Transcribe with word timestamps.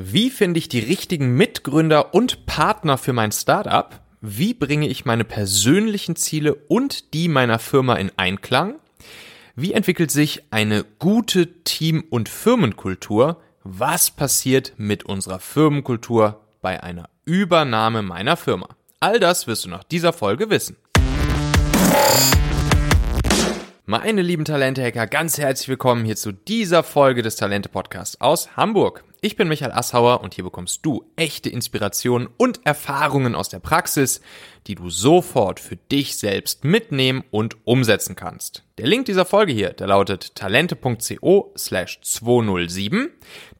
Wie 0.00 0.30
finde 0.30 0.58
ich 0.58 0.68
die 0.68 0.78
richtigen 0.78 1.34
Mitgründer 1.34 2.14
und 2.14 2.46
Partner 2.46 2.98
für 2.98 3.12
mein 3.12 3.32
Startup? 3.32 4.00
Wie 4.20 4.54
bringe 4.54 4.86
ich 4.86 5.04
meine 5.04 5.24
persönlichen 5.24 6.14
Ziele 6.14 6.54
und 6.54 7.14
die 7.14 7.26
meiner 7.26 7.58
Firma 7.58 7.96
in 7.96 8.12
Einklang? 8.16 8.76
Wie 9.56 9.72
entwickelt 9.72 10.12
sich 10.12 10.44
eine 10.52 10.84
gute 11.00 11.64
Team- 11.64 12.04
und 12.10 12.28
Firmenkultur? 12.28 13.42
Was 13.64 14.12
passiert 14.12 14.74
mit 14.76 15.02
unserer 15.02 15.40
Firmenkultur 15.40 16.44
bei 16.62 16.80
einer 16.80 17.08
Übernahme 17.24 18.02
meiner 18.02 18.36
Firma? 18.36 18.68
All 19.00 19.18
das 19.18 19.48
wirst 19.48 19.64
du 19.64 19.68
nach 19.68 19.82
dieser 19.82 20.12
Folge 20.12 20.48
wissen. 20.48 20.76
Meine 23.84 24.22
lieben 24.22 24.44
Talente-Hacker, 24.44 25.08
ganz 25.08 25.38
herzlich 25.38 25.68
willkommen 25.68 26.04
hier 26.04 26.14
zu 26.14 26.30
dieser 26.30 26.84
Folge 26.84 27.22
des 27.22 27.34
Talente-Podcasts 27.34 28.20
aus 28.20 28.56
Hamburg. 28.56 29.02
Ich 29.20 29.34
bin 29.34 29.48
Michael 29.48 29.72
Assauer 29.72 30.20
und 30.20 30.34
hier 30.34 30.44
bekommst 30.44 30.86
du 30.86 31.10
echte 31.16 31.50
Inspirationen 31.50 32.28
und 32.36 32.64
Erfahrungen 32.64 33.34
aus 33.34 33.48
der 33.48 33.58
Praxis, 33.58 34.20
die 34.68 34.76
du 34.76 34.90
sofort 34.90 35.58
für 35.58 35.74
dich 35.74 36.16
selbst 36.16 36.62
mitnehmen 36.62 37.24
und 37.32 37.56
umsetzen 37.64 38.14
kannst. 38.14 38.62
Der 38.78 38.86
Link 38.86 39.06
dieser 39.06 39.24
Folge 39.24 39.52
hier, 39.52 39.70
der 39.70 39.88
lautet 39.88 40.36
talente.co 40.36 41.52
slash 41.58 42.00
207. 42.00 43.10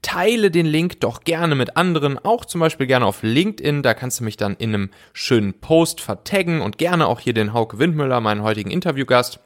Teile 0.01 0.53
den 0.53 0.67
Link 0.67 1.01
doch 1.01 1.23
gerne 1.23 1.57
mit 1.57 1.77
anderen, 1.77 2.21
auch 2.21 2.45
zum 2.45 2.61
Beispiel 2.61 2.87
gerne 2.87 3.07
auf 3.07 3.25
LinkedIn, 3.25 3.83
da 3.83 3.95
kannst 3.95 4.21
du 4.21 4.25
mich 4.25 4.37
dann 4.37 4.55
in 4.55 4.75
einem 4.75 4.91
schönen 5.13 5.55
Post 5.55 6.01
vertaggen 6.01 6.61
und 6.61 6.79
gerne 6.79 7.09
auch 7.09 7.19
hier 7.19 7.35
den 7.35 7.53
Hauke 7.53 7.81
Windmüller, 7.81 8.21
meinen 8.21 8.45
heutigen 8.45 8.71
Interviewgast. 8.71 9.41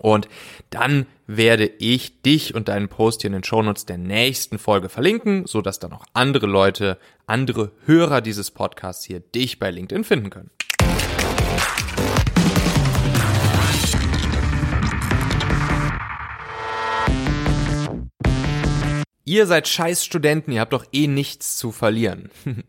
Und 0.00 0.28
dann 0.70 1.06
werde 1.26 1.66
ich 1.66 2.22
dich 2.22 2.54
und 2.54 2.68
deinen 2.68 2.88
Post 2.88 3.22
hier 3.22 3.28
in 3.28 3.34
den 3.34 3.44
Shownotes 3.44 3.86
der 3.86 3.98
nächsten 3.98 4.58
Folge 4.58 4.88
verlinken, 4.88 5.46
so 5.46 5.62
dass 5.62 5.78
dann 5.78 5.92
auch 5.92 6.04
andere 6.12 6.46
Leute, 6.46 6.98
andere 7.26 7.72
Hörer 7.84 8.20
dieses 8.20 8.50
Podcasts 8.50 9.04
hier 9.04 9.20
dich 9.20 9.58
bei 9.58 9.70
LinkedIn 9.70 10.04
finden 10.04 10.30
können. 10.30 10.50
Ihr 19.28 19.46
seid 19.46 19.66
scheiß 19.66 20.04
Studenten, 20.04 20.52
ihr 20.52 20.60
habt 20.60 20.72
doch 20.72 20.86
eh 20.92 21.08
nichts 21.08 21.56
zu 21.56 21.72
verlieren. 21.72 22.30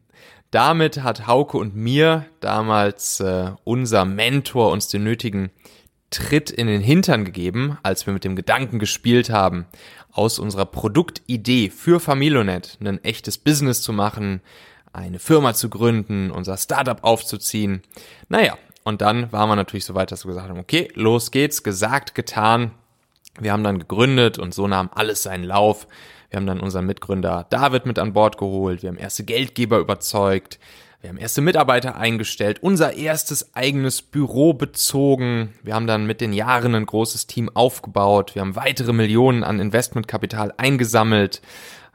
Damit 0.50 1.04
hat 1.04 1.28
Hauke 1.28 1.58
und 1.58 1.76
mir 1.76 2.26
damals 2.40 3.20
äh, 3.20 3.52
unser 3.64 4.06
Mentor 4.06 4.72
uns 4.72 4.88
den 4.88 5.04
nötigen 5.04 5.52
Tritt 6.10 6.50
in 6.50 6.68
den 6.68 6.82
Hintern 6.82 7.26
gegeben, 7.26 7.78
als 7.84 8.06
wir 8.06 8.14
mit 8.14 8.24
dem 8.24 8.36
Gedanken 8.36 8.80
gespielt 8.80 9.30
haben, 9.30 9.66
aus 10.12 10.40
unserer 10.40 10.66
Produktidee 10.66 11.70
für 11.70 12.00
Familionet 12.00 12.78
ein 12.82 13.04
echtes 13.04 13.38
Business 13.38 13.82
zu 13.82 13.94
machen, 13.94 14.42
eine 14.94 15.20
Firma 15.20 15.54
zu 15.54 15.70
gründen, 15.70 16.32
unser 16.32 16.58
Startup 16.58 17.04
aufzuziehen. 17.04 17.82
Naja, 18.30 18.58
und 18.84 19.02
dann 19.02 19.32
waren 19.34 19.50
wir 19.50 19.56
natürlich 19.56 19.86
so 19.86 19.96
weit, 19.96 20.12
dass 20.12 20.26
wir 20.26 20.30
gesagt 20.30 20.50
haben, 20.50 20.60
okay, 20.60 20.90
los 20.96 21.32
geht's, 21.32 21.62
gesagt, 21.62 22.16
getan. 22.16 22.72
Wir 23.40 23.52
haben 23.52 23.64
dann 23.64 23.80
gegründet 23.80 24.40
und 24.40 24.54
so 24.54 24.68
nahm 24.68 24.90
alles 24.94 25.24
seinen 25.24 25.44
Lauf. 25.44 25.88
Wir 26.30 26.38
haben 26.38 26.48
dann 26.48 26.62
unseren 26.62 26.86
Mitgründer 26.86 27.46
David 27.50 27.86
mit 27.86 28.00
an 28.00 28.14
Bord 28.14 28.38
geholt. 28.38 28.82
Wir 28.82 28.90
haben 28.90 28.98
erste 28.98 29.24
Geldgeber 29.24 29.80
überzeugt. 29.80 30.58
Wir 31.00 31.12
haben 31.12 31.18
erste 31.18 31.42
Mitarbeiter 31.42 31.96
eingestellt, 31.96 32.58
unser 32.62 32.94
erstes 32.94 33.56
eigenes 33.56 34.02
Büro 34.02 34.54
bezogen. 34.54 35.54
Wir 35.62 35.76
haben 35.76 35.86
dann 35.86 36.08
mit 36.08 36.22
den 36.22 36.34
Jahren 36.34 36.74
ein 36.74 36.88
großes 36.88 37.28
Team 37.28 37.52
aufgebaut. 37.54 38.34
Wir 38.34 38.42
haben 38.42 38.56
weitere 38.56 38.94
Millionen 38.94 39.44
an 39.44 39.60
Investmentkapital 39.60 40.56
eingesammelt. 40.58 41.44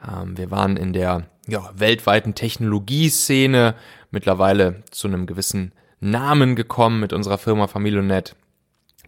Ähm, 0.07 0.37
wir 0.37 0.51
waren 0.51 0.77
in 0.77 0.93
der 0.93 1.27
ja, 1.47 1.69
weltweiten 1.75 2.33
Technologieszene 2.33 3.75
mittlerweile 4.11 4.83
zu 4.89 5.09
einem 5.09 5.25
gewissen 5.25 5.73
Namen 5.99 6.55
gekommen 6.55 7.01
mit 7.01 7.11
unserer 7.11 7.37
Firma 7.37 7.67
Familionet. 7.67 8.37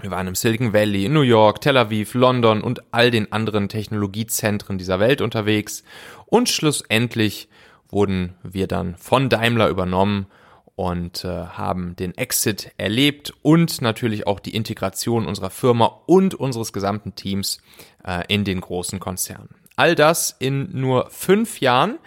Wir 0.01 0.11
waren 0.11 0.27
im 0.27 0.35
Silicon 0.35 0.73
Valley, 0.73 1.05
in 1.05 1.13
New 1.13 1.21
York, 1.21 1.61
Tel 1.61 1.77
Aviv, 1.77 2.15
London 2.15 2.61
und 2.61 2.81
all 2.91 3.11
den 3.11 3.31
anderen 3.31 3.69
Technologiezentren 3.69 4.77
dieser 4.77 4.99
Welt 4.99 5.21
unterwegs. 5.21 5.85
Und 6.25 6.49
schlussendlich 6.49 7.47
wurden 7.95 8.35
wir 8.43 8.67
dann 8.67 8.97
von 8.97 9.29
Daimler 9.29 9.69
übernommen 9.69 10.27
und 10.75 11.23
äh, 11.23 11.29
haben 11.29 11.95
den 11.95 12.15
Exit 12.17 12.73
erlebt 12.75 13.33
und 13.41 13.81
natürlich 13.81 14.27
auch 14.27 14.41
die 14.41 14.53
Integration 14.53 15.25
unserer 15.25 15.49
Firma 15.49 15.85
und 16.05 16.35
unseres 16.35 16.73
gesamten 16.73 17.15
Teams 17.15 17.61
äh, 18.05 18.25
in 18.27 18.43
den 18.43 18.59
großen 18.59 18.99
Konzern. 18.99 19.47
All 19.77 19.95
das 19.95 20.35
in 20.37 20.77
nur 20.77 21.09
fünf 21.09 21.61
Jahren 21.61 21.97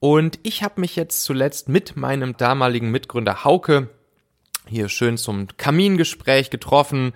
und 0.00 0.40
ich 0.42 0.64
habe 0.64 0.80
mich 0.80 0.96
jetzt 0.96 1.22
zuletzt 1.22 1.68
mit 1.68 1.96
meinem 1.96 2.36
damaligen 2.36 2.90
Mitgründer 2.90 3.44
Hauke 3.44 3.90
hier 4.66 4.88
schön 4.88 5.16
zum 5.16 5.46
Kamingespräch 5.56 6.50
getroffen. 6.50 7.12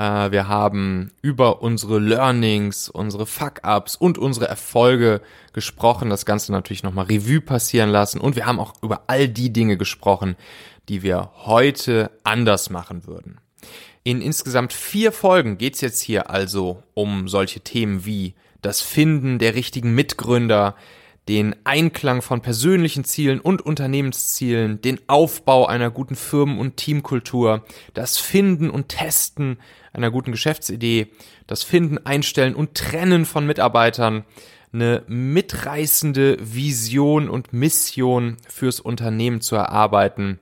Äh, 0.00 0.32
wir 0.32 0.48
haben 0.48 1.12
über 1.20 1.60
unsere 1.60 1.98
Learnings, 1.98 2.88
unsere 2.88 3.26
Fuck-ups 3.26 3.96
und 3.96 4.16
unsere 4.16 4.48
Erfolge 4.48 5.20
gesprochen. 5.52 6.08
Das 6.08 6.24
Ganze 6.24 6.52
natürlich 6.52 6.82
nochmal 6.82 7.04
Revue 7.04 7.42
passieren 7.42 7.90
lassen. 7.90 8.18
Und 8.18 8.34
wir 8.34 8.46
haben 8.46 8.60
auch 8.60 8.72
über 8.82 9.02
all 9.08 9.28
die 9.28 9.52
Dinge 9.52 9.76
gesprochen, 9.76 10.36
die 10.88 11.02
wir 11.02 11.32
heute 11.44 12.10
anders 12.24 12.70
machen 12.70 13.06
würden. 13.06 13.40
In 14.02 14.22
insgesamt 14.22 14.72
vier 14.72 15.12
Folgen 15.12 15.58
geht's 15.58 15.82
jetzt 15.82 16.00
hier 16.00 16.30
also 16.30 16.82
um 16.94 17.28
solche 17.28 17.60
Themen 17.60 18.06
wie 18.06 18.34
das 18.62 18.80
Finden 18.80 19.38
der 19.38 19.54
richtigen 19.54 19.94
Mitgründer, 19.94 20.76
den 21.28 21.54
Einklang 21.64 22.22
von 22.22 22.40
persönlichen 22.40 23.04
Zielen 23.04 23.38
und 23.40 23.60
Unternehmenszielen, 23.60 24.80
den 24.80 24.98
Aufbau 25.06 25.66
einer 25.66 25.90
guten 25.90 26.16
Firmen- 26.16 26.58
und 26.58 26.78
Teamkultur, 26.78 27.64
das 27.92 28.16
Finden 28.16 28.70
und 28.70 28.88
Testen 28.88 29.58
einer 29.92 30.10
guten 30.10 30.32
Geschäftsidee, 30.32 31.08
das 31.46 31.62
Finden, 31.62 31.98
Einstellen 31.98 32.54
und 32.54 32.74
Trennen 32.74 33.24
von 33.24 33.46
Mitarbeitern, 33.46 34.24
eine 34.72 35.02
mitreißende 35.08 36.36
Vision 36.40 37.28
und 37.28 37.52
Mission 37.52 38.36
fürs 38.48 38.80
Unternehmen 38.80 39.40
zu 39.40 39.56
erarbeiten. 39.56 40.38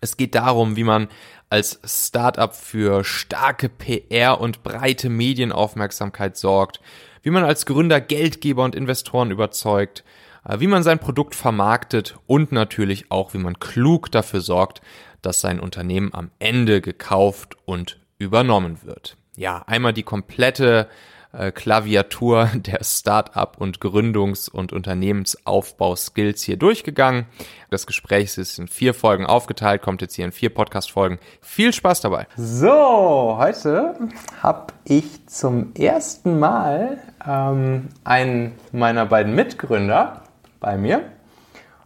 Es 0.00 0.16
geht 0.16 0.34
darum, 0.34 0.76
wie 0.76 0.84
man 0.84 1.08
als 1.50 1.80
Startup 1.84 2.54
für 2.54 3.04
starke 3.04 3.68
PR 3.68 4.40
und 4.40 4.62
breite 4.62 5.08
Medienaufmerksamkeit 5.08 6.36
sorgt, 6.36 6.80
wie 7.22 7.30
man 7.30 7.44
als 7.44 7.66
Gründer 7.66 8.00
Geldgeber 8.00 8.64
und 8.64 8.74
Investoren 8.74 9.30
überzeugt, 9.30 10.04
äh, 10.44 10.60
wie 10.60 10.66
man 10.66 10.82
sein 10.82 10.98
Produkt 10.98 11.34
vermarktet 11.34 12.16
und 12.26 12.52
natürlich 12.52 13.10
auch, 13.10 13.34
wie 13.34 13.38
man 13.38 13.58
klug 13.58 14.12
dafür 14.12 14.40
sorgt, 14.40 14.82
dass 15.22 15.40
sein 15.40 15.58
Unternehmen 15.58 16.14
am 16.14 16.30
Ende 16.38 16.80
gekauft 16.80 17.56
und 17.64 17.98
übernommen 18.18 18.78
wird. 18.82 19.16
Ja, 19.36 19.62
einmal 19.66 19.92
die 19.92 20.02
komplette 20.02 20.88
äh, 21.32 21.52
Klaviatur 21.52 22.50
der 22.54 22.82
Start-up 22.82 23.56
und 23.60 23.80
Gründungs- 23.80 24.50
und 24.50 24.72
Unternehmensaufbau-Skills 24.72 26.42
hier 26.42 26.56
durchgegangen. 26.56 27.26
Das 27.70 27.86
Gespräch 27.86 28.36
ist 28.38 28.58
in 28.58 28.68
vier 28.68 28.94
Folgen 28.94 29.26
aufgeteilt, 29.26 29.82
kommt 29.82 30.00
jetzt 30.02 30.14
hier 30.14 30.24
in 30.24 30.32
vier 30.32 30.52
Podcast-Folgen. 30.52 31.18
Viel 31.40 31.72
Spaß 31.72 32.00
dabei. 32.00 32.26
So, 32.36 33.36
heute 33.38 33.94
habe 34.42 34.72
ich 34.84 35.26
zum 35.26 35.74
ersten 35.74 36.38
Mal 36.38 36.98
ähm, 37.26 37.88
einen 38.04 38.54
meiner 38.72 39.06
beiden 39.06 39.34
Mitgründer 39.34 40.22
bei 40.60 40.76
mir, 40.76 41.02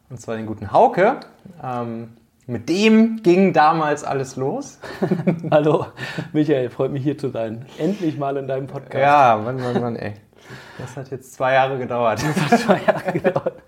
und 0.09 0.21
zwar 0.21 0.37
den 0.37 0.47
guten 0.47 0.73
Hauke. 0.73 1.21
Ähm, 1.63 2.17
mit 2.53 2.69
dem 2.69 3.23
ging 3.23 3.55
damals 3.55 4.05
alles 4.05 4.37
los. 4.37 4.79
Hallo, 5.51 5.87
Michael, 6.33 6.69
freut 6.69 6.93
mich 6.93 7.03
hier 7.03 7.17
zu 7.17 7.31
sein. 7.31 7.65
Endlich 7.79 8.19
mal 8.19 8.37
in 8.37 8.47
deinem 8.47 8.67
Podcast. 8.67 9.03
Ja, 9.03 9.41
Mann, 9.43 9.57
Mann, 9.57 9.81
Mann, 9.81 9.97
ey. 9.97 10.13
Das 10.79 10.97
hat 10.97 11.11
jetzt 11.11 11.33
zwei 11.33 11.55
Jahre 11.55 11.79
gedauert. 11.79 12.23
Das 12.23 12.51
hat 12.53 12.61
zwei 12.61 12.81
Jahre 12.87 13.13
gedauert. 13.13 13.63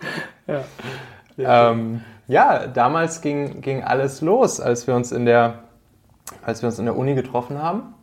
Ja, 0.47 1.71
ähm, 1.71 2.03
ja 2.28 2.66
damals 2.66 3.22
ging, 3.22 3.63
ging 3.63 3.83
alles 3.83 4.21
los, 4.21 4.60
als 4.60 4.86
wir 4.86 4.95
uns 4.95 5.13
in 5.13 5.25
der, 5.25 5.60
als 6.45 6.63
wir 6.63 6.69
uns 6.69 6.78
in 6.78 6.84
der 6.84 6.97
Uni 6.97 7.15
getroffen 7.15 7.60
haben. 7.60 7.95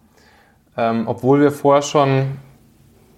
Ähm, 0.75 1.03
obwohl 1.07 1.41
wir 1.41 1.51
vorher 1.51 1.83
schon 1.83 2.39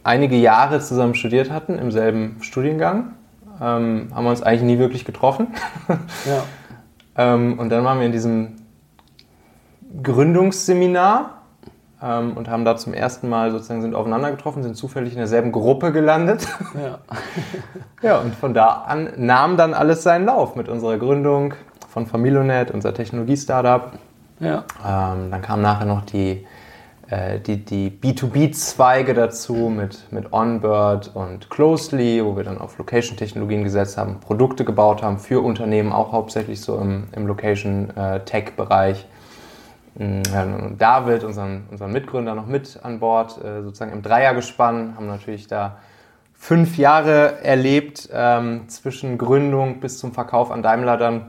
einige 0.03 0.35
Jahre 0.35 0.81
zusammen 0.81 1.15
studiert 1.15 1.49
hatten, 1.49 1.79
im 1.79 1.91
selben 1.91 2.37
Studiengang, 2.41 3.13
ähm, 3.61 4.09
haben 4.13 4.23
wir 4.25 4.31
uns 4.31 4.43
eigentlich 4.43 4.63
nie 4.63 4.79
wirklich 4.79 5.05
getroffen. 5.05 5.47
Ja. 6.25 6.43
Ähm, 7.17 7.59
und 7.59 7.69
dann 7.69 7.83
waren 7.83 7.99
wir 7.99 8.05
in 8.05 8.11
diesem 8.11 8.55
Gründungsseminar 10.01 11.41
ähm, 12.01 12.33
und 12.35 12.49
haben 12.49 12.65
da 12.65 12.75
zum 12.75 12.93
ersten 12.93 13.29
Mal 13.29 13.51
sozusagen 13.51 13.81
sind 13.81 13.95
aufeinander 13.95 14.31
getroffen, 14.31 14.63
sind 14.63 14.75
zufällig 14.75 15.13
in 15.13 15.19
derselben 15.19 15.51
Gruppe 15.51 15.91
gelandet. 15.91 16.47
Ja. 16.73 16.97
ja, 18.01 18.17
und 18.17 18.33
von 18.33 18.55
da 18.55 18.83
an 18.87 19.09
nahm 19.15 19.57
dann 19.57 19.75
alles 19.75 20.01
seinen 20.01 20.25
Lauf 20.25 20.55
mit 20.55 20.67
unserer 20.69 20.97
Gründung 20.97 21.53
von 21.87 22.07
Familionet, 22.07 22.71
unser 22.71 22.95
Technologie-Startup. 22.95 23.91
Ja. 24.39 24.63
Ähm, 24.83 25.29
dann 25.29 25.41
kam 25.43 25.61
nachher 25.61 25.85
noch 25.85 26.03
die 26.03 26.47
die, 27.39 27.63
die 27.63 27.91
B2B-Zweige 27.91 29.13
dazu 29.13 29.53
mit, 29.53 30.11
mit 30.11 30.31
OnBird 30.31 31.11
und 31.13 31.49
Closely, 31.49 32.23
wo 32.23 32.35
wir 32.35 32.43
dann 32.43 32.59
auf 32.59 32.77
Location-Technologien 32.77 33.63
gesetzt 33.63 33.97
haben, 33.97 34.19
Produkte 34.19 34.63
gebaut 34.65 35.03
haben 35.03 35.19
für 35.19 35.43
Unternehmen, 35.43 35.91
auch 35.91 36.11
hauptsächlich 36.11 36.61
so 36.61 36.77
im, 36.77 37.07
im 37.13 37.27
Location-Tech-Bereich. 37.27 39.05
Mm, 39.95 40.21
David, 40.77 41.23
unseren, 41.23 41.65
unseren 41.69 41.91
Mitgründer, 41.91 42.35
noch 42.35 42.47
mit 42.47 42.79
an 42.81 42.99
Bord, 42.99 43.37
äh, 43.43 43.61
sozusagen 43.61 43.91
im 43.91 44.01
Dreiergespann, 44.01 44.95
haben 44.95 45.07
natürlich 45.07 45.47
da 45.47 45.77
fünf 46.33 46.77
Jahre 46.77 47.43
erlebt, 47.43 48.09
ähm, 48.11 48.67
zwischen 48.69 49.17
Gründung 49.17 49.79
bis 49.79 49.99
zum 49.99 50.13
Verkauf 50.13 50.51
an 50.51 50.63
Daimler 50.63 50.97
dann, 50.97 51.17
äh, 51.17 51.23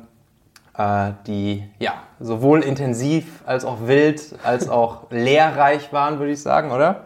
die 1.26 1.62
ja 1.78 1.92
sowohl 2.18 2.60
intensiv 2.62 3.42
als 3.46 3.64
auch 3.64 3.86
wild 3.86 4.34
als 4.42 4.68
auch 4.68 5.10
lehrreich 5.10 5.92
waren, 5.92 6.18
würde 6.18 6.32
ich 6.32 6.42
sagen, 6.42 6.72
oder? 6.72 7.04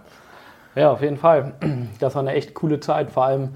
Ja, 0.75 0.91
auf 0.93 1.03
jeden 1.03 1.17
Fall. 1.17 1.53
Das 1.99 2.15
war 2.15 2.23
eine 2.23 2.33
echt 2.33 2.55
coole 2.55 2.81
Zeit, 2.81 3.11
vor 3.11 3.25
allem, 3.25 3.51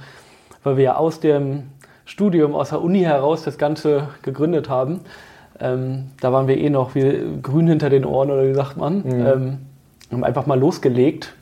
weil 0.64 0.76
wir 0.76 0.84
ja 0.84 0.96
aus 0.96 1.20
dem 1.20 1.70
Studium, 2.04 2.54
aus 2.54 2.70
der 2.70 2.82
Uni 2.82 3.00
heraus 3.00 3.42
das 3.42 3.56
Ganze 3.56 4.08
gegründet 4.22 4.68
haben. 4.68 5.00
Ähm, 5.60 6.10
da 6.20 6.32
waren 6.32 6.48
wir 6.48 6.58
eh 6.58 6.68
noch 6.68 6.94
wie 6.94 7.38
grün 7.40 7.68
hinter 7.68 7.88
den 7.88 8.04
Ohren, 8.04 8.30
oder 8.30 8.46
wie 8.46 8.54
sagt 8.54 8.76
man. 8.76 9.02
Mhm. 9.02 9.26
Ähm, 9.26 9.58
haben 10.10 10.24
einfach 10.24 10.46
mal 10.46 10.58
losgelegt 10.58 11.32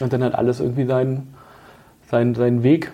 und 0.00 0.12
dann 0.12 0.22
hat 0.22 0.34
alles 0.34 0.60
irgendwie 0.60 0.86
seinen 0.86 1.34
seinen, 2.10 2.34
seinen 2.34 2.62
Weg 2.62 2.92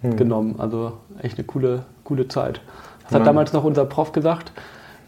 hm. 0.00 0.16
genommen. 0.16 0.54
Also 0.58 0.94
echt 1.20 1.38
eine 1.38 1.46
coole, 1.46 1.84
coole 2.04 2.28
Zeit. 2.28 2.60
Das 3.04 3.20
hat 3.20 3.26
damals 3.26 3.52
noch 3.52 3.64
unser 3.64 3.84
Prof 3.84 4.12
gesagt. 4.12 4.52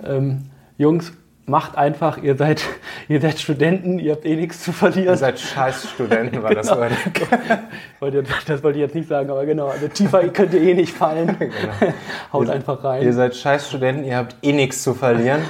Ähm, 0.04 0.50
Jungs, 0.76 1.12
macht 1.46 1.76
einfach, 1.76 2.18
ihr 2.18 2.36
seid, 2.36 2.62
ihr 3.08 3.20
seid 3.20 3.38
Studenten, 3.38 3.98
ihr 3.98 4.12
habt 4.12 4.24
eh 4.24 4.36
nichts 4.36 4.62
zu 4.62 4.72
verlieren. 4.72 5.14
Ihr 5.14 5.16
seid 5.16 5.38
scheiß 5.38 5.90
Studenten, 5.90 6.42
war 6.42 6.50
genau. 6.50 6.62
das 6.62 6.78
wollte. 8.00 8.24
das 8.46 8.62
wollte 8.62 8.78
ich 8.78 8.82
jetzt 8.82 8.94
nicht 8.94 9.08
sagen, 9.08 9.30
aber 9.30 9.44
genau, 9.46 9.68
also 9.68 9.88
tiefer 9.88 10.26
könnt 10.28 10.54
ihr 10.54 10.62
eh 10.62 10.74
nicht 10.74 10.94
fallen. 10.94 11.36
Genau. 11.44 11.94
Haut 12.32 12.48
ihr, 12.48 12.54
einfach 12.54 12.82
rein. 12.82 13.02
Ihr 13.02 13.12
seid 13.12 13.36
scheiß 13.36 13.68
Studenten, 13.68 14.04
ihr 14.04 14.16
habt 14.16 14.36
eh 14.42 14.52
nichts 14.52 14.82
zu 14.82 14.94
verlieren. 14.94 15.42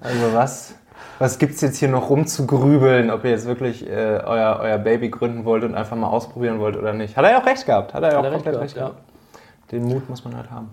Also 0.00 0.32
was? 0.32 0.74
was 1.18 1.38
gibt 1.38 1.54
es 1.54 1.60
jetzt 1.60 1.78
hier 1.78 1.88
noch 1.88 2.10
rumzugrübeln, 2.10 3.10
ob 3.10 3.24
ihr 3.24 3.30
jetzt 3.30 3.46
wirklich 3.46 3.88
äh, 3.88 4.20
euer, 4.24 4.58
euer 4.60 4.78
Baby 4.78 5.08
gründen 5.08 5.44
wollt 5.44 5.62
und 5.62 5.74
einfach 5.74 5.96
mal 5.96 6.08
ausprobieren 6.08 6.58
wollt 6.58 6.76
oder 6.76 6.92
nicht. 6.92 7.16
Hat 7.16 7.24
er 7.24 7.30
ja 7.30 7.40
auch 7.40 7.46
recht 7.46 7.64
gehabt. 7.64 7.94
Hat 7.94 8.02
er 8.02 8.12
ja 8.12 8.18
auch 8.18 8.32
komplett 8.32 8.58
recht 8.58 8.74
gehabt. 8.74 8.96
Ja. 8.96 9.40
Den 9.70 9.84
Mut 9.84 10.08
muss 10.08 10.24
man 10.24 10.36
halt 10.36 10.50
haben. 10.50 10.70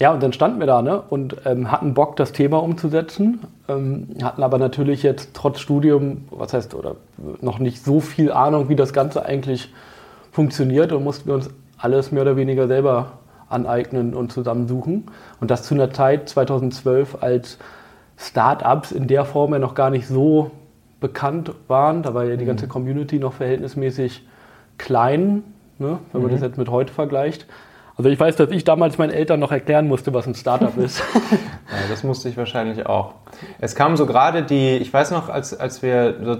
Ja, 0.00 0.12
und 0.12 0.22
dann 0.22 0.32
standen 0.32 0.58
wir 0.58 0.66
da 0.66 0.82
ne, 0.82 1.00
und 1.00 1.36
ähm, 1.44 1.70
hatten 1.70 1.94
Bock, 1.94 2.16
das 2.16 2.32
Thema 2.32 2.60
umzusetzen, 2.60 3.40
ähm, 3.68 4.08
hatten 4.22 4.42
aber 4.42 4.58
natürlich 4.58 5.04
jetzt 5.04 5.30
trotz 5.34 5.60
Studium, 5.60 6.24
was 6.30 6.52
heißt, 6.52 6.74
oder 6.74 6.96
noch 7.40 7.60
nicht 7.60 7.84
so 7.84 8.00
viel 8.00 8.32
Ahnung, 8.32 8.68
wie 8.68 8.76
das 8.76 8.92
Ganze 8.92 9.24
eigentlich 9.24 9.72
funktioniert 10.32 10.92
und 10.92 11.04
mussten 11.04 11.28
wir 11.28 11.34
uns 11.34 11.50
alles 11.78 12.10
mehr 12.10 12.22
oder 12.22 12.36
weniger 12.36 12.66
selber 12.66 13.12
aneignen 13.48 14.14
und 14.14 14.32
zusammensuchen. 14.32 15.04
Und 15.40 15.50
das 15.52 15.62
zu 15.62 15.74
einer 15.74 15.92
Zeit 15.92 16.28
2012, 16.28 17.18
als 17.22 17.58
Startups 18.16 18.90
in 18.90 19.06
der 19.06 19.24
Form 19.24 19.52
ja 19.52 19.60
noch 19.60 19.74
gar 19.74 19.90
nicht 19.90 20.08
so 20.08 20.50
bekannt 21.00 21.52
waren. 21.68 22.02
Da 22.02 22.14
war 22.14 22.24
ja 22.24 22.36
die 22.36 22.44
mhm. 22.44 22.48
ganze 22.48 22.66
Community 22.66 23.18
noch 23.18 23.34
verhältnismäßig 23.34 24.26
klein, 24.78 25.44
ne, 25.78 25.98
wenn 26.12 26.22
man 26.22 26.30
das 26.30 26.40
mhm. 26.40 26.46
jetzt 26.46 26.58
mit 26.58 26.68
heute 26.68 26.92
vergleicht. 26.92 27.46
Also 27.96 28.10
ich 28.10 28.18
weiß, 28.18 28.36
dass 28.36 28.50
ich 28.50 28.64
damals 28.64 28.98
meinen 28.98 29.12
Eltern 29.12 29.38
noch 29.38 29.52
erklären 29.52 29.86
musste, 29.86 30.12
was 30.12 30.26
ein 30.26 30.34
Startup 30.34 30.76
ist. 30.76 30.98
ja, 31.30 31.88
das 31.88 32.02
musste 32.02 32.28
ich 32.28 32.36
wahrscheinlich 32.36 32.86
auch. 32.86 33.14
Es 33.60 33.76
kam 33.76 33.96
so 33.96 34.06
gerade 34.06 34.42
die, 34.42 34.76
ich 34.76 34.92
weiß 34.92 35.12
noch, 35.12 35.28
als, 35.28 35.58
als 35.58 35.82
wir 35.82 36.16
so 36.24 36.36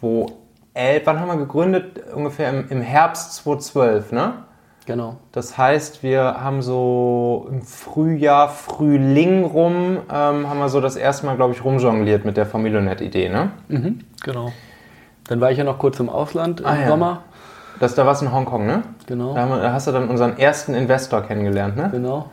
2011, 0.00 1.02
wann 1.06 1.20
haben 1.20 1.28
wir 1.28 1.36
gegründet? 1.36 2.02
Ungefähr 2.14 2.50
im, 2.50 2.68
im 2.68 2.82
Herbst 2.82 3.34
2012, 3.36 4.12
ne? 4.12 4.34
Genau. 4.84 5.16
Das 5.32 5.58
heißt, 5.58 6.02
wir 6.04 6.22
haben 6.40 6.62
so 6.62 7.48
im 7.50 7.62
Frühjahr, 7.62 8.48
Frühling 8.48 9.44
rum, 9.44 9.98
ähm, 10.12 10.48
haben 10.48 10.58
wir 10.58 10.68
so 10.68 10.80
das 10.80 10.96
erste 10.96 11.26
Mal, 11.26 11.36
glaube 11.36 11.54
ich, 11.54 11.64
rumjongliert 11.64 12.24
mit 12.24 12.36
der 12.36 12.46
Familionet-Idee, 12.46 13.28
ne? 13.28 13.50
Mhm, 13.68 14.00
genau. 14.22 14.52
Dann 15.28 15.40
war 15.40 15.50
ich 15.50 15.58
ja 15.58 15.64
noch 15.64 15.78
kurz 15.78 15.98
im 15.98 16.08
Ausland 16.08 16.60
im 16.60 16.66
ah, 16.66 16.86
Sommer. 16.86 17.22
Das, 17.80 17.94
da 17.94 18.06
warst 18.06 18.22
du 18.22 18.26
in 18.26 18.32
Hongkong, 18.32 18.66
ne? 18.66 18.82
Genau. 19.06 19.34
Da, 19.34 19.48
wir, 19.48 19.60
da, 19.60 19.72
hast 19.72 19.86
du 19.86 19.92
dann 19.92 20.08
unseren 20.08 20.38
ersten 20.38 20.74
Investor 20.74 21.22
kennengelernt, 21.22 21.76
ne? 21.76 21.88
Genau. 21.90 22.30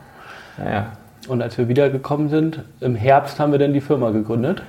Ja, 0.58 0.70
ja. 0.70 0.86
Und 1.28 1.42
als 1.42 1.56
wir 1.58 1.68
wiedergekommen 1.68 2.28
sind, 2.28 2.62
im 2.80 2.96
Herbst 2.96 3.40
haben 3.40 3.52
wir 3.52 3.58
dann 3.58 3.72
die 3.72 3.80
Firma 3.80 4.10
gegründet. 4.10 4.62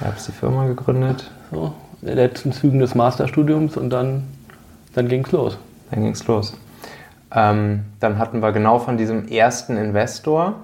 Herbst 0.00 0.28
die 0.28 0.32
Firma 0.32 0.66
gegründet. 0.66 1.30
So, 1.50 1.72
in 2.00 2.08
den 2.08 2.16
letzten 2.16 2.52
Zügen 2.52 2.78
des 2.78 2.94
Masterstudiums 2.94 3.76
und 3.76 3.90
dann, 3.90 4.24
dann 4.94 5.08
ging 5.08 5.24
es 5.24 5.32
los. 5.32 5.58
Dann 5.90 6.02
ging 6.02 6.12
es 6.12 6.26
los. 6.26 6.54
Ähm, 7.34 7.84
dann 8.00 8.18
hatten 8.18 8.40
wir 8.40 8.52
genau 8.52 8.78
von 8.78 8.96
diesem 8.98 9.28
ersten 9.28 9.76
Investor, 9.76 10.56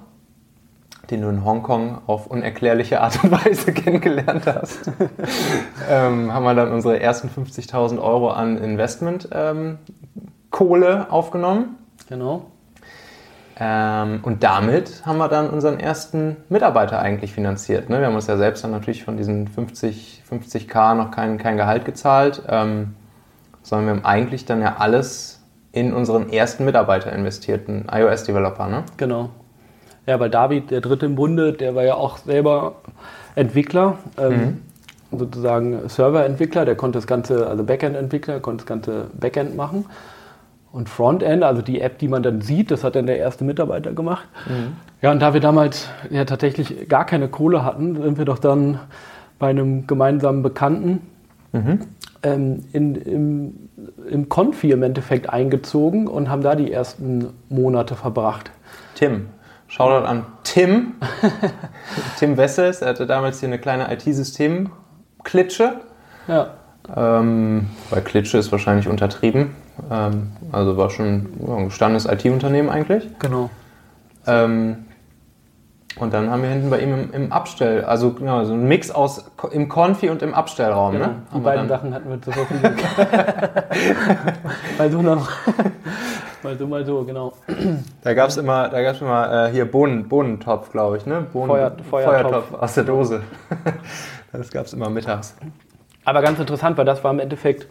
den 1.10 1.22
du 1.22 1.28
in 1.28 1.44
Hongkong 1.44 2.02
auf 2.06 2.26
unerklärliche 2.26 3.00
Art 3.00 3.25
und 3.25 3.31
Weise 3.31 3.72
kennengelernt 3.72 4.46
hast, 4.46 4.90
ähm, 5.90 6.32
haben 6.32 6.44
wir 6.44 6.55
dann 6.55 6.72
unsere 6.72 7.00
ersten 7.00 7.28
50.000 7.28 8.00
Euro 8.00 8.31
an 8.31 8.58
Investment-Kohle 8.58 10.90
ähm, 10.90 11.06
aufgenommen. 11.10 11.76
Genau. 12.08 12.46
Ähm, 13.60 14.20
und 14.22 14.44
damit 14.44 15.05
haben 15.05 15.19
wir 15.19 15.28
dann 15.28 15.50
unseren 15.50 15.81
ersten 15.81 16.37
Mitarbeiter 16.49 17.00
eigentlich 17.00 17.32
finanziert. 17.32 17.90
Ne? 17.90 17.99
Wir 17.99 18.06
haben 18.06 18.14
uns 18.14 18.28
ja 18.28 18.37
selbst 18.37 18.62
dann 18.62 18.70
natürlich 18.70 19.05
von 19.05 19.16
diesen 19.16 19.49
50, 19.49 20.22
50k 20.31 20.94
noch 20.94 21.10
kein, 21.10 21.38
kein 21.38 21.56
Gehalt 21.56 21.84
gezahlt, 21.84 22.43
ähm, 22.49 22.94
sondern 23.62 23.87
wir 23.87 23.94
haben 23.96 24.05
eigentlich 24.05 24.44
dann 24.44 24.62
ja 24.62 24.76
alles 24.78 25.43
in 25.72 25.93
unseren 25.93 26.31
ersten 26.31 26.64
Mitarbeiter 26.64 27.12
investierten 27.12 27.87
iOS-Developer, 27.90 28.69
ne? 28.69 28.84
Genau. 28.96 29.31
Ja, 30.08 30.19
weil 30.19 30.31
David, 30.31 30.70
der 30.70 30.81
dritte 30.81 31.06
im 31.06 31.14
Bunde, 31.14 31.52
der 31.52 31.75
war 31.75 31.84
ja 31.84 31.94
auch 31.94 32.19
selber 32.19 32.76
Entwickler, 33.34 33.99
ähm, 34.19 34.60
mhm. 35.10 35.19
sozusagen 35.19 35.88
Serverentwickler, 35.88 36.64
der 36.64 36.75
konnte 36.75 36.99
das 36.99 37.06
ganze, 37.06 37.46
also 37.46 37.62
Backend-Entwickler, 37.62 38.40
konnte 38.40 38.64
das 38.64 38.66
ganze 38.66 39.06
Backend 39.19 39.56
machen. 39.56 39.84
Und 40.72 40.88
Frontend, 40.88 41.44
also 41.44 41.62
die 41.62 41.81
App, 41.81 41.99
die 41.99 42.08
man 42.08 42.22
dann 42.22 42.40
sieht, 42.40 42.70
das 42.70 42.84
hat 42.84 42.96
dann 42.96 43.06
der 43.06 43.19
erste 43.19 43.44
Mitarbeiter 43.44 43.93
gemacht. 43.93 44.26
Mhm. 44.49 44.76
Ja, 45.00 45.12
und 45.12 45.20
da 45.20 45.32
wir 45.34 45.40
damals 45.40 45.88
ja 46.10 46.25
tatsächlich 46.25 46.88
gar 46.88 47.06
keine 47.06 47.28
Kohle 47.28 47.64
hatten, 47.64 48.00
sind 48.02 48.19
wir 48.19 48.25
doch 48.25 48.38
dann 48.38 48.81
bei 49.38 49.49
einem 49.49 49.87
gemeinsamen 49.87 50.43
Bekannten 50.43 51.00
mhm 51.52 51.81
ähm, 52.22 52.64
in, 52.72 52.94
im, 52.96 53.55
im 54.08 54.28
Konfi 54.28 54.70
im 54.70 54.82
Endeffekt 54.82 55.31
eingezogen 55.31 56.06
und 56.06 56.28
haben 56.28 56.43
da 56.43 56.55
die 56.55 56.72
ersten 56.72 57.28
Monate 57.49 57.94
verbracht. 57.94 58.50
Tim. 58.94 59.28
Shoutout 59.69 60.06
an 60.06 60.25
Tim. 60.44 60.94
Tim 62.19 62.37
Wessels. 62.37 62.81
Er 62.81 62.89
hatte 62.89 63.06
damals 63.06 63.41
hier 63.41 63.48
eine 63.48 63.58
kleine 63.58 63.93
IT-System-Klitsche. 63.93 65.81
Ja. 66.27 66.55
Ähm, 66.96 67.69
weil 67.91 68.03
Klitsche 68.03 68.39
ist 68.39 68.51
wahrscheinlich 68.51 68.89
untertrieben. 68.89 69.55
Ähm, 69.91 70.32
also 70.53 70.77
war 70.79 70.91
schon 70.91 71.29
ja, 71.46 71.56
ein 71.56 71.67
gestandenes 71.67 72.06
IT-Unternehmen 72.06 72.70
eigentlich. 72.70 73.06
Genau. 73.19 73.51
Ähm, 74.27 74.87
und 75.96 76.15
dann 76.15 76.31
haben 76.31 76.43
wir 76.43 76.51
hinten 76.51 76.70
bei 76.70 76.81
ihm 76.81 76.94
im, 76.94 77.13
im 77.13 77.32
Abstell, 77.32 77.84
also 77.84 78.13
genau, 78.13 78.44
so 78.44 78.55
ein 78.55 78.69
Mix 78.69 78.91
aus 78.91 79.31
im 79.51 79.69
Konfi 79.69 80.10
und 80.10 80.22
im 80.22 80.32
Abstellraum. 80.32 80.93
Genau, 80.93 81.06
ne? 81.06 81.15
Die 81.34 81.41
beiden 81.41 81.69
Sachen 81.69 81.93
hatten 81.93 82.08
wir 82.08 82.22
zur 82.22 82.34
Verfügung. 82.34 82.70
mal 84.79 84.91
so 84.91 85.03
noch. 85.03 85.29
mal 86.43 86.59
so, 86.59 86.67
mal 86.67 86.85
so, 86.85 87.05
genau. 87.05 87.33
Da 88.03 88.15
gab 88.15 88.29
es 88.29 88.37
immer, 88.37 88.69
da 88.69 88.83
gab's 88.83 89.01
immer 89.01 89.47
äh, 89.47 89.53
hier 89.53 89.71
Bohnen, 89.71 90.09
Bohnentopf, 90.09 90.71
glaube 90.71 90.97
ich, 90.97 91.07
ne? 91.07 91.27
Bohnen, 91.33 91.49
Feuer, 91.49 91.73
Feuertopf. 91.91 92.49
Feuertopf 92.49 92.55
aus 92.55 92.75
der 92.75 92.85
Dose. 92.85 93.23
das 94.33 94.51
gab 94.51 94.67
es 94.67 94.73
immer 94.73 94.91
mittags. 94.91 95.37
Aber 96.05 96.23
ganz 96.23 96.39
interessant, 96.39 96.79
weil 96.79 96.85
das 96.85 97.05
war 97.05 97.11
im 97.11 97.21
Endeffekt 97.21 97.69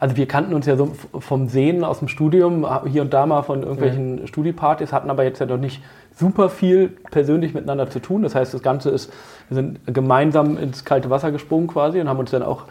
also 0.00 0.16
wir 0.16 0.26
kannten 0.26 0.54
uns 0.54 0.64
ja 0.64 0.76
so 0.76 0.92
vom 1.18 1.48
Sehen 1.48 1.82
aus 1.82 1.98
dem 1.98 2.06
Studium, 2.06 2.64
hier 2.86 3.02
und 3.02 3.12
da 3.12 3.26
mal 3.26 3.42
von 3.42 3.62
irgendwelchen 3.62 4.18
ja. 4.18 4.26
Studiepartys, 4.28 4.92
hatten 4.92 5.10
aber 5.10 5.24
jetzt 5.24 5.40
ja 5.40 5.46
noch 5.46 5.58
nicht 5.58 5.82
super 6.14 6.50
viel 6.50 6.90
persönlich 7.10 7.52
miteinander 7.52 7.90
zu 7.90 7.98
tun. 7.98 8.22
Das 8.22 8.36
heißt, 8.36 8.54
das 8.54 8.62
Ganze 8.62 8.90
ist, 8.90 9.12
wir 9.48 9.56
sind 9.56 9.80
gemeinsam 9.86 10.56
ins 10.56 10.84
kalte 10.84 11.10
Wasser 11.10 11.32
gesprungen 11.32 11.66
quasi 11.66 12.00
und 12.00 12.08
haben 12.08 12.20
uns 12.20 12.30
dann 12.30 12.44
auch 12.44 12.66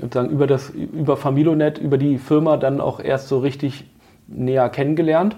sozusagen 0.00 0.30
über 0.30 0.46
das, 0.46 0.70
über 0.70 1.18
Familonet, 1.18 1.76
über 1.76 1.98
die 1.98 2.16
Firma 2.16 2.56
dann 2.56 2.80
auch 2.80 3.00
erst 3.00 3.28
so 3.28 3.40
richtig 3.40 3.84
näher 4.26 4.68
kennengelernt. 4.68 5.36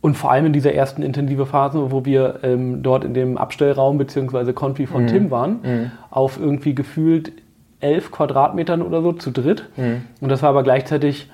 Und 0.00 0.16
vor 0.16 0.30
allem 0.30 0.46
in 0.46 0.52
dieser 0.52 0.72
ersten 0.74 1.02
intensive 1.02 1.44
Phase, 1.44 1.90
wo 1.90 2.04
wir 2.04 2.40
ähm, 2.42 2.82
dort 2.82 3.04
in 3.04 3.14
dem 3.14 3.36
Abstellraum 3.36 3.98
bzw. 3.98 4.52
Konfi 4.52 4.86
von 4.86 5.02
mhm. 5.02 5.06
Tim 5.08 5.30
waren, 5.30 5.60
mhm. 5.62 5.90
auf 6.10 6.38
irgendwie 6.38 6.74
gefühlt 6.74 7.32
elf 7.80 8.10
Quadratmetern 8.10 8.82
oder 8.82 9.02
so 9.02 9.12
zu 9.12 9.30
dritt. 9.30 9.68
Mhm. 9.76 10.02
Und 10.20 10.28
das 10.28 10.42
war 10.42 10.50
aber 10.50 10.62
gleichzeitig 10.62 11.30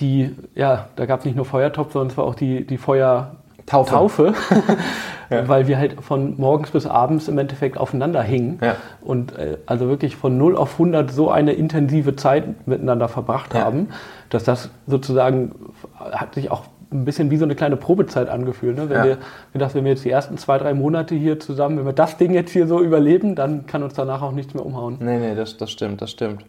die, 0.00 0.34
ja, 0.54 0.88
da 0.96 1.06
gab 1.06 1.20
es 1.20 1.26
nicht 1.26 1.36
nur 1.36 1.44
Feuertopf, 1.44 1.92
sondern 1.92 2.10
es 2.10 2.16
war 2.16 2.24
auch 2.24 2.34
die, 2.34 2.66
die 2.66 2.78
Feuer, 2.78 3.36
Taufe, 3.70 3.90
Taufe 3.90 4.34
ja. 5.30 5.48
weil 5.48 5.68
wir 5.68 5.78
halt 5.78 6.02
von 6.02 6.34
morgens 6.38 6.70
bis 6.70 6.86
abends 6.86 7.28
im 7.28 7.38
Endeffekt 7.38 7.78
aufeinander 7.78 8.22
hingen 8.22 8.58
ja. 8.62 8.76
und 9.00 9.38
äh, 9.38 9.58
also 9.66 9.88
wirklich 9.88 10.16
von 10.16 10.36
0 10.36 10.56
auf 10.56 10.72
100 10.72 11.10
so 11.10 11.30
eine 11.30 11.52
intensive 11.52 12.16
Zeit 12.16 12.66
miteinander 12.66 13.08
verbracht 13.08 13.54
ja. 13.54 13.60
haben, 13.60 13.88
dass 14.28 14.44
das 14.44 14.70
sozusagen 14.86 15.54
hat 15.98 16.34
sich 16.34 16.50
auch 16.50 16.64
ein 16.92 17.04
bisschen 17.04 17.30
wie 17.30 17.36
so 17.36 17.44
eine 17.44 17.54
kleine 17.54 17.76
Probezeit 17.76 18.28
angefühlt. 18.28 18.76
Ne? 18.76 18.88
Wenn, 18.88 18.96
ja. 18.96 19.04
wir, 19.04 19.18
wir 19.52 19.58
dachten, 19.60 19.76
wenn 19.76 19.84
wir 19.84 19.92
jetzt 19.92 20.04
die 20.04 20.10
ersten 20.10 20.36
zwei, 20.38 20.58
drei 20.58 20.74
Monate 20.74 21.14
hier 21.14 21.38
zusammen, 21.38 21.78
wenn 21.78 21.86
wir 21.86 21.92
das 21.92 22.16
Ding 22.16 22.32
jetzt 22.32 22.50
hier 22.50 22.66
so 22.66 22.80
überleben, 22.80 23.36
dann 23.36 23.66
kann 23.66 23.84
uns 23.84 23.94
danach 23.94 24.22
auch 24.22 24.32
nichts 24.32 24.54
mehr 24.54 24.66
umhauen. 24.66 24.96
Nee, 24.98 25.18
nee, 25.18 25.36
das, 25.36 25.56
das 25.56 25.70
stimmt, 25.70 26.02
das 26.02 26.10
stimmt. 26.10 26.44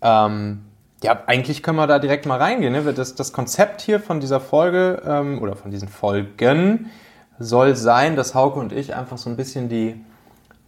Ähm, 0.00 0.60
ja, 1.02 1.22
eigentlich 1.26 1.62
können 1.62 1.76
wir 1.76 1.86
da 1.86 1.98
direkt 1.98 2.26
mal 2.26 2.38
reingehen. 2.38 2.72
Ne? 2.72 2.92
Das, 2.92 3.14
das 3.14 3.32
Konzept 3.32 3.80
hier 3.80 4.00
von 4.00 4.20
dieser 4.20 4.40
Folge 4.40 5.02
ähm, 5.06 5.40
oder 5.40 5.54
von 5.54 5.70
diesen 5.70 5.88
Folgen 5.88 6.90
soll 7.38 7.76
sein, 7.76 8.16
dass 8.16 8.34
Hauke 8.34 8.58
und 8.58 8.72
ich 8.72 8.96
einfach 8.96 9.16
so 9.16 9.30
ein 9.30 9.36
bisschen 9.36 9.68
die, 9.68 10.04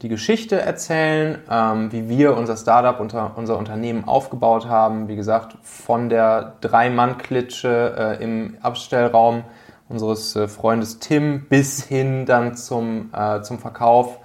die 0.02 0.08
Geschichte 0.08 0.60
erzählen, 0.60 1.38
ähm, 1.50 1.90
wie 1.90 2.08
wir 2.08 2.36
unser 2.36 2.56
Startup, 2.56 3.00
unser, 3.00 3.36
unser 3.36 3.58
Unternehmen 3.58 4.04
aufgebaut 4.04 4.66
haben. 4.66 5.08
Wie 5.08 5.16
gesagt, 5.16 5.56
von 5.62 6.08
der 6.08 6.54
Drei-Mann-Klitsche 6.60 8.18
äh, 8.20 8.22
im 8.22 8.56
Abstellraum 8.62 9.42
unseres 9.88 10.36
äh, 10.36 10.46
Freundes 10.46 11.00
Tim 11.00 11.46
bis 11.48 11.82
hin 11.82 12.24
dann 12.24 12.54
zum, 12.54 13.10
äh, 13.12 13.42
zum 13.42 13.58
Verkauf 13.58 14.20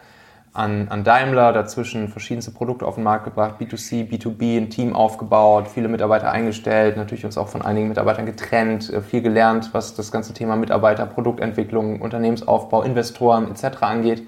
an, 0.56 0.88
an 0.88 1.04
Daimler, 1.04 1.52
dazwischen 1.52 2.08
verschiedenste 2.08 2.52
Produkte 2.52 2.86
auf 2.86 2.96
den 2.96 3.04
Markt 3.04 3.26
gebracht, 3.26 3.56
B2C, 3.60 4.10
B2B, 4.10 4.58
ein 4.58 4.70
Team 4.70 4.96
aufgebaut, 4.96 5.68
viele 5.68 5.90
Mitarbeiter 5.90 6.32
eingestellt, 6.32 6.96
natürlich 6.96 7.26
uns 7.26 7.38
auch 7.38 7.50
von 7.50 7.62
einigen 7.62 7.90
Mitarbeitern 7.90 8.26
getrennt, 8.26 8.92
äh, 8.92 9.02
viel 9.02 9.22
gelernt, 9.22 9.70
was 9.74 9.96
das 9.96 10.12
ganze 10.12 10.34
Thema 10.34 10.56
Mitarbeiter, 10.56 11.06
Produktentwicklung, 11.06 12.02
Unternehmensaufbau, 12.02 12.84
Investoren 12.84 13.52
etc. 13.52 13.84
angeht. 13.84 14.28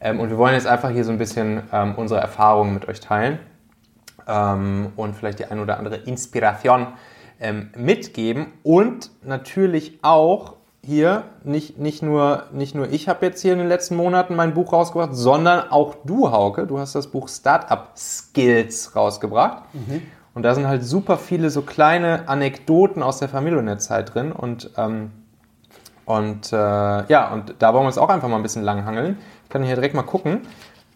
Ähm, 0.00 0.20
und 0.20 0.30
wir 0.30 0.38
wollen 0.38 0.54
jetzt 0.54 0.66
einfach 0.66 0.90
hier 0.90 1.04
so 1.04 1.12
ein 1.12 1.18
bisschen 1.18 1.62
ähm, 1.70 1.94
unsere 1.96 2.20
Erfahrungen 2.20 2.72
mit 2.72 2.88
euch 2.88 3.00
teilen 3.00 3.38
ähm, 4.26 4.92
und 4.96 5.14
vielleicht 5.16 5.38
die 5.38 5.44
ein 5.44 5.60
oder 5.60 5.78
andere 5.78 5.96
Inspiration 5.96 6.88
mitgeben 7.76 8.48
und 8.64 9.12
natürlich 9.22 10.00
auch 10.02 10.57
hier, 10.88 11.24
nicht, 11.44 11.78
nicht, 11.78 12.02
nur, 12.02 12.44
nicht 12.50 12.74
nur 12.74 12.88
ich 12.90 13.10
habe 13.10 13.26
jetzt 13.26 13.42
hier 13.42 13.52
in 13.52 13.58
den 13.58 13.68
letzten 13.68 13.94
Monaten 13.94 14.34
mein 14.34 14.54
Buch 14.54 14.72
rausgebracht, 14.72 15.14
sondern 15.14 15.70
auch 15.70 15.96
du, 16.06 16.32
Hauke. 16.32 16.66
Du 16.66 16.78
hast 16.78 16.94
das 16.94 17.08
Buch 17.08 17.28
Startup 17.28 17.90
Skills 17.94 18.96
rausgebracht. 18.96 19.64
Mhm. 19.74 20.02
Und 20.32 20.44
da 20.44 20.54
sind 20.54 20.66
halt 20.66 20.82
super 20.82 21.18
viele 21.18 21.50
so 21.50 21.60
kleine 21.60 22.26
Anekdoten 22.26 23.02
aus 23.02 23.18
der 23.18 23.28
Familiennetzeit 23.28 24.14
drin. 24.14 24.32
Und, 24.32 24.70
ähm, 24.78 25.10
und 26.06 26.54
äh, 26.54 26.56
ja, 26.56 27.34
und 27.34 27.56
da 27.58 27.74
wollen 27.74 27.82
wir 27.82 27.88
uns 27.88 27.98
auch 27.98 28.08
einfach 28.08 28.28
mal 28.28 28.36
ein 28.36 28.42
bisschen 28.42 28.62
langhangeln. 28.62 29.18
Ich 29.44 29.50
kann 29.50 29.62
hier 29.62 29.74
direkt 29.74 29.94
mal 29.94 30.04
gucken. 30.04 30.46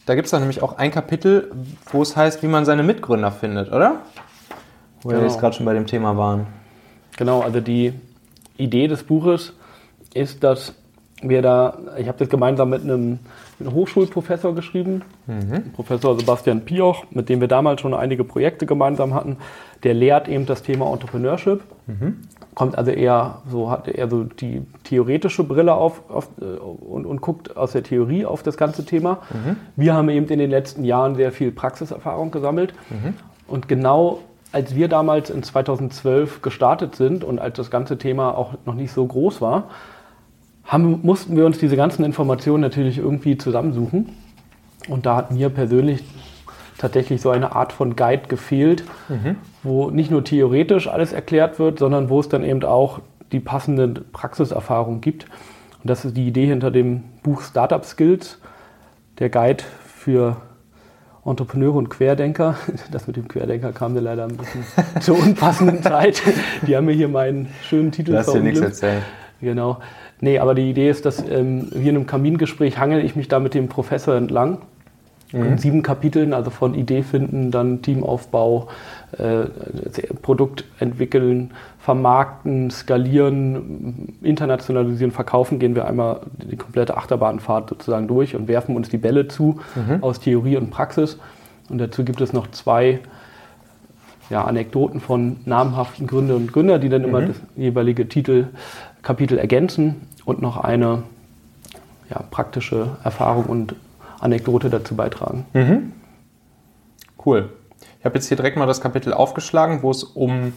Da 0.06 0.14
gibt 0.14 0.26
es 0.26 0.32
nämlich 0.32 0.62
auch 0.62 0.78
ein 0.78 0.90
Kapitel, 0.90 1.52
wo 1.92 2.00
es 2.00 2.16
heißt, 2.16 2.42
wie 2.42 2.48
man 2.48 2.64
seine 2.64 2.82
Mitgründer 2.82 3.30
findet, 3.30 3.70
oder? 3.70 3.96
Wo 5.02 5.10
genau. 5.10 5.20
wir 5.20 5.28
jetzt 5.28 5.38
gerade 5.38 5.54
schon 5.54 5.66
bei 5.66 5.74
dem 5.74 5.86
Thema 5.86 6.16
waren. 6.16 6.46
Genau, 7.18 7.42
also 7.42 7.60
die 7.60 7.92
Idee 8.56 8.88
des 8.88 9.02
Buches 9.02 9.52
ist, 10.14 10.44
dass 10.44 10.74
wir 11.22 11.40
da, 11.40 11.78
ich 11.98 12.08
habe 12.08 12.18
das 12.18 12.28
gemeinsam 12.28 12.70
mit 12.70 12.82
einem, 12.82 13.20
mit 13.58 13.68
einem 13.68 13.74
Hochschulprofessor 13.74 14.54
geschrieben, 14.54 15.02
mhm. 15.26 15.72
Professor 15.72 16.18
Sebastian 16.18 16.62
Pioch, 16.62 17.04
mit 17.10 17.28
dem 17.28 17.40
wir 17.40 17.48
damals 17.48 17.80
schon 17.80 17.94
einige 17.94 18.24
Projekte 18.24 18.66
gemeinsam 18.66 19.14
hatten. 19.14 19.36
Der 19.84 19.94
lehrt 19.94 20.28
eben 20.28 20.46
das 20.46 20.62
Thema 20.62 20.92
Entrepreneurship. 20.92 21.60
Mhm. 21.86 22.22
Kommt 22.54 22.76
also 22.76 22.90
eher 22.90 23.38
so, 23.48 23.70
hat 23.70 23.88
eher 23.88 24.08
so 24.08 24.24
die 24.24 24.62
theoretische 24.84 25.44
Brille 25.44 25.74
auf, 25.74 26.02
auf 26.10 26.28
äh, 26.40 26.44
und, 26.44 27.06
und, 27.06 27.20
guckt 27.20 27.56
aus 27.56 27.72
der 27.72 27.82
Theorie 27.82 28.26
auf 28.26 28.42
das 28.42 28.56
ganze 28.56 28.84
Thema. 28.84 29.18
Mhm. 29.32 29.56
Wir 29.76 29.94
haben 29.94 30.08
eben 30.10 30.26
in 30.28 30.38
den 30.38 30.50
letzten 30.50 30.84
Jahren 30.84 31.14
sehr 31.14 31.32
viel 31.32 31.52
Praxiserfahrung 31.52 32.30
gesammelt. 32.30 32.74
Mhm. 32.90 33.14
Und 33.46 33.68
genau 33.68 34.18
als 34.52 34.74
wir 34.74 34.88
damals 34.88 35.30
in 35.30 35.42
2012 35.42 36.42
gestartet 36.42 36.94
sind 36.94 37.24
und 37.24 37.38
als 37.38 37.56
das 37.56 37.70
ganze 37.70 37.96
Thema 37.96 38.36
auch 38.36 38.52
noch 38.66 38.74
nicht 38.74 38.92
so 38.92 39.06
groß 39.06 39.40
war, 39.40 39.70
haben, 40.64 41.00
mussten 41.02 41.36
wir 41.36 41.46
uns 41.46 41.58
diese 41.58 41.76
ganzen 41.76 42.04
Informationen 42.04 42.60
natürlich 42.60 42.98
irgendwie 42.98 43.36
zusammensuchen. 43.36 44.10
Und 44.88 45.06
da 45.06 45.16
hat 45.16 45.30
mir 45.30 45.48
persönlich 45.48 46.02
tatsächlich 46.78 47.20
so 47.20 47.30
eine 47.30 47.54
Art 47.54 47.72
von 47.72 47.94
Guide 47.94 48.26
gefehlt, 48.28 48.82
mhm. 49.08 49.36
wo 49.62 49.90
nicht 49.90 50.10
nur 50.10 50.24
theoretisch 50.24 50.88
alles 50.88 51.12
erklärt 51.12 51.58
wird, 51.58 51.78
sondern 51.78 52.08
wo 52.08 52.18
es 52.18 52.28
dann 52.28 52.42
eben 52.42 52.64
auch 52.64 53.00
die 53.30 53.40
passende 53.40 53.88
Praxiserfahrung 54.12 55.00
gibt. 55.00 55.26
Und 55.82 55.90
das 55.90 56.04
ist 56.04 56.16
die 56.16 56.26
Idee 56.26 56.46
hinter 56.46 56.70
dem 56.70 57.04
Buch 57.22 57.42
Startup 57.42 57.84
Skills, 57.84 58.38
der 59.18 59.30
Guide 59.30 59.62
für 59.84 60.36
Entrepreneure 61.24 61.76
und 61.76 61.88
Querdenker. 61.88 62.56
Das 62.90 63.06
mit 63.06 63.16
dem 63.16 63.28
Querdenker 63.28 63.72
kam 63.72 63.94
mir 63.94 64.00
leider 64.00 64.24
ein 64.24 64.36
bisschen 64.36 64.64
zur 65.00 65.18
unpassenden 65.18 65.82
Zeit. 65.82 66.20
Die 66.66 66.76
haben 66.76 66.86
mir 66.86 66.94
hier 66.94 67.08
meinen 67.08 67.48
schönen 67.62 67.92
Titel 67.92 68.12
Lass 68.12 68.32
dir 68.32 68.40
nichts 68.40 68.60
erzählen. 68.60 69.02
Genau. 69.40 69.78
Nee, 70.22 70.38
aber 70.38 70.54
die 70.54 70.70
Idee 70.70 70.88
ist, 70.88 71.04
dass 71.04 71.18
ähm, 71.28 71.66
hier 71.72 71.90
in 71.90 71.96
einem 71.96 72.06
Kamingespräch 72.06 72.78
hangel 72.78 73.04
ich 73.04 73.16
mich 73.16 73.26
da 73.26 73.40
mit 73.40 73.54
dem 73.54 73.68
Professor 73.68 74.14
entlang. 74.14 74.58
Mhm. 75.32 75.44
In 75.44 75.58
sieben 75.58 75.82
Kapiteln, 75.82 76.32
also 76.32 76.50
von 76.50 76.74
Idee 76.74 77.02
finden, 77.02 77.50
dann 77.50 77.82
Teamaufbau, 77.82 78.68
äh, 79.18 79.46
Produkt 80.22 80.64
entwickeln, 80.78 81.50
vermarkten, 81.80 82.70
skalieren, 82.70 84.16
internationalisieren, 84.22 85.10
verkaufen, 85.10 85.58
gehen 85.58 85.74
wir 85.74 85.88
einmal 85.88 86.20
die 86.36 86.56
komplette 86.56 86.96
Achterbahnfahrt 86.96 87.70
sozusagen 87.70 88.06
durch 88.06 88.36
und 88.36 88.46
werfen 88.46 88.76
uns 88.76 88.88
die 88.90 88.98
Bälle 88.98 89.26
zu 89.26 89.58
mhm. 89.74 90.04
aus 90.04 90.20
Theorie 90.20 90.56
und 90.56 90.70
Praxis. 90.70 91.18
Und 91.68 91.78
dazu 91.78 92.04
gibt 92.04 92.20
es 92.20 92.32
noch 92.32 92.48
zwei 92.52 93.00
ja, 94.30 94.44
Anekdoten 94.44 95.00
von 95.00 95.38
namhaften 95.46 96.06
Gründern 96.06 96.36
und 96.36 96.52
Gründer, 96.52 96.78
die 96.78 96.90
dann 96.90 97.02
immer 97.02 97.22
mhm. 97.22 97.26
das 97.26 97.36
jeweilige 97.56 98.08
Titelkapitel 98.08 99.36
ergänzen 99.36 99.96
und 100.24 100.42
noch 100.42 100.56
eine 100.56 101.02
ja, 102.10 102.22
praktische 102.30 102.96
Erfahrung 103.04 103.46
und 103.46 103.74
Anekdote 104.20 104.70
dazu 104.70 104.94
beitragen. 104.94 105.46
Mhm. 105.52 105.92
Cool. 107.24 107.50
Ich 107.98 108.04
habe 108.04 108.16
jetzt 108.16 108.28
hier 108.28 108.36
direkt 108.36 108.56
mal 108.56 108.66
das 108.66 108.80
Kapitel 108.80 109.12
aufgeschlagen, 109.12 109.82
wo 109.82 109.90
es 109.90 110.04
um 110.04 110.52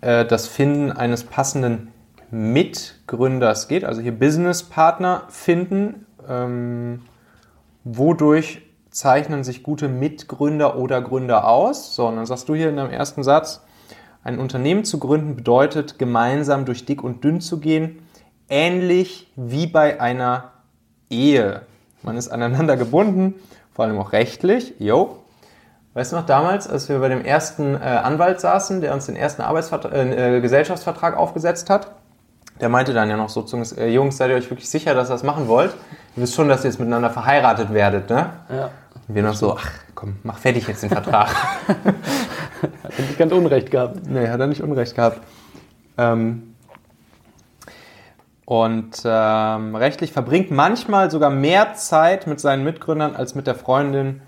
äh, 0.00 0.24
das 0.24 0.46
Finden 0.46 0.92
eines 0.92 1.24
passenden 1.24 1.92
Mitgründers 2.30 3.68
geht, 3.68 3.84
also 3.84 4.00
hier 4.00 4.12
Businesspartner 4.12 5.22
finden. 5.28 6.06
Ähm, 6.28 7.02
wodurch 7.84 8.62
zeichnen 8.90 9.44
sich 9.44 9.62
gute 9.62 9.88
Mitgründer 9.88 10.76
oder 10.76 11.00
Gründer 11.02 11.46
aus? 11.46 11.94
So, 11.94 12.08
und 12.08 12.16
dann 12.16 12.26
sagst 12.26 12.48
du 12.48 12.54
hier 12.54 12.68
in 12.68 12.76
deinem 12.76 12.90
ersten 12.90 13.22
Satz, 13.22 13.62
ein 14.24 14.38
Unternehmen 14.38 14.84
zu 14.84 14.98
gründen 14.98 15.36
bedeutet, 15.36 15.98
gemeinsam 15.98 16.64
durch 16.64 16.84
dick 16.84 17.04
und 17.04 17.22
dünn 17.22 17.40
zu 17.40 17.60
gehen, 17.60 18.00
ähnlich 18.48 19.30
wie 19.36 19.66
bei 19.66 20.00
einer 20.00 20.52
Ehe. 21.10 21.62
Man 22.02 22.16
ist 22.16 22.28
aneinander 22.28 22.76
gebunden, 22.76 23.34
vor 23.74 23.84
allem 23.84 23.98
auch 23.98 24.12
rechtlich. 24.12 24.74
Jo. 24.78 25.18
Weißt 25.94 26.12
du 26.12 26.16
noch 26.16 26.26
damals, 26.26 26.68
als 26.68 26.88
wir 26.88 26.98
bei 26.98 27.08
dem 27.08 27.24
ersten 27.24 27.74
äh, 27.74 27.78
Anwalt 27.78 28.40
saßen, 28.40 28.80
der 28.80 28.92
uns 28.92 29.06
den 29.06 29.16
ersten 29.16 29.42
Arbeitsvertrag, 29.42 29.92
äh, 29.92 30.36
äh, 30.36 30.40
Gesellschaftsvertrag 30.40 31.16
aufgesetzt 31.16 31.70
hat? 31.70 31.92
Der 32.60 32.68
meinte 32.68 32.94
dann 32.94 33.08
ja 33.08 33.16
noch 33.16 33.28
so 33.28 33.42
zu 33.42 33.56
uns, 33.56 33.72
äh, 33.72 33.88
Jungs, 33.88 34.16
seid 34.16 34.30
ihr 34.30 34.36
euch 34.36 34.50
wirklich 34.50 34.68
sicher, 34.68 34.94
dass 34.94 35.08
ihr 35.08 35.14
das 35.14 35.22
machen 35.22 35.48
wollt? 35.48 35.74
Ihr 36.16 36.22
wisst 36.22 36.34
schon, 36.34 36.48
dass 36.48 36.64
ihr 36.64 36.70
jetzt 36.70 36.78
miteinander 36.78 37.10
verheiratet 37.10 37.72
werdet, 37.72 38.10
ne? 38.10 38.30
Ja. 38.50 38.70
Und 39.08 39.14
wir 39.14 39.22
noch 39.22 39.34
so, 39.34 39.56
ach 39.56 39.70
komm, 39.94 40.16
mach 40.22 40.38
fertig 40.38 40.66
jetzt 40.68 40.82
den 40.82 40.90
Vertrag. 40.90 41.28
hat 42.84 42.92
er 42.98 43.04
nicht 43.04 43.18
ganz 43.18 43.32
Unrecht 43.32 43.70
gehabt. 43.70 44.06
Nee, 44.06 44.28
hat 44.28 44.40
er 44.40 44.46
nicht 44.46 44.62
Unrecht 44.62 44.94
gehabt. 44.94 45.20
Ähm, 45.98 46.55
und 48.46 49.02
ähm, 49.04 49.74
rechtlich 49.74 50.12
verbringt 50.12 50.52
manchmal 50.52 51.10
sogar 51.10 51.30
mehr 51.30 51.74
Zeit 51.74 52.28
mit 52.28 52.40
seinen 52.40 52.62
Mitgründern 52.62 53.16
als 53.16 53.34
mit 53.34 53.48
der 53.48 53.56
Freundin 53.56 54.22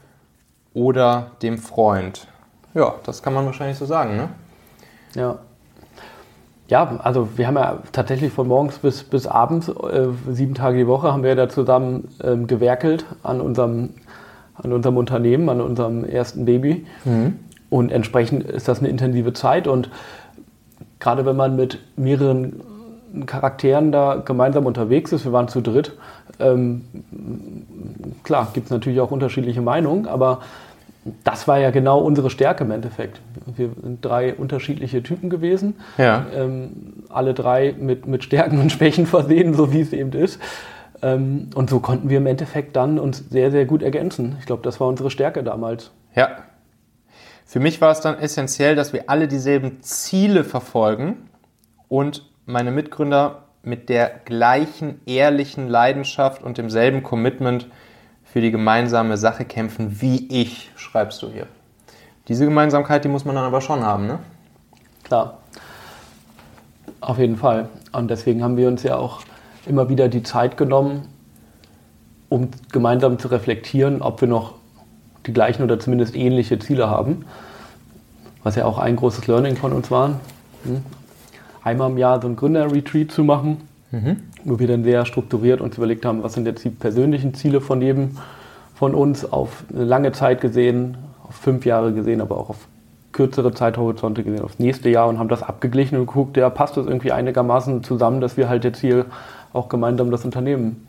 oder 0.75 1.31
dem 1.41 1.57
Freund. 1.57 2.27
Ja, 2.75 2.97
das 3.05 3.23
kann 3.23 3.33
man 3.33 3.47
wahrscheinlich 3.47 3.79
so 3.79 3.87
sagen, 3.87 4.17
ne? 4.17 4.29
Ja. 5.15 5.39
Ja, 6.67 6.99
also 7.03 7.29
wir 7.37 7.47
haben 7.47 7.55
ja 7.55 7.79
tatsächlich 7.93 8.33
von 8.33 8.47
morgens 8.47 8.79
bis, 8.79 9.05
bis 9.05 9.27
abends, 9.27 9.69
äh, 9.69 10.09
sieben 10.31 10.55
Tage 10.55 10.77
die 10.77 10.87
Woche, 10.87 11.13
haben 11.13 11.23
wir 11.23 11.35
da 11.35 11.49
zusammen 11.49 12.09
ähm, 12.23 12.47
gewerkelt 12.47 13.07
an 13.23 13.41
unserem, 13.41 13.95
an 14.55 14.73
unserem 14.73 14.99
Unternehmen, 14.99 15.49
an 15.49 15.61
unserem 15.61 16.05
ersten 16.05 16.45
Baby. 16.45 16.87
Mhm. 17.05 17.39
Und 17.71 17.93
entsprechend 17.93 18.43
ist 18.43 18.69
das 18.69 18.81
eine 18.81 18.89
intensive 18.89 19.33
Zeit. 19.33 19.67
Und 19.67 19.91
gerade 20.99 21.25
wenn 21.25 21.37
man 21.37 21.57
mit 21.57 21.79
mehreren 21.97 22.61
Charakteren 23.27 23.93
da 23.93 24.17
gemeinsam 24.17 24.67
unterwegs 24.67 25.13
ist. 25.13 25.25
Wir 25.25 25.33
waren 25.33 25.49
zu 25.49 25.61
dritt. 25.61 25.97
Ähm, 26.41 26.85
klar, 28.23 28.49
gibt 28.53 28.67
es 28.67 28.71
natürlich 28.71 29.01
auch 29.01 29.11
unterschiedliche 29.11 29.63
Meinungen, 29.63 30.07
aber 30.07 30.41
das 31.25 31.49
war 31.49 31.59
ja 31.59 31.71
genau 31.71 32.01
unsere 32.01 32.29
Stärke 32.31 32.65
im 32.65 32.71
Endeffekt. 32.71 33.21
Wir 33.57 33.71
sind 33.83 34.05
drei 34.05 34.35
unterschiedliche 34.35 35.03
Typen 35.03 35.31
gewesen, 35.31 35.77
Ja. 35.97 36.27
ähm, 36.35 36.71
alle 37.09 37.35
drei 37.35 37.75
mit, 37.79 38.07
mit 38.07 38.25
Stärken 38.25 38.61
und 38.61 38.71
Schwächen 38.73 39.07
versehen, 39.07 39.55
so 39.55 39.73
wie 39.73 39.81
es 39.81 39.93
eben 39.93 40.13
ist. 40.13 40.39
Ähm, 41.01 41.49
und 41.55 41.71
so 41.71 41.81
konnten 41.81 42.11
wir 42.11 42.19
im 42.19 42.27
Endeffekt 42.27 42.77
dann 42.77 42.99
uns 42.99 43.25
sehr, 43.31 43.51
sehr 43.51 43.65
gut 43.65 43.83
ergänzen. 43.83 44.37
Ich 44.41 44.47
glaube, 44.47 44.63
das 44.63 44.81
war 44.81 44.89
unsere 44.89 45.11
Stärke 45.11 45.43
damals. 45.43 45.93
Ja. 46.15 46.29
Für 47.47 47.61
mich 47.61 47.81
war 47.81 47.91
es 47.93 48.01
dann 48.01 48.19
essentiell, 48.19 48.77
dass 48.77 48.93
wir 48.93 49.05
alle 49.09 49.29
dieselben 49.29 49.81
Ziele 49.81 50.45
verfolgen 50.45 51.17
und 51.89 52.28
meine 52.49 52.71
Mitgründer 52.71 53.43
mit 53.63 53.91
der 53.91 54.11
gleichen 54.25 55.03
ehrlichen 55.05 55.69
Leidenschaft 55.69 56.43
und 56.43 56.57
demselben 56.57 57.03
Commitment 57.03 57.67
für 58.25 58.41
die 58.41 58.51
gemeinsame 58.51 59.19
Sache 59.19 59.45
kämpfen 59.45 60.01
wie 60.01 60.27
ich, 60.29 60.71
schreibst 60.75 61.23
du 61.23 61.29
hier. 61.29 61.47
Diese 62.27 62.47
Gemeinsamkeit, 62.47 63.05
die 63.05 63.09
muss 63.09 63.27
man 63.27 63.35
dann 63.35 63.45
aber 63.45 63.61
schon 63.61 63.85
haben, 63.85 64.07
ne? 64.07 64.21
Klar. 65.05 65.39
Auf 67.01 67.19
jeden 67.19 67.37
Fall. 67.37 67.69
Und 67.93 68.11
deswegen 68.11 68.43
haben 68.43 68.57
wir 68.57 68.69
uns 68.69 68.83
ja 68.83 68.97
auch 68.97 69.21
immer 69.67 69.91
wieder 69.91 70.09
die 70.09 70.23
Zeit 70.23 70.57
genommen, 70.57 71.07
um 72.31 72.49
gemeinsam 72.73 73.19
zu 73.19 73.29
reflektieren, 73.29 74.01
ob 74.01 74.23
wir 74.23 74.29
noch 74.29 74.55
die 75.27 75.35
gleichen 75.35 75.63
oder 75.63 75.79
zumindest 75.79 76.17
ähnliche 76.17 76.59
Ziele 76.59 76.89
haben. 76.89 77.27
Was 78.43 78.57
ja 78.57 78.65
auch 78.65 78.79
ein 78.79 78.97
großes 78.97 79.27
Learning 79.27 79.57
von 79.57 79.75
uns 79.75 79.91
war. 79.91 80.19
Einmal 81.69 81.91
im 81.91 81.99
Jahr 81.99 82.21
so 82.23 82.29
ein 82.29 82.37
Gründer-Retreat 82.37 83.13
zu 83.13 83.25
machen, 83.25 83.59
wo 84.45 84.59
wir 84.59 84.67
dann 84.67 84.85
sehr 84.85 85.05
strukturiert 85.05 85.61
uns 85.61 85.77
überlegt 85.77 86.07
haben, 86.07 86.23
was 86.23 86.33
sind 86.33 86.47
jetzt 86.47 86.65
die 86.65 86.71
persönlichen 86.71 87.35
Ziele 87.35 87.61
von 87.61 87.83
jedem 87.83 88.17
von 88.75 88.95
uns 88.95 89.31
auf 89.31 89.65
eine 89.75 89.85
lange 89.85 90.13
Zeit 90.13 90.41
gesehen, 90.41 90.97
auf 91.27 91.35
fünf 91.35 91.67
Jahre 91.67 91.93
gesehen, 91.93 92.21
aber 92.21 92.39
auch 92.39 92.51
auf 92.51 92.69
kürzere 93.13 93.53
Zeithorizonte 93.53 94.23
gesehen, 94.23 94.43
aufs 94.45 94.59
nächste 94.59 94.89
Jahr 94.89 95.09
und 95.09 95.19
haben 95.19 95.29
das 95.29 95.43
abgeglichen 95.43 95.99
und 95.99 96.07
geguckt, 96.07 96.37
ja, 96.37 96.49
passt 96.49 96.77
das 96.77 96.87
irgendwie 96.87 97.13
einigermaßen 97.13 97.83
zusammen, 97.83 98.21
dass 98.21 98.37
wir 98.37 98.49
halt 98.49 98.65
jetzt 98.65 98.81
hier 98.81 99.07
auch 99.53 99.69
gemeinsam 99.69 100.11
das 100.11 100.25
Unternehmen 100.25 100.87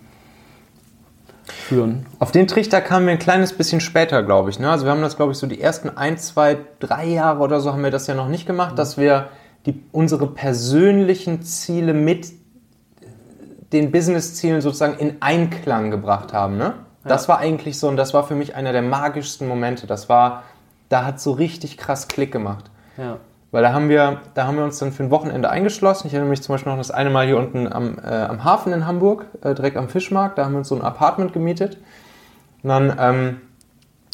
führen. 1.43 2.05
Auf 2.19 2.31
den 2.31 2.47
Trichter 2.47 2.81
kamen 2.81 3.05
wir 3.07 3.13
ein 3.13 3.19
kleines 3.19 3.53
bisschen 3.53 3.81
später, 3.81 4.23
glaube 4.23 4.49
ich. 4.49 4.59
Ne? 4.59 4.69
Also 4.69 4.85
wir 4.85 4.91
haben 4.91 5.01
das, 5.01 5.15
glaube 5.15 5.31
ich, 5.31 5.37
so 5.37 5.47
die 5.47 5.59
ersten 5.59 5.89
ein, 5.89 6.17
zwei, 6.17 6.57
drei 6.79 7.05
Jahre 7.05 7.39
oder 7.39 7.59
so 7.59 7.73
haben 7.73 7.83
wir 7.83 7.91
das 7.91 8.07
ja 8.07 8.13
noch 8.13 8.27
nicht 8.27 8.45
gemacht, 8.45 8.77
dass 8.77 8.97
wir 8.97 9.29
die, 9.69 9.83
unsere 9.91 10.27
persönlichen 10.27 11.43
Ziele 11.43 11.93
mit 11.93 12.31
den 13.71 13.91
Business-Zielen 13.91 14.61
sozusagen 14.61 14.97
in 14.97 15.17
Einklang 15.21 15.91
gebracht 15.91 16.33
haben. 16.33 16.57
Ne? 16.57 16.73
Das 17.03 17.29
war 17.29 17.37
eigentlich 17.37 17.79
so, 17.79 17.87
und 17.87 17.97
das 17.97 18.13
war 18.13 18.23
für 18.23 18.35
mich 18.35 18.55
einer 18.55 18.71
der 18.71 18.81
magischsten 18.81 19.47
Momente. 19.47 19.87
Das 19.87 20.09
war, 20.09 20.43
da 20.89 21.05
hat 21.05 21.19
so 21.19 21.31
richtig 21.31 21.77
krass 21.77 22.07
Klick 22.07 22.31
gemacht. 22.31 22.65
Ja. 22.97 23.17
Weil 23.51 23.63
da 23.63 23.73
haben 23.73 23.89
wir, 23.89 24.21
da 24.35 24.45
haben 24.45 24.57
wir 24.57 24.63
uns 24.63 24.77
dann 24.77 24.91
für 24.91 25.03
ein 25.03 25.11
Wochenende 25.11 25.49
eingeschlossen. 25.49 26.07
Ich 26.07 26.13
erinnere 26.13 26.29
mich 26.29 26.41
zum 26.41 26.53
Beispiel 26.53 26.71
noch 26.71 26.77
das 26.77 26.91
eine 26.91 27.09
Mal 27.09 27.25
hier 27.25 27.37
unten 27.37 27.71
am, 27.71 27.97
äh, 27.97 28.07
am 28.07 28.43
Hafen 28.43 28.73
in 28.73 28.85
Hamburg, 28.85 29.25
äh, 29.41 29.55
direkt 29.55 29.77
am 29.77 29.89
Fischmarkt. 29.89 30.37
Da 30.37 30.45
haben 30.45 30.53
wir 30.53 30.59
uns 30.59 30.67
so 30.67 30.75
ein 30.75 30.81
Apartment 30.81 31.33
gemietet. 31.33 31.77
Und 32.61 32.69
dann 32.69 32.95
ähm, 32.99 33.41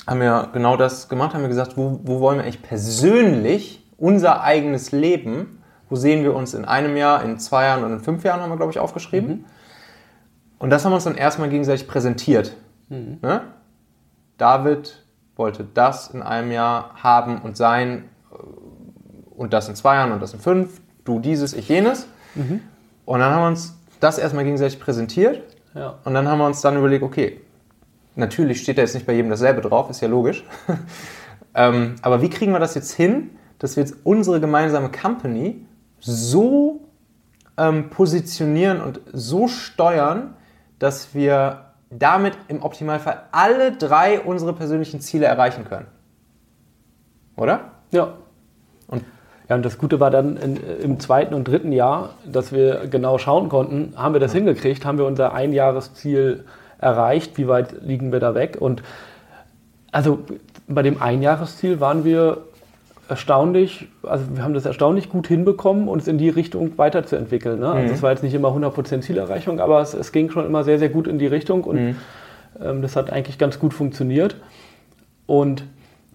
haben 0.07 0.19
wir 0.19 0.50
genau 0.53 0.77
das 0.77 1.09
gemacht, 1.09 1.33
haben 1.33 1.41
wir 1.41 1.50
gesagt, 1.50 1.77
wo, 1.77 2.00
wo 2.03 2.19
wollen 2.19 2.38
wir 2.38 2.43
eigentlich 2.43 2.62
persönlich 2.62 3.84
unser 3.97 4.41
eigenes 4.43 4.91
Leben, 4.91 5.61
wo 5.89 5.95
sehen 5.95 6.23
wir 6.23 6.33
uns 6.35 6.53
in 6.53 6.65
einem 6.65 6.97
Jahr, 6.97 7.23
in 7.23 7.39
zwei 7.39 7.65
Jahren 7.65 7.83
und 7.83 7.93
in 7.93 7.99
fünf 7.99 8.23
Jahren, 8.23 8.41
haben 8.41 8.49
wir, 8.49 8.57
glaube 8.57 8.71
ich, 8.71 8.79
aufgeschrieben. 8.79 9.45
Und 10.57 10.69
das 10.69 10.83
haben 10.83 10.91
wir 10.91 10.95
uns 10.95 11.03
dann 11.03 11.15
erstmal 11.15 11.49
gegenseitig 11.49 11.87
präsentiert. 11.87 12.55
Ne? 13.21 13.41
David 14.37 15.03
wollte 15.35 15.65
das 15.73 16.09
in 16.09 16.21
einem 16.21 16.51
Jahr 16.51 16.95
haben 17.01 17.41
und 17.41 17.57
sein 17.57 18.05
und 19.35 19.53
das 19.53 19.67
in 19.69 19.75
zwei 19.75 19.95
Jahren 19.95 20.11
und 20.11 20.21
das 20.21 20.33
in 20.33 20.39
fünf, 20.39 20.81
du 21.03 21.19
dieses, 21.19 21.53
ich 21.53 21.67
jenes. 21.69 22.07
Und 23.05 23.19
dann 23.19 23.33
haben 23.33 23.41
wir 23.43 23.47
uns 23.47 23.75
das 23.99 24.17
erstmal 24.17 24.43
gegenseitig 24.43 24.79
präsentiert 24.79 25.41
Ja. 25.73 25.99
und 26.03 26.13
dann 26.13 26.27
haben 26.27 26.39
wir 26.39 26.45
uns 26.45 26.61
dann 26.61 26.77
überlegt, 26.77 27.03
okay, 27.03 27.41
natürlich 28.15 28.61
steht 28.61 28.77
da 28.77 28.81
jetzt 28.81 28.93
nicht 28.93 29.05
bei 29.05 29.13
jedem 29.13 29.29
dasselbe 29.29 29.61
drauf, 29.61 29.89
ist 29.89 30.01
ja 30.01 30.07
logisch. 30.07 30.43
ähm, 31.55 31.95
aber 32.01 32.21
wie 32.21 32.29
kriegen 32.29 32.51
wir 32.53 32.59
das 32.59 32.75
jetzt 32.75 32.91
hin, 32.93 33.31
dass 33.59 33.75
wir 33.75 33.83
jetzt 33.83 33.95
unsere 34.03 34.39
gemeinsame 34.39 34.89
Company 34.91 35.65
so 36.00 36.81
ähm, 37.57 37.89
positionieren 37.89 38.81
und 38.81 39.00
so 39.13 39.47
steuern, 39.47 40.33
dass 40.79 41.13
wir 41.15 41.62
damit 41.89 42.33
im 42.47 42.62
Optimalfall 42.63 43.24
alle 43.31 43.72
drei 43.72 44.20
unsere 44.20 44.53
persönlichen 44.53 45.00
Ziele 45.00 45.25
erreichen 45.25 45.65
können? 45.65 45.87
Oder? 47.37 47.72
Ja. 47.91 48.13
Und- 48.87 49.03
ja, 49.48 49.55
und 49.55 49.63
das 49.63 49.77
Gute 49.77 50.00
war 50.00 50.09
dann 50.09 50.37
in, 50.37 50.57
im 50.57 51.00
zweiten 51.00 51.35
und 51.35 51.48
dritten 51.48 51.72
Jahr, 51.72 52.15
dass 52.25 52.51
wir 52.51 52.87
genau 52.87 53.20
schauen 53.20 53.48
konnten, 53.48 53.94
haben 53.96 54.13
wir 54.13 54.20
das 54.20 54.33
hingekriegt, 54.33 54.85
haben 54.85 54.98
wir 54.98 55.05
unser 55.05 55.33
Einjahresziel 55.33 56.46
erreicht, 56.79 57.37
wie 57.37 57.48
weit 57.48 57.83
liegen 57.83 58.11
wir 58.11 58.20
da 58.20 58.33
weg? 58.33 58.57
Und 58.59 58.81
also 59.91 60.20
bei 60.68 60.81
dem 60.81 61.01
Einjahresziel 61.01 61.79
waren 61.79 62.03
wir 62.03 62.39
erstaunlich, 63.07 63.87
also 64.03 64.25
wir 64.35 64.44
haben 64.44 64.53
das 64.53 64.65
erstaunlich 64.65 65.09
gut 65.09 65.27
hinbekommen, 65.27 65.87
uns 65.87 66.07
in 66.07 66.18
die 66.18 66.29
Richtung 66.29 66.77
weiterzuentwickeln. 66.77 67.59
Ne? 67.59 67.70
Also 67.70 67.94
es 67.94 68.03
war 68.03 68.11
jetzt 68.11 68.24
nicht 68.24 68.33
immer 68.33 68.50
100% 68.50 69.01
Zielerreichung, 69.01 69.59
aber 69.59 69.81
es, 69.81 69.94
es 69.94 70.11
ging 70.11 70.29
schon 70.29 70.46
immer 70.46 70.63
sehr, 70.63 70.79
sehr 70.79 70.89
gut 70.89 71.07
in 71.07 71.20
die 71.20 71.27
Richtung 71.27 71.63
und 71.63 71.96
ähm, 72.61 72.81
das 72.81 72.96
hat 72.96 73.11
eigentlich 73.11 73.37
ganz 73.37 73.59
gut 73.59 73.74
funktioniert. 73.74 74.35
Und 75.27 75.65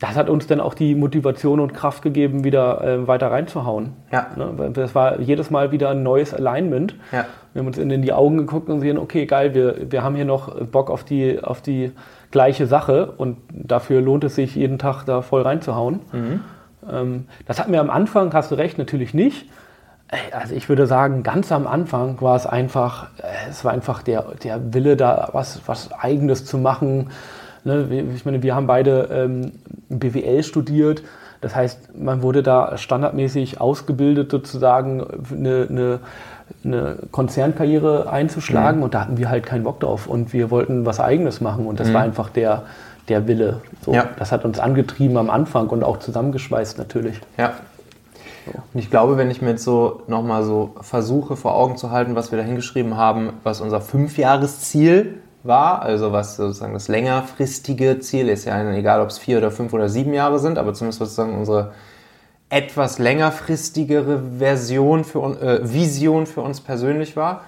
das 0.00 0.16
hat 0.16 0.30
uns 0.30 0.46
dann 0.46 0.60
auch 0.60 0.72
die 0.72 0.94
Motivation 0.94 1.60
und 1.60 1.74
Kraft 1.74 2.02
gegeben, 2.02 2.42
wieder 2.42 2.82
äh, 2.82 3.06
weiter 3.06 3.30
reinzuhauen. 3.30 3.92
Ja. 4.10 4.28
Ne? 4.34 4.70
Das 4.72 4.94
war 4.94 5.20
jedes 5.20 5.50
Mal 5.50 5.72
wieder 5.72 5.90
ein 5.90 6.02
neues 6.02 6.32
Alignment. 6.32 6.96
Ja. 7.12 7.26
Wir 7.52 7.60
haben 7.60 7.66
uns 7.66 7.76
in, 7.76 7.90
in 7.90 8.00
die 8.00 8.12
Augen 8.12 8.38
geguckt 8.38 8.70
und 8.70 8.80
sehen, 8.80 8.96
okay, 8.96 9.26
geil, 9.26 9.54
wir, 9.54 9.92
wir 9.92 10.02
haben 10.02 10.16
hier 10.16 10.24
noch 10.24 10.58
Bock 10.66 10.90
auf 10.90 11.04
die, 11.04 11.42
auf 11.42 11.60
die 11.60 11.92
gleiche 12.30 12.66
Sache 12.66 13.12
und 13.16 13.36
dafür 13.52 14.00
lohnt 14.00 14.24
es 14.24 14.36
sich, 14.36 14.54
jeden 14.54 14.78
Tag 14.78 15.04
da 15.04 15.20
voll 15.20 15.42
reinzuhauen. 15.42 16.00
Ähm, 16.14 16.40
das 17.46 17.58
hatten 17.58 17.72
wir 17.72 17.80
am 17.80 17.90
Anfang, 17.90 18.32
hast 18.32 18.50
du 18.50 18.54
recht, 18.54 18.78
natürlich 18.78 19.14
nicht. 19.14 19.46
Ey, 20.08 20.18
Also 20.32 20.54
ich 20.54 20.68
würde 20.68 20.86
sagen, 20.86 21.22
ganz 21.22 21.52
am 21.52 21.66
Anfang 21.66 22.20
war 22.20 22.36
es 22.36 22.46
einfach, 22.46 23.08
äh, 23.18 23.50
es 23.50 23.64
war 23.64 23.72
einfach 23.72 24.02
der, 24.02 24.24
der 24.42 24.74
Wille, 24.74 24.96
da 24.96 25.28
was, 25.32 25.60
was 25.66 25.92
Eigenes 25.92 26.44
zu 26.44 26.58
machen. 26.58 27.10
Ne, 27.64 27.86
ich 28.14 28.24
meine, 28.24 28.42
wir 28.42 28.54
haben 28.54 28.66
beide 28.66 29.08
ähm, 29.12 29.52
BWL 29.88 30.42
studiert. 30.42 31.02
Das 31.40 31.54
heißt, 31.54 31.98
man 31.98 32.22
wurde 32.22 32.42
da 32.42 32.76
standardmäßig 32.76 33.60
ausgebildet, 33.60 34.30
sozusagen 34.30 35.06
eine, 35.30 35.66
eine, 35.70 36.00
eine 36.64 36.96
Konzernkarriere 37.10 38.10
einzuschlagen. 38.10 38.82
Und 38.82 38.94
da 38.94 39.02
hatten 39.02 39.16
wir 39.16 39.30
halt 39.30 39.46
keinen 39.46 39.64
Bock 39.64 39.80
drauf. 39.80 40.06
Und 40.06 40.32
wir 40.32 40.50
wollten 40.50 40.84
was 40.84 41.00
Eigenes 41.00 41.40
machen. 41.40 41.66
Und 41.66 41.80
das 41.80 41.92
war 41.94 42.02
einfach 42.02 42.28
der, 42.30 42.64
der 43.10 43.26
Wille. 43.26 43.60
So, 43.84 43.92
Ja. 43.92 44.08
Das 44.18 44.32
hat 44.32 44.44
uns 44.44 44.58
angetrieben 44.58 45.16
am 45.16 45.28
Anfang 45.28 45.68
und 45.68 45.84
auch 45.84 45.98
zusammengeschweißt 45.98 46.78
natürlich. 46.78 47.20
Ja. 48.46 48.62
Und 48.72 48.80
ich 48.80 48.90
glaube, 48.90 49.16
wenn 49.16 49.30
ich 49.30 49.42
mir 49.42 49.50
jetzt 49.50 49.64
so 49.64 50.02
nochmal 50.06 50.44
so 50.44 50.74
versuche 50.80 51.36
vor 51.36 51.54
Augen 51.54 51.76
zu 51.76 51.90
halten, 51.90 52.14
was 52.14 52.32
wir 52.32 52.38
da 52.38 52.44
hingeschrieben 52.44 52.96
haben, 52.96 53.34
was 53.42 53.60
unser 53.60 53.80
Fünfjahresziel 53.80 55.18
war, 55.42 55.82
also 55.82 56.12
was 56.12 56.36
sozusagen 56.36 56.72
das 56.72 56.88
längerfristige 56.88 58.00
Ziel 58.00 58.28
ist, 58.28 58.44
ja 58.44 58.70
egal 58.72 59.00
ob 59.00 59.08
es 59.08 59.18
vier 59.18 59.38
oder 59.38 59.50
fünf 59.50 59.72
oder 59.72 59.88
sieben 59.88 60.14
Jahre 60.14 60.38
sind, 60.38 60.58
aber 60.58 60.74
zumindest 60.74 60.98
sozusagen 61.00 61.36
unsere 61.36 61.72
etwas 62.48 62.98
längerfristigere 62.98 64.22
Version 64.38 65.04
für 65.04 65.20
äh, 65.40 65.72
Vision 65.72 66.26
für 66.26 66.42
uns 66.42 66.60
persönlich 66.60 67.16
war. 67.16 67.42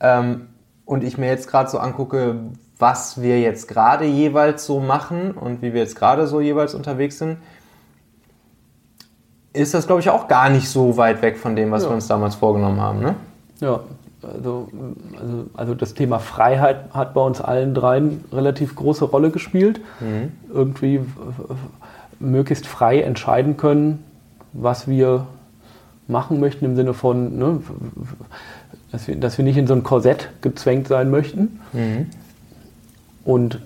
Ähm, 0.00 0.48
und 0.84 1.02
ich 1.02 1.18
mir 1.18 1.26
jetzt 1.26 1.48
gerade 1.48 1.68
so 1.68 1.78
angucke, 1.78 2.36
was 2.78 3.20
wir 3.22 3.40
jetzt 3.40 3.68
gerade 3.68 4.04
jeweils 4.04 4.66
so 4.66 4.80
machen 4.80 5.30
und 5.32 5.62
wie 5.62 5.72
wir 5.72 5.80
jetzt 5.80 5.96
gerade 5.96 6.26
so 6.26 6.40
jeweils 6.40 6.74
unterwegs 6.74 7.18
sind, 7.18 7.38
ist 9.52 9.72
das, 9.72 9.86
glaube 9.86 10.00
ich, 10.02 10.10
auch 10.10 10.28
gar 10.28 10.50
nicht 10.50 10.68
so 10.68 10.96
weit 10.98 11.22
weg 11.22 11.38
von 11.38 11.56
dem, 11.56 11.70
was 11.70 11.84
Ja. 11.84 11.90
wir 11.90 11.94
uns 11.94 12.06
damals 12.06 12.34
vorgenommen 12.34 12.80
haben. 12.80 13.00
Ne? 13.00 13.14
Ja, 13.60 13.80
also, 14.22 14.68
also, 15.18 15.46
also 15.54 15.74
das 15.74 15.94
Thema 15.94 16.18
Freiheit 16.18 16.92
hat 16.92 17.14
bei 17.14 17.20
uns 17.22 17.40
allen 17.40 17.72
dreien 17.74 18.24
relativ 18.32 18.74
große 18.76 19.06
Rolle 19.06 19.30
gespielt. 19.30 19.80
Irgendwie 20.52 21.00
w- 21.00 21.02
w- 21.04 21.54
möglichst 22.18 22.66
frei 22.66 23.00
entscheiden 23.00 23.56
können, 23.56 24.02
was 24.52 24.88
wir 24.88 25.26
machen 26.08 26.38
möchten, 26.40 26.64
im 26.66 26.76
Sinne 26.76 26.92
von, 26.92 27.38
ne, 27.38 27.60
dass, 28.92 29.08
wir, 29.08 29.16
dass 29.16 29.38
wir 29.38 29.44
nicht 29.44 29.56
in 29.56 29.66
so 29.66 29.74
ein 29.74 29.82
Korsett 29.82 30.28
gezwängt 30.42 30.88
sein 30.88 31.10
möchten. 31.10 31.60
Und 33.26 33.60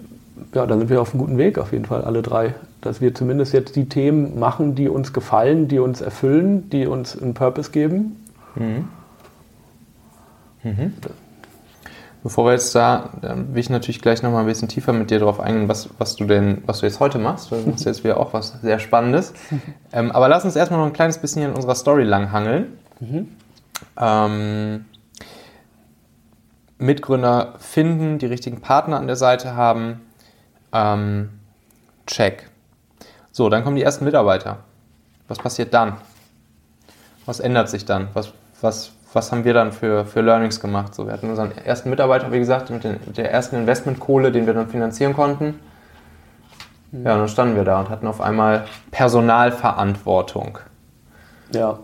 ja, 0.54 0.66
da 0.66 0.76
sind 0.76 0.88
wir 0.88 1.00
auf 1.00 1.12
einem 1.12 1.20
guten 1.20 1.38
Weg, 1.38 1.58
auf 1.58 1.72
jeden 1.72 1.84
Fall, 1.84 2.02
alle 2.02 2.22
drei. 2.22 2.54
Dass 2.80 3.02
wir 3.02 3.14
zumindest 3.14 3.52
jetzt 3.52 3.76
die 3.76 3.88
Themen 3.88 4.38
machen, 4.38 4.74
die 4.74 4.88
uns 4.88 5.12
gefallen, 5.12 5.68
die 5.68 5.78
uns 5.78 6.00
erfüllen, 6.00 6.70
die 6.70 6.86
uns 6.86 7.20
einen 7.20 7.34
Purpose 7.34 7.70
geben. 7.70 8.24
Bevor 12.22 12.46
wir 12.46 12.52
jetzt 12.52 12.74
da, 12.74 13.10
dann 13.20 13.54
will 13.54 13.60
ich 13.60 13.70
natürlich 13.70 14.00
gleich 14.00 14.22
nochmal 14.22 14.40
ein 14.40 14.46
bisschen 14.46 14.68
tiefer 14.68 14.94
mit 14.94 15.10
dir 15.10 15.18
drauf 15.18 15.40
eingehen, 15.40 15.68
was, 15.68 15.90
was 15.98 16.16
du 16.16 16.24
denn, 16.24 16.62
was 16.64 16.80
du 16.80 16.86
jetzt 16.86 17.00
heute 17.00 17.18
machst. 17.18 17.50
Du 17.50 17.56
machst 17.56 17.84
jetzt 17.84 18.02
wieder 18.02 18.18
auch 18.18 18.32
was 18.32 18.60
sehr 18.62 18.78
Spannendes. 18.78 19.34
ähm, 19.92 20.10
aber 20.10 20.28
lass 20.28 20.44
uns 20.44 20.56
erstmal 20.56 20.80
noch 20.80 20.86
ein 20.86 20.94
kleines 20.94 21.18
bisschen 21.18 21.42
in 21.42 21.52
unserer 21.52 21.74
Story 21.74 22.04
langhangeln. 22.04 22.78
Mhm. 22.98 23.28
Ähm, 23.98 24.84
Mitgründer 26.80 27.54
finden, 27.58 28.18
die 28.18 28.26
richtigen 28.26 28.60
Partner 28.60 28.98
an 28.98 29.06
der 29.06 29.16
Seite 29.16 29.54
haben. 29.54 30.00
Ähm, 30.72 31.30
check. 32.06 32.48
So, 33.32 33.48
dann 33.48 33.64
kommen 33.64 33.76
die 33.76 33.82
ersten 33.82 34.04
Mitarbeiter. 34.04 34.58
Was 35.28 35.38
passiert 35.38 35.72
dann? 35.74 35.96
Was 37.26 37.40
ändert 37.40 37.68
sich 37.68 37.84
dann? 37.84 38.08
Was, 38.14 38.32
was, 38.60 38.92
was 39.12 39.30
haben 39.30 39.44
wir 39.44 39.54
dann 39.54 39.72
für, 39.72 40.04
für 40.04 40.20
Learnings 40.20 40.60
gemacht? 40.60 40.94
So, 40.94 41.06
wir 41.06 41.12
hatten 41.12 41.30
unseren 41.30 41.56
ersten 41.56 41.90
Mitarbeiter, 41.90 42.32
wie 42.32 42.38
gesagt, 42.38 42.70
mit, 42.70 42.82
den, 42.82 42.98
mit 43.06 43.16
der 43.16 43.30
ersten 43.30 43.56
Investmentkohle, 43.56 44.32
den 44.32 44.46
wir 44.46 44.54
dann 44.54 44.68
finanzieren 44.68 45.12
konnten. 45.12 45.60
Ja, 46.92 47.12
und 47.12 47.20
dann 47.20 47.28
standen 47.28 47.54
wir 47.54 47.64
da 47.64 47.78
und 47.78 47.88
hatten 47.88 48.06
auf 48.08 48.20
einmal 48.20 48.64
Personalverantwortung. 48.90 50.58
Ja. 51.54 51.78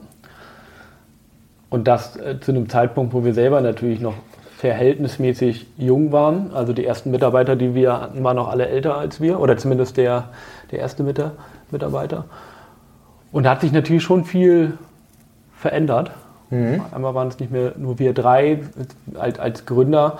Und 1.70 1.86
das 1.86 2.16
äh, 2.16 2.40
zu 2.40 2.50
einem 2.50 2.68
Zeitpunkt, 2.68 3.12
wo 3.12 3.24
wir 3.24 3.34
selber 3.34 3.60
natürlich 3.60 4.00
noch 4.00 4.14
verhältnismäßig 4.56 5.66
jung 5.76 6.12
waren. 6.12 6.54
Also 6.54 6.72
die 6.72 6.86
ersten 6.86 7.10
Mitarbeiter, 7.10 7.56
die 7.56 7.74
wir 7.74 8.00
hatten, 8.00 8.24
waren 8.24 8.36
noch 8.36 8.48
alle 8.48 8.68
älter 8.68 8.96
als 8.96 9.20
wir, 9.20 9.38
oder 9.38 9.58
zumindest 9.58 9.98
der, 9.98 10.30
der 10.70 10.78
erste 10.78 11.02
Mitarbeiter. 11.02 12.24
Und 13.32 13.44
da 13.44 13.50
hat 13.50 13.60
sich 13.60 13.72
natürlich 13.72 14.02
schon 14.02 14.24
viel 14.24 14.78
verändert. 15.58 16.10
Mhm. 16.48 16.80
Einmal 16.90 17.14
waren 17.14 17.28
es 17.28 17.38
nicht 17.38 17.52
mehr 17.52 17.74
nur 17.76 17.98
wir 17.98 18.14
drei 18.14 18.60
als, 19.18 19.38
als 19.38 19.66
Gründer. 19.66 20.16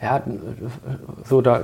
Ja, 0.00 0.22
so 1.24 1.40
da, 1.40 1.62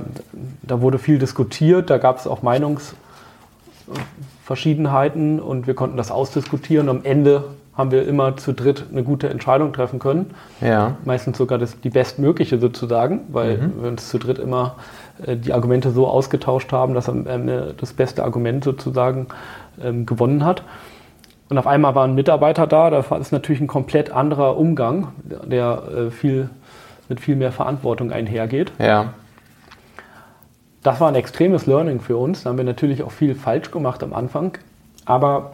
da 0.63 0.81
wurde 0.81 0.99
viel 0.99 1.19
diskutiert, 1.19 1.89
da 1.89 1.99
gab 1.99 2.17
es 2.17 2.27
auch 2.27 2.41
Meinungsverschiedenheiten 2.41 5.39
und 5.39 5.67
wir 5.67 5.75
konnten 5.75 5.95
das 5.95 6.11
ausdiskutieren. 6.11 6.89
Am 6.89 6.99
Ende 7.03 7.45
haben 7.75 7.91
wir 7.91 8.07
immer 8.07 8.37
zu 8.37 8.53
dritt 8.53 8.85
eine 8.91 9.03
gute 9.03 9.29
Entscheidung 9.29 9.73
treffen 9.73 9.99
können. 9.99 10.31
Ja. 10.61 10.97
Meistens 11.05 11.37
sogar 11.37 11.57
das, 11.57 11.79
die 11.79 11.89
bestmögliche 11.89 12.59
sozusagen, 12.59 13.21
weil 13.29 13.57
mhm. 13.57 13.81
wir 13.81 13.89
uns 13.89 14.09
zu 14.09 14.19
dritt 14.19 14.37
immer 14.37 14.75
äh, 15.25 15.35
die 15.35 15.53
Argumente 15.53 15.91
so 15.91 16.07
ausgetauscht 16.07 16.71
haben, 16.71 16.93
dass 16.93 17.09
am 17.09 17.25
Ende 17.25 17.73
das 17.79 17.93
beste 17.93 18.23
Argument 18.23 18.63
sozusagen 18.63 19.27
ähm, 19.81 20.05
gewonnen 20.05 20.45
hat. 20.45 20.63
Und 21.49 21.57
auf 21.57 21.67
einmal 21.67 21.95
war 21.95 22.05
ein 22.05 22.15
Mitarbeiter 22.15 22.67
da, 22.67 22.89
da 22.89 22.99
ist 23.17 23.31
natürlich 23.31 23.61
ein 23.61 23.67
komplett 23.67 24.11
anderer 24.11 24.57
Umgang, 24.57 25.09
der 25.23 25.83
äh, 25.95 26.11
viel, 26.11 26.49
mit 27.09 27.19
viel 27.19 27.35
mehr 27.35 27.51
Verantwortung 27.51 28.11
einhergeht. 28.11 28.71
Ja. 28.79 29.13
Das 30.83 30.99
war 30.99 31.07
ein 31.07 31.15
extremes 31.15 31.65
Learning 31.65 32.01
für 32.01 32.17
uns. 32.17 32.43
Da 32.43 32.49
haben 32.49 32.57
wir 32.57 32.65
natürlich 32.65 33.03
auch 33.03 33.11
viel 33.11 33.35
falsch 33.35 33.71
gemacht 33.71 34.03
am 34.03 34.13
Anfang. 34.13 34.57
Aber 35.05 35.53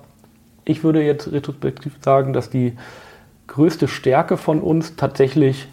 ich 0.70 0.84
würde 0.84 1.04
jetzt 1.04 1.32
retrospektiv 1.32 1.94
sagen, 2.02 2.32
dass 2.32 2.50
die 2.50 2.78
größte 3.48 3.88
Stärke 3.88 4.38
von 4.38 4.62
uns 4.62 4.96
tatsächlich 4.96 5.68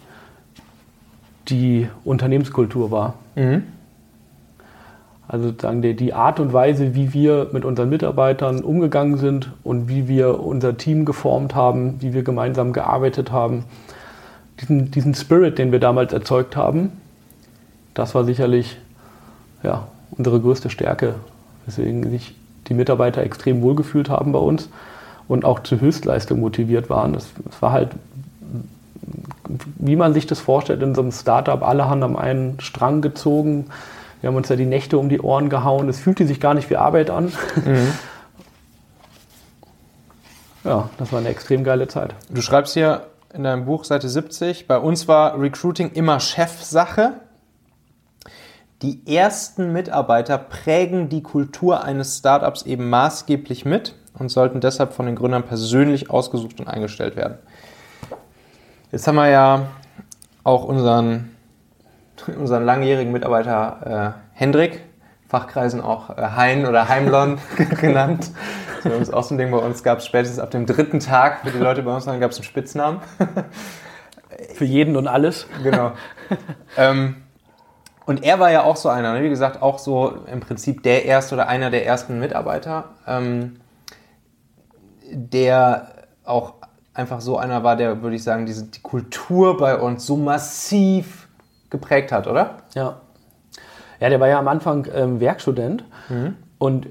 die 1.49 1.87
Unternehmenskultur 2.03 2.89
war. 2.89 3.13
Mhm. 3.35 3.63
Also 5.27 5.49
sozusagen 5.49 5.81
die, 5.83 5.95
die 5.95 6.13
Art 6.13 6.39
und 6.39 6.51
Weise, 6.51 6.95
wie 6.95 7.13
wir 7.13 7.49
mit 7.51 7.63
unseren 7.63 7.89
Mitarbeitern 7.89 8.61
umgegangen 8.61 9.17
sind 9.17 9.51
und 9.63 9.87
wie 9.87 10.07
wir 10.07 10.39
unser 10.39 10.77
Team 10.77 11.05
geformt 11.05 11.53
haben, 11.53 12.01
wie 12.01 12.13
wir 12.13 12.23
gemeinsam 12.23 12.73
gearbeitet 12.73 13.31
haben. 13.31 13.65
Diesen, 14.59 14.89
diesen 14.89 15.13
Spirit, 15.13 15.59
den 15.59 15.71
wir 15.71 15.79
damals 15.79 16.11
erzeugt 16.11 16.55
haben, 16.55 16.91
das 17.93 18.15
war 18.15 18.23
sicherlich 18.23 18.77
ja, 19.61 19.87
unsere 20.11 20.39
größte 20.39 20.71
Stärke, 20.71 21.15
weswegen 21.65 22.09
sich 22.09 22.33
die 22.69 22.73
Mitarbeiter 22.73 23.23
extrem 23.23 23.61
wohlgefühlt 23.61 24.09
haben 24.09 24.31
bei 24.31 24.39
uns 24.39 24.69
und 25.27 25.45
auch 25.45 25.61
zur 25.61 25.81
Höchstleistung 25.81 26.39
motiviert 26.39 26.89
waren. 26.89 27.13
Das, 27.13 27.27
das 27.45 27.61
war 27.61 27.71
halt, 27.71 27.91
wie 29.77 29.95
man 29.95 30.13
sich 30.13 30.27
das 30.27 30.39
vorstellt, 30.39 30.81
in 30.81 30.95
so 30.95 31.01
einem 31.01 31.11
Startup, 31.11 31.61
alle 31.61 31.89
haben 31.89 32.03
am 32.03 32.15
einen 32.15 32.59
Strang 32.59 33.01
gezogen 33.01 33.65
wir 34.21 34.29
haben 34.29 34.35
uns 34.35 34.49
ja 34.49 34.55
die 34.55 34.65
Nächte 34.65 34.97
um 34.97 35.09
die 35.09 35.21
Ohren 35.21 35.49
gehauen. 35.49 35.89
Es 35.89 35.99
fühlte 35.99 36.25
sich 36.25 36.39
gar 36.39 36.53
nicht 36.53 36.69
wie 36.69 36.77
Arbeit 36.77 37.09
an. 37.09 37.31
Mhm. 37.63 37.93
Ja, 40.63 40.89
das 40.97 41.11
war 41.11 41.19
eine 41.19 41.29
extrem 41.29 41.63
geile 41.63 41.87
Zeit. 41.87 42.13
Du 42.29 42.41
schreibst 42.41 42.73
hier 42.73 43.07
in 43.33 43.43
deinem 43.43 43.65
Buch 43.65 43.85
Seite 43.85 44.09
70, 44.09 44.67
bei 44.67 44.77
uns 44.77 45.07
war 45.07 45.39
Recruiting 45.39 45.91
immer 45.91 46.19
Chefsache. 46.19 47.13
Die 48.83 49.01
ersten 49.07 49.73
Mitarbeiter 49.73 50.37
prägen 50.37 51.09
die 51.09 51.23
Kultur 51.23 51.83
eines 51.83 52.19
Startups 52.19 52.61
eben 52.61 52.89
maßgeblich 52.89 53.65
mit 53.65 53.95
und 54.13 54.29
sollten 54.29 54.61
deshalb 54.61 54.93
von 54.93 55.07
den 55.07 55.15
Gründern 55.15 55.43
persönlich 55.43 56.11
ausgesucht 56.11 56.59
und 56.59 56.67
eingestellt 56.67 57.15
werden. 57.15 57.39
Jetzt 58.91 59.07
haben 59.07 59.15
wir 59.15 59.29
ja 59.29 59.67
auch 60.43 60.63
unseren 60.63 61.31
unseren 62.37 62.65
langjährigen 62.65 63.11
Mitarbeiter 63.11 64.15
äh, 64.15 64.37
Hendrik, 64.37 64.83
Fachkreisen 65.27 65.81
auch 65.81 66.11
äh, 66.11 66.21
Hein 66.35 66.65
oder 66.65 66.87
Heimlon 66.87 67.39
genannt. 67.81 68.31
So, 68.83 68.89
das 68.89 69.01
ist 69.01 69.13
auch 69.13 69.23
so 69.23 69.35
ein 69.35 69.37
Ding 69.37 69.51
bei 69.51 69.57
uns, 69.57 69.83
gab 69.83 69.99
es 69.99 70.05
spätestens 70.05 70.39
ab 70.39 70.51
dem 70.51 70.65
dritten 70.65 70.99
Tag, 70.99 71.41
für 71.41 71.51
die 71.51 71.57
Leute 71.57 71.83
bei 71.83 71.93
uns 71.93 72.05
waren, 72.05 72.19
gab 72.19 72.31
es 72.31 72.37
einen 72.37 72.43
Spitznamen. 72.43 73.01
Für 74.53 74.65
jeden 74.65 74.97
und 74.97 75.07
alles. 75.07 75.47
Genau. 75.63 75.93
ähm, 76.77 77.15
und 78.07 78.23
er 78.23 78.39
war 78.39 78.49
ja 78.51 78.63
auch 78.63 78.77
so 78.77 78.87
einer, 78.87 79.13
ne? 79.13 79.23
wie 79.23 79.29
gesagt, 79.29 79.61
auch 79.61 79.79
so 79.79 80.13
im 80.31 80.39
Prinzip 80.39 80.81
der 80.81 81.03
erste 81.03 81.35
oder 81.35 81.49
einer 81.49 81.69
der 81.69 81.85
ersten 81.85 82.19
Mitarbeiter, 82.19 82.85
ähm, 83.05 83.57
der 85.11 85.89
auch 86.23 86.53
einfach 86.93 87.19
so 87.19 87.37
einer 87.37 87.65
war, 87.65 87.75
der, 87.75 88.01
würde 88.01 88.15
ich 88.15 88.23
sagen, 88.23 88.45
diese, 88.45 88.63
die 88.63 88.79
Kultur 88.79 89.57
bei 89.57 89.77
uns 89.77 90.05
so 90.05 90.15
massiv 90.15 91.27
geprägt 91.69 92.13
hat, 92.13 92.27
oder? 92.27 92.59
Ja. 92.75 93.01
Ja, 93.99 94.07
der 94.07 94.21
war 94.21 94.29
ja 94.29 94.39
am 94.39 94.47
Anfang 94.47 94.87
ähm, 94.95 95.19
Werkstudent 95.19 95.83
mhm. 96.07 96.35
und 96.59 96.87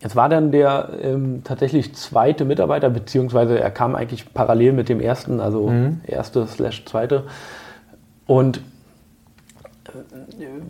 es 0.00 0.16
war 0.16 0.30
dann 0.30 0.50
der 0.50 0.90
ähm, 1.02 1.42
tatsächlich 1.44 1.94
zweite 1.94 2.46
Mitarbeiter, 2.46 2.88
beziehungsweise 2.88 3.60
er 3.60 3.70
kam 3.70 3.94
eigentlich 3.94 4.32
parallel 4.32 4.72
mit 4.72 4.88
dem 4.88 5.00
ersten, 5.00 5.40
also 5.40 5.68
mhm. 5.68 6.00
erste 6.06 6.46
slash 6.46 6.86
zweite. 6.86 7.24
Und 8.26 8.62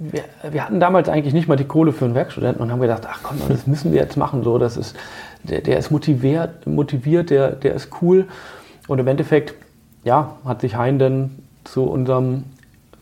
wir, 0.00 0.24
wir, 0.52 0.64
hatten 0.64 0.80
damals 0.80 1.08
eigentlich 1.08 1.34
nicht 1.34 1.48
mal 1.48 1.56
die 1.56 1.64
Kohle 1.64 1.92
für 1.92 2.04
einen 2.04 2.14
Werkstudenten 2.14 2.62
und 2.62 2.70
haben 2.70 2.80
gedacht, 2.80 3.02
ach 3.08 3.20
komm, 3.22 3.38
das 3.48 3.66
müssen 3.66 3.92
wir 3.92 4.00
jetzt 4.00 4.16
machen. 4.16 4.42
So, 4.42 4.58
das 4.58 4.76
ist, 4.76 4.96
der, 5.42 5.60
der 5.60 5.78
ist 5.78 5.90
motiviert, 5.90 6.66
motiviert 6.66 7.30
der, 7.30 7.52
der 7.52 7.74
ist 7.74 7.90
cool. 8.02 8.26
Und 8.88 8.98
im 8.98 9.06
Endeffekt, 9.06 9.54
ja, 10.04 10.36
hat 10.44 10.60
sich 10.60 10.76
Hein 10.76 10.98
dann 10.98 11.30
zu 11.64 11.84
unserem 11.84 12.44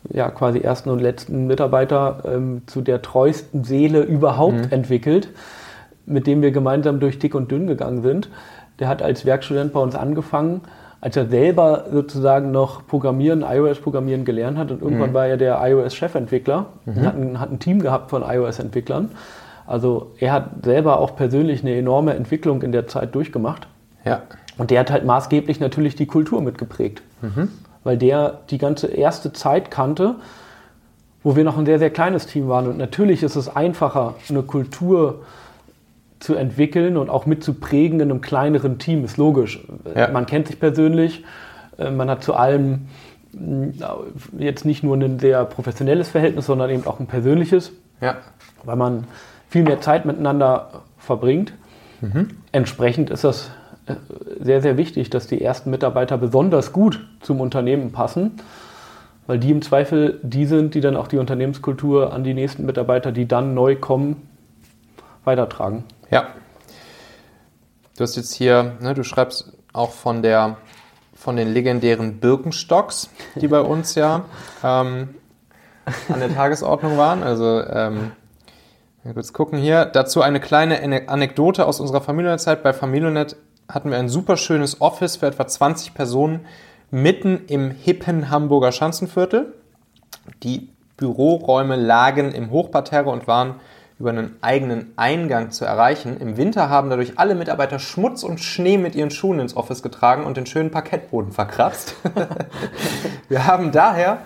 ja, 0.09 0.29
quasi 0.29 0.59
ersten 0.59 0.89
und 0.89 0.99
letzten 0.99 1.47
Mitarbeiter 1.47 2.23
ähm, 2.25 2.61
zu 2.65 2.81
der 2.81 3.01
treuesten 3.01 3.63
Seele 3.63 4.01
überhaupt 4.01 4.65
mhm. 4.65 4.71
entwickelt, 4.71 5.29
mit 6.05 6.27
dem 6.27 6.41
wir 6.41 6.51
gemeinsam 6.51 6.99
durch 6.99 7.19
dick 7.19 7.35
und 7.35 7.51
dünn 7.51 7.67
gegangen 7.67 8.01
sind. 8.01 8.29
Der 8.79 8.87
hat 8.87 9.01
als 9.01 9.25
Werkstudent 9.25 9.73
bei 9.73 9.79
uns 9.79 9.95
angefangen, 9.95 10.61
als 11.03 11.17
er 11.17 11.27
selber 11.27 11.85
sozusagen 11.91 12.51
noch 12.51 12.87
Programmieren, 12.87 13.43
iOS-Programmieren 13.43 14.23
gelernt 14.25 14.57
hat 14.57 14.71
und 14.71 14.81
irgendwann 14.81 15.09
mhm. 15.09 15.13
war 15.13 15.27
er 15.27 15.37
der 15.37 15.59
iOS-Chefentwickler 15.61 16.67
mhm. 16.85 16.97
und 16.97 17.05
hat 17.05 17.15
ein, 17.15 17.39
hat 17.39 17.51
ein 17.51 17.59
Team 17.59 17.81
gehabt 17.81 18.09
von 18.09 18.23
iOS-Entwicklern. 18.23 19.11
Also 19.67 20.11
er 20.19 20.31
hat 20.31 20.63
selber 20.63 20.99
auch 20.99 21.15
persönlich 21.15 21.61
eine 21.61 21.75
enorme 21.75 22.13
Entwicklung 22.13 22.61
in 22.61 22.71
der 22.71 22.87
Zeit 22.87 23.15
durchgemacht. 23.15 23.67
Ja. 24.05 24.21
Und 24.57 24.71
der 24.71 24.79
hat 24.79 24.91
halt 24.91 25.05
maßgeblich 25.05 25.59
natürlich 25.59 25.95
die 25.95 26.05
Kultur 26.05 26.41
mitgeprägt. 26.41 27.01
Mhm 27.21 27.49
weil 27.83 27.97
der 27.97 28.39
die 28.49 28.57
ganze 28.57 28.87
erste 28.87 29.33
Zeit 29.33 29.71
kannte, 29.71 30.15
wo 31.23 31.35
wir 31.35 31.43
noch 31.43 31.57
ein 31.57 31.65
sehr, 31.65 31.79
sehr 31.79 31.89
kleines 31.89 32.25
Team 32.25 32.47
waren. 32.47 32.67
Und 32.67 32.77
natürlich 32.77 33.23
ist 33.23 33.35
es 33.35 33.53
einfacher, 33.53 34.15
eine 34.29 34.43
Kultur 34.43 35.21
zu 36.23 36.35
entwickeln 36.35 36.95
und 36.95 37.09
auch 37.09 37.25
mitzuprägen 37.25 37.99
in 37.99 38.09
einem 38.09 38.21
kleineren 38.21 38.79
Team, 38.79 39.03
ist 39.03 39.17
logisch. 39.17 39.59
Ja. 39.93 40.07
Man 40.07 40.25
kennt 40.25 40.47
sich 40.47 40.57
persönlich, 40.57 41.25
äh, 41.77 41.91
man 41.91 42.09
hat 42.09 42.23
zu 42.23 42.33
allem 42.33 42.87
äh, 43.33 44.39
jetzt 44.41 44.63
nicht 44.63 44.83
nur 44.83 44.95
ein 44.95 45.19
sehr 45.19 45.43
professionelles 45.43 46.07
Verhältnis, 46.07 46.45
sondern 46.45 46.69
eben 46.69 46.87
auch 46.87 47.01
ein 47.01 47.07
persönliches, 47.07 47.73
ja. 47.99 48.15
weil 48.63 48.77
man 48.77 49.03
viel 49.49 49.63
mehr 49.63 49.81
Zeit 49.81 50.05
miteinander 50.05 50.83
verbringt. 50.97 51.51
Mhm. 51.99 52.29
Entsprechend 52.53 53.09
ist 53.09 53.25
das 53.25 53.51
sehr, 54.39 54.61
sehr 54.61 54.77
wichtig, 54.77 55.09
dass 55.09 55.27
die 55.27 55.41
ersten 55.41 55.71
Mitarbeiter 55.71 56.17
besonders 56.17 56.71
gut 56.71 57.05
zum 57.19 57.41
Unternehmen 57.41 57.91
passen, 57.91 58.31
weil 59.27 59.39
die 59.39 59.51
im 59.51 59.61
Zweifel 59.61 60.21
die 60.23 60.45
sind, 60.45 60.73
die 60.73 60.79
dann 60.79 60.95
auch 60.95 61.09
die 61.09 61.17
Unternehmenskultur 61.17 62.13
an 62.13 62.23
die 62.23 62.33
nächsten 62.33 62.65
Mitarbeiter, 62.65 63.11
die 63.11 63.27
dann 63.27 63.53
neu 63.53 63.75
kommen, 63.75 64.21
weitertragen. 65.25 65.83
Ja. 66.13 66.27
Du 67.97 68.03
hast 68.03 68.15
jetzt 68.15 68.33
hier, 68.33 68.77
ne, 68.79 68.93
du 68.93 69.03
schreibst 69.03 69.51
auch 69.73 69.91
von 69.91 70.21
der 70.21 70.57
von 71.15 71.37
den 71.37 71.53
legendären 71.53 72.19
Birkenstocks, 72.19 73.09
die 73.35 73.47
bei 73.47 73.61
uns 73.61 73.95
ja 73.95 74.25
ähm, 74.63 75.15
an 76.09 76.19
der 76.19 76.33
Tagesordnung 76.33 76.97
waren. 76.97 77.23
Also 77.23 77.61
ähm, 77.61 78.11
kurz 79.13 79.31
gucken 79.31 79.57
hier. 79.57 79.85
Dazu 79.85 80.21
eine 80.21 80.39
kleine 80.39 81.07
Anekdote 81.07 81.65
aus 81.65 81.79
unserer 81.79 82.01
Familienzeit. 82.01 82.61
Bei 82.61 82.73
Familionet 82.73 83.37
hatten 83.69 83.89
wir 83.89 83.97
ein 83.97 84.09
super 84.09 84.37
schönes 84.37 84.81
Office 84.81 85.15
für 85.15 85.27
etwa 85.27 85.47
20 85.47 85.93
Personen 85.93 86.45
mitten 86.91 87.45
im 87.47 87.71
hippen 87.71 88.29
Hamburger 88.29 88.71
Schanzenviertel. 88.71 89.53
Die 90.43 90.69
Büroräume 90.97 91.75
lagen 91.75 92.33
im 92.33 92.51
Hochparterre 92.51 93.09
und 93.09 93.27
waren 93.27 93.55
über 93.99 94.09
einen 94.09 94.35
eigenen 94.41 94.93
Eingang 94.95 95.51
zu 95.51 95.65
erreichen. 95.65 96.17
Im 96.17 96.37
Winter 96.37 96.69
haben 96.69 96.89
dadurch 96.89 97.19
alle 97.19 97.35
Mitarbeiter 97.35 97.79
Schmutz 97.79 98.23
und 98.23 98.39
Schnee 98.39 98.77
mit 98.77 98.95
ihren 98.95 99.11
Schuhen 99.11 99.39
ins 99.39 99.55
Office 99.55 99.83
getragen 99.83 100.25
und 100.25 100.37
den 100.37 100.45
schönen 100.45 100.71
Parkettboden 100.71 101.31
verkratzt. 101.31 101.95
Wir 103.29 103.45
haben 103.45 103.71
daher 103.71 104.19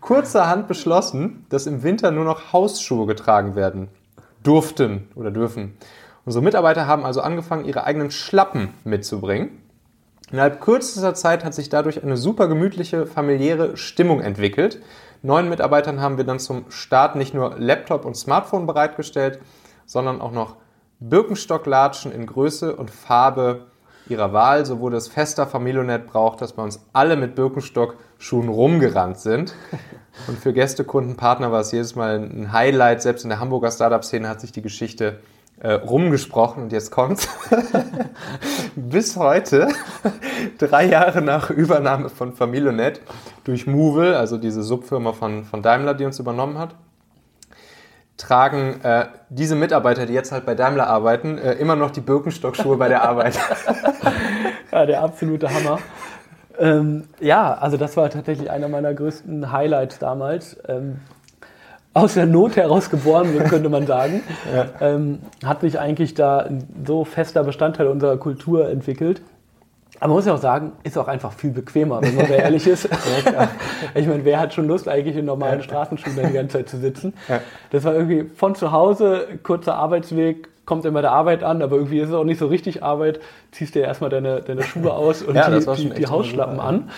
kurzerhand 0.00 0.68
beschlossen, 0.68 1.46
dass 1.48 1.66
im 1.66 1.82
Winter 1.82 2.10
nur 2.10 2.24
noch 2.24 2.52
Hausschuhe 2.52 3.06
getragen 3.06 3.54
werden 3.54 3.88
durften 4.42 5.08
oder 5.14 5.30
dürfen. 5.30 5.76
Unsere 6.24 6.44
Mitarbeiter 6.44 6.86
haben 6.86 7.04
also 7.04 7.20
angefangen, 7.20 7.64
ihre 7.64 7.84
eigenen 7.84 8.10
Schlappen 8.10 8.70
mitzubringen. 8.84 9.60
Innerhalb 10.30 10.60
kürzester 10.60 11.14
Zeit 11.14 11.44
hat 11.44 11.54
sich 11.54 11.68
dadurch 11.68 12.02
eine 12.02 12.16
super 12.16 12.48
gemütliche, 12.48 13.06
familiäre 13.06 13.76
Stimmung 13.76 14.20
entwickelt. 14.20 14.80
Neuen 15.24 15.48
Mitarbeitern 15.48 16.02
haben 16.02 16.18
wir 16.18 16.24
dann 16.24 16.38
zum 16.38 16.66
Start 16.68 17.16
nicht 17.16 17.32
nur 17.32 17.56
Laptop 17.56 18.04
und 18.04 18.14
Smartphone 18.14 18.66
bereitgestellt, 18.66 19.40
sondern 19.86 20.20
auch 20.20 20.32
noch 20.32 20.56
Birkenstocklatschen 21.00 22.12
in 22.12 22.26
Größe 22.26 22.76
und 22.76 22.90
Farbe 22.90 23.68
ihrer 24.06 24.34
Wahl. 24.34 24.66
So 24.66 24.80
wurde 24.80 24.98
es 24.98 25.08
fester 25.08 25.46
Familionet 25.46 26.06
braucht, 26.06 26.42
dass 26.42 26.52
bei 26.52 26.62
uns 26.62 26.84
alle 26.92 27.16
mit 27.16 27.36
Birkenstock-Schuhen 27.36 28.50
rumgerannt 28.50 29.16
sind. 29.18 29.54
Und 30.28 30.38
für 30.38 30.52
Gäste, 30.52 30.84
Kunden, 30.84 31.16
Partner 31.16 31.50
war 31.50 31.60
es 31.60 31.72
jedes 31.72 31.96
Mal 31.96 32.18
ein 32.18 32.52
Highlight. 32.52 33.00
Selbst 33.00 33.22
in 33.22 33.30
der 33.30 33.40
Hamburger 33.40 33.70
Startup-Szene 33.70 34.28
hat 34.28 34.42
sich 34.42 34.52
die 34.52 34.60
Geschichte 34.60 35.20
äh, 35.60 35.72
rumgesprochen 35.72 36.64
und 36.64 36.72
jetzt 36.72 36.90
kommt's. 36.90 37.28
Bis 38.76 39.16
heute, 39.16 39.68
drei 40.58 40.86
Jahre 40.86 41.22
nach 41.22 41.50
Übernahme 41.50 42.08
von 42.08 42.32
Familionet 42.32 43.00
durch 43.44 43.66
Movil, 43.66 44.14
also 44.14 44.36
diese 44.36 44.62
Subfirma 44.62 45.12
von, 45.12 45.44
von 45.44 45.62
Daimler, 45.62 45.94
die 45.94 46.04
uns 46.04 46.18
übernommen 46.18 46.58
hat, 46.58 46.74
tragen 48.16 48.80
äh, 48.82 49.06
diese 49.28 49.56
Mitarbeiter, 49.56 50.06
die 50.06 50.12
jetzt 50.12 50.32
halt 50.32 50.46
bei 50.46 50.54
Daimler 50.54 50.86
arbeiten, 50.86 51.38
äh, 51.38 51.52
immer 51.54 51.76
noch 51.76 51.90
die 51.90 52.00
Birkenstock-Schuhe 52.00 52.76
bei 52.76 52.88
der 52.88 53.02
Arbeit. 53.02 53.38
ja, 54.72 54.86
der 54.86 55.02
absolute 55.02 55.52
Hammer. 55.52 55.78
Ähm, 56.58 57.08
ja, 57.20 57.54
also 57.54 57.76
das 57.76 57.96
war 57.96 58.08
tatsächlich 58.10 58.50
einer 58.50 58.68
meiner 58.68 58.94
größten 58.94 59.50
Highlights 59.50 59.98
damals. 59.98 60.56
Ähm, 60.68 61.00
aus 61.94 62.14
der 62.14 62.26
Not 62.26 62.56
heraus 62.56 62.90
geboren, 62.90 63.38
könnte 63.48 63.68
man 63.68 63.86
sagen. 63.86 64.22
Ja. 64.54 64.66
Ähm, 64.80 65.20
hat 65.44 65.62
sich 65.62 65.78
eigentlich 65.78 66.14
da 66.14 66.38
ein 66.38 66.68
so 66.86 67.04
fester 67.04 67.42
Bestandteil 67.44 67.86
unserer 67.86 68.16
Kultur 68.18 68.68
entwickelt. 68.68 69.22
Aber 70.00 70.08
man 70.08 70.16
muss 70.16 70.26
ja 70.26 70.34
auch 70.34 70.40
sagen, 70.40 70.72
ist 70.82 70.98
auch 70.98 71.08
einfach 71.08 71.32
viel 71.32 71.50
bequemer, 71.50 72.02
wenn 72.02 72.14
man 72.14 72.26
ehrlich 72.30 72.66
ist. 72.66 72.88
Ja, 73.24 73.48
ich 73.94 74.06
meine, 74.06 74.24
wer 74.24 74.38
hat 74.38 74.52
schon 74.52 74.66
Lust, 74.66 74.88
eigentlich 74.88 75.16
in 75.16 75.24
normalen 75.24 75.60
ja. 75.60 75.64
Straßenschuhen 75.64 76.16
die 76.26 76.32
ganze 76.32 76.58
Zeit 76.58 76.68
zu 76.68 76.76
sitzen? 76.78 77.14
Ja. 77.28 77.40
Das 77.70 77.84
war 77.84 77.94
irgendwie 77.94 78.24
von 78.36 78.54
zu 78.54 78.70
Hause, 78.70 79.26
kurzer 79.42 79.76
Arbeitsweg, 79.76 80.48
kommt 80.66 80.84
immer 80.84 81.00
der 81.00 81.12
Arbeit 81.12 81.42
an, 81.42 81.62
aber 81.62 81.76
irgendwie 81.76 82.00
ist 82.00 82.08
es 82.08 82.14
auch 82.14 82.24
nicht 82.24 82.38
so 82.38 82.46
richtig 82.46 82.82
Arbeit. 82.82 83.20
Ziehst 83.50 83.74
dir 83.74 83.82
erstmal 83.82 84.10
deine, 84.10 84.42
deine 84.42 84.62
Schuhe 84.62 84.92
aus 84.92 85.22
und 85.22 85.36
die, 85.36 85.74
die, 85.76 85.90
die 85.90 86.06
Hausschlappen 86.06 86.60
an. 86.60 86.90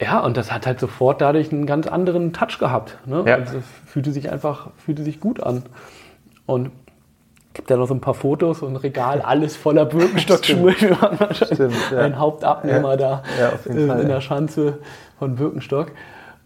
Ja, 0.00 0.20
und 0.20 0.36
das 0.36 0.52
hat 0.52 0.66
halt 0.66 0.80
sofort 0.80 1.20
dadurch 1.20 1.52
einen 1.52 1.66
ganz 1.66 1.86
anderen 1.86 2.32
Touch 2.32 2.58
gehabt. 2.58 2.98
Ne? 3.06 3.22
Ja. 3.26 3.36
Also 3.36 3.62
fühlte 3.86 4.12
sich 4.12 4.30
einfach, 4.30 4.68
fühlte 4.76 5.02
sich 5.04 5.20
gut 5.20 5.42
an. 5.42 5.62
Und 6.46 6.70
gibt 7.54 7.70
ja 7.70 7.76
noch 7.76 7.86
so 7.86 7.94
ein 7.94 8.00
paar 8.00 8.14
Fotos 8.14 8.62
und 8.62 8.72
ein 8.72 8.76
Regal, 8.76 9.22
alles 9.22 9.56
voller 9.56 9.86
Birkenstock-Schuhe. 9.86 10.72
Stimmt, 11.32 11.76
ja. 11.92 11.98
Ein 11.98 12.18
Hauptabnehmer 12.18 12.90
ja. 12.90 12.96
da 12.96 13.22
in, 13.66 13.86
Fall, 13.86 14.00
in 14.00 14.08
der 14.08 14.20
Schanze 14.20 14.78
von 15.18 15.36
Birkenstock. 15.36 15.92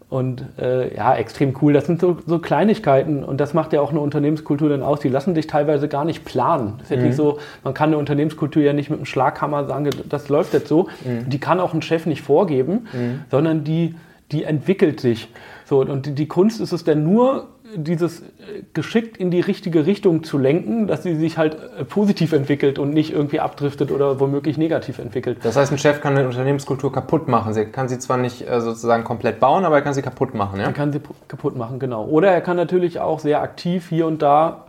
Und 0.09 0.43
äh, 0.59 0.95
ja, 0.95 1.15
extrem 1.15 1.55
cool. 1.61 1.71
Das 1.71 1.85
sind 1.85 2.01
so, 2.01 2.17
so, 2.25 2.39
Kleinigkeiten 2.39 3.23
und 3.23 3.39
das 3.39 3.53
macht 3.53 3.73
ja 3.73 3.81
auch 3.81 3.91
eine 3.91 3.99
Unternehmenskultur 3.99 4.67
dann 4.67 4.81
aus. 4.81 5.01
Die 5.01 5.09
lassen 5.09 5.35
sich 5.35 5.45
teilweise 5.45 5.87
gar 5.87 6.03
nicht 6.03 6.25
planen. 6.25 6.75
Das 6.79 6.85
ist 6.85 6.91
ja 6.91 6.97
mhm. 6.97 7.03
nicht 7.03 7.15
so, 7.15 7.37
man 7.63 7.75
kann 7.75 7.89
eine 7.89 7.97
Unternehmenskultur 7.99 8.63
ja 8.63 8.73
nicht 8.73 8.89
mit 8.89 8.97
einem 8.97 9.05
Schlaghammer 9.05 9.67
sagen, 9.67 9.87
das 10.09 10.27
läuft 10.29 10.53
jetzt 10.53 10.67
so. 10.67 10.87
Mhm. 11.05 11.29
Die 11.29 11.39
kann 11.39 11.59
auch 11.59 11.75
ein 11.75 11.83
Chef 11.83 12.07
nicht 12.07 12.23
vorgeben, 12.23 12.87
mhm. 12.91 13.21
sondern 13.29 13.63
die, 13.63 13.93
die 14.31 14.45
entwickelt 14.45 14.99
sich. 14.99 15.29
So, 15.65 15.81
und 15.81 16.07
die, 16.07 16.15
die 16.15 16.27
Kunst 16.27 16.59
ist 16.59 16.71
es 16.71 16.83
dann 16.83 17.03
nur, 17.03 17.47
dieses 17.75 18.21
äh, 18.21 18.63
geschickt 18.73 19.17
in 19.17 19.31
die 19.31 19.39
richtige 19.39 19.85
Richtung 19.85 20.23
zu 20.23 20.37
lenken, 20.37 20.87
dass 20.87 21.03
sie 21.03 21.15
sich 21.15 21.37
halt 21.37 21.55
äh, 21.55 21.85
positiv 21.85 22.33
entwickelt 22.33 22.79
und 22.79 22.91
nicht 22.93 23.11
irgendwie 23.13 23.39
abdriftet 23.39 23.91
oder 23.91 24.19
womöglich 24.19 24.57
negativ 24.57 24.99
entwickelt. 24.99 25.39
Das 25.43 25.55
heißt, 25.55 25.71
ein 25.71 25.77
Chef 25.77 26.01
kann 26.01 26.17
eine 26.17 26.27
Unternehmenskultur 26.27 26.91
kaputt 26.91 27.27
machen. 27.27 27.55
Er 27.55 27.65
kann 27.65 27.87
sie 27.87 27.99
zwar 27.99 28.17
nicht 28.17 28.47
äh, 28.47 28.61
sozusagen 28.61 29.03
komplett 29.03 29.39
bauen, 29.39 29.65
aber 29.65 29.75
er 29.75 29.81
kann 29.81 29.93
sie 29.93 30.01
kaputt 30.01 30.33
machen. 30.33 30.59
Ja? 30.59 30.67
Er 30.67 30.73
kann 30.73 30.91
sie 30.91 31.01
kaputt 31.27 31.55
machen, 31.55 31.79
genau. 31.79 32.05
Oder 32.05 32.31
er 32.31 32.41
kann 32.41 32.57
natürlich 32.57 32.99
auch 32.99 33.19
sehr 33.19 33.41
aktiv 33.41 33.89
hier 33.89 34.07
und 34.07 34.21
da 34.21 34.65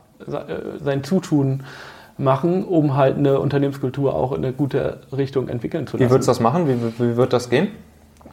sein 0.83 1.03
Zutun 1.03 1.63
machen, 2.19 2.65
um 2.65 2.97
halt 2.97 3.17
eine 3.17 3.41
Unternehmenskultur 3.41 4.15
auch 4.15 4.33
in 4.33 4.45
eine 4.45 4.53
gute 4.53 5.01
Richtung 5.17 5.49
entwickeln 5.49 5.87
zu 5.87 5.97
lassen. 5.97 6.07
Wie 6.07 6.11
würdest 6.13 6.29
du 6.29 6.31
das 6.33 6.41
machen? 6.41 6.69
Wie, 6.69 7.03
wie 7.03 7.17
wird 7.17 7.33
das 7.33 7.49
gehen? 7.49 7.69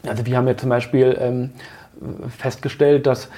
Also 0.06 0.26
wir 0.26 0.38
haben 0.38 0.48
ja 0.48 0.58
zum 0.58 0.70
Beispiel 0.70 1.18
ähm, 1.20 1.52
festgestellt, 2.38 3.08
dass 3.08 3.30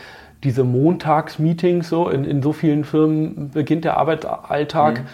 diese 0.44 0.64
Montagsmeetings 0.64 1.90
so, 1.90 2.10
in, 2.10 2.24
in 2.26 2.42
so 2.42 2.54
vielen 2.54 2.84
Firmen 2.84 3.50
beginnt 3.52 3.86
der 3.86 3.98
Arbeitsalltag 3.98 5.00
mhm. 5.00 5.06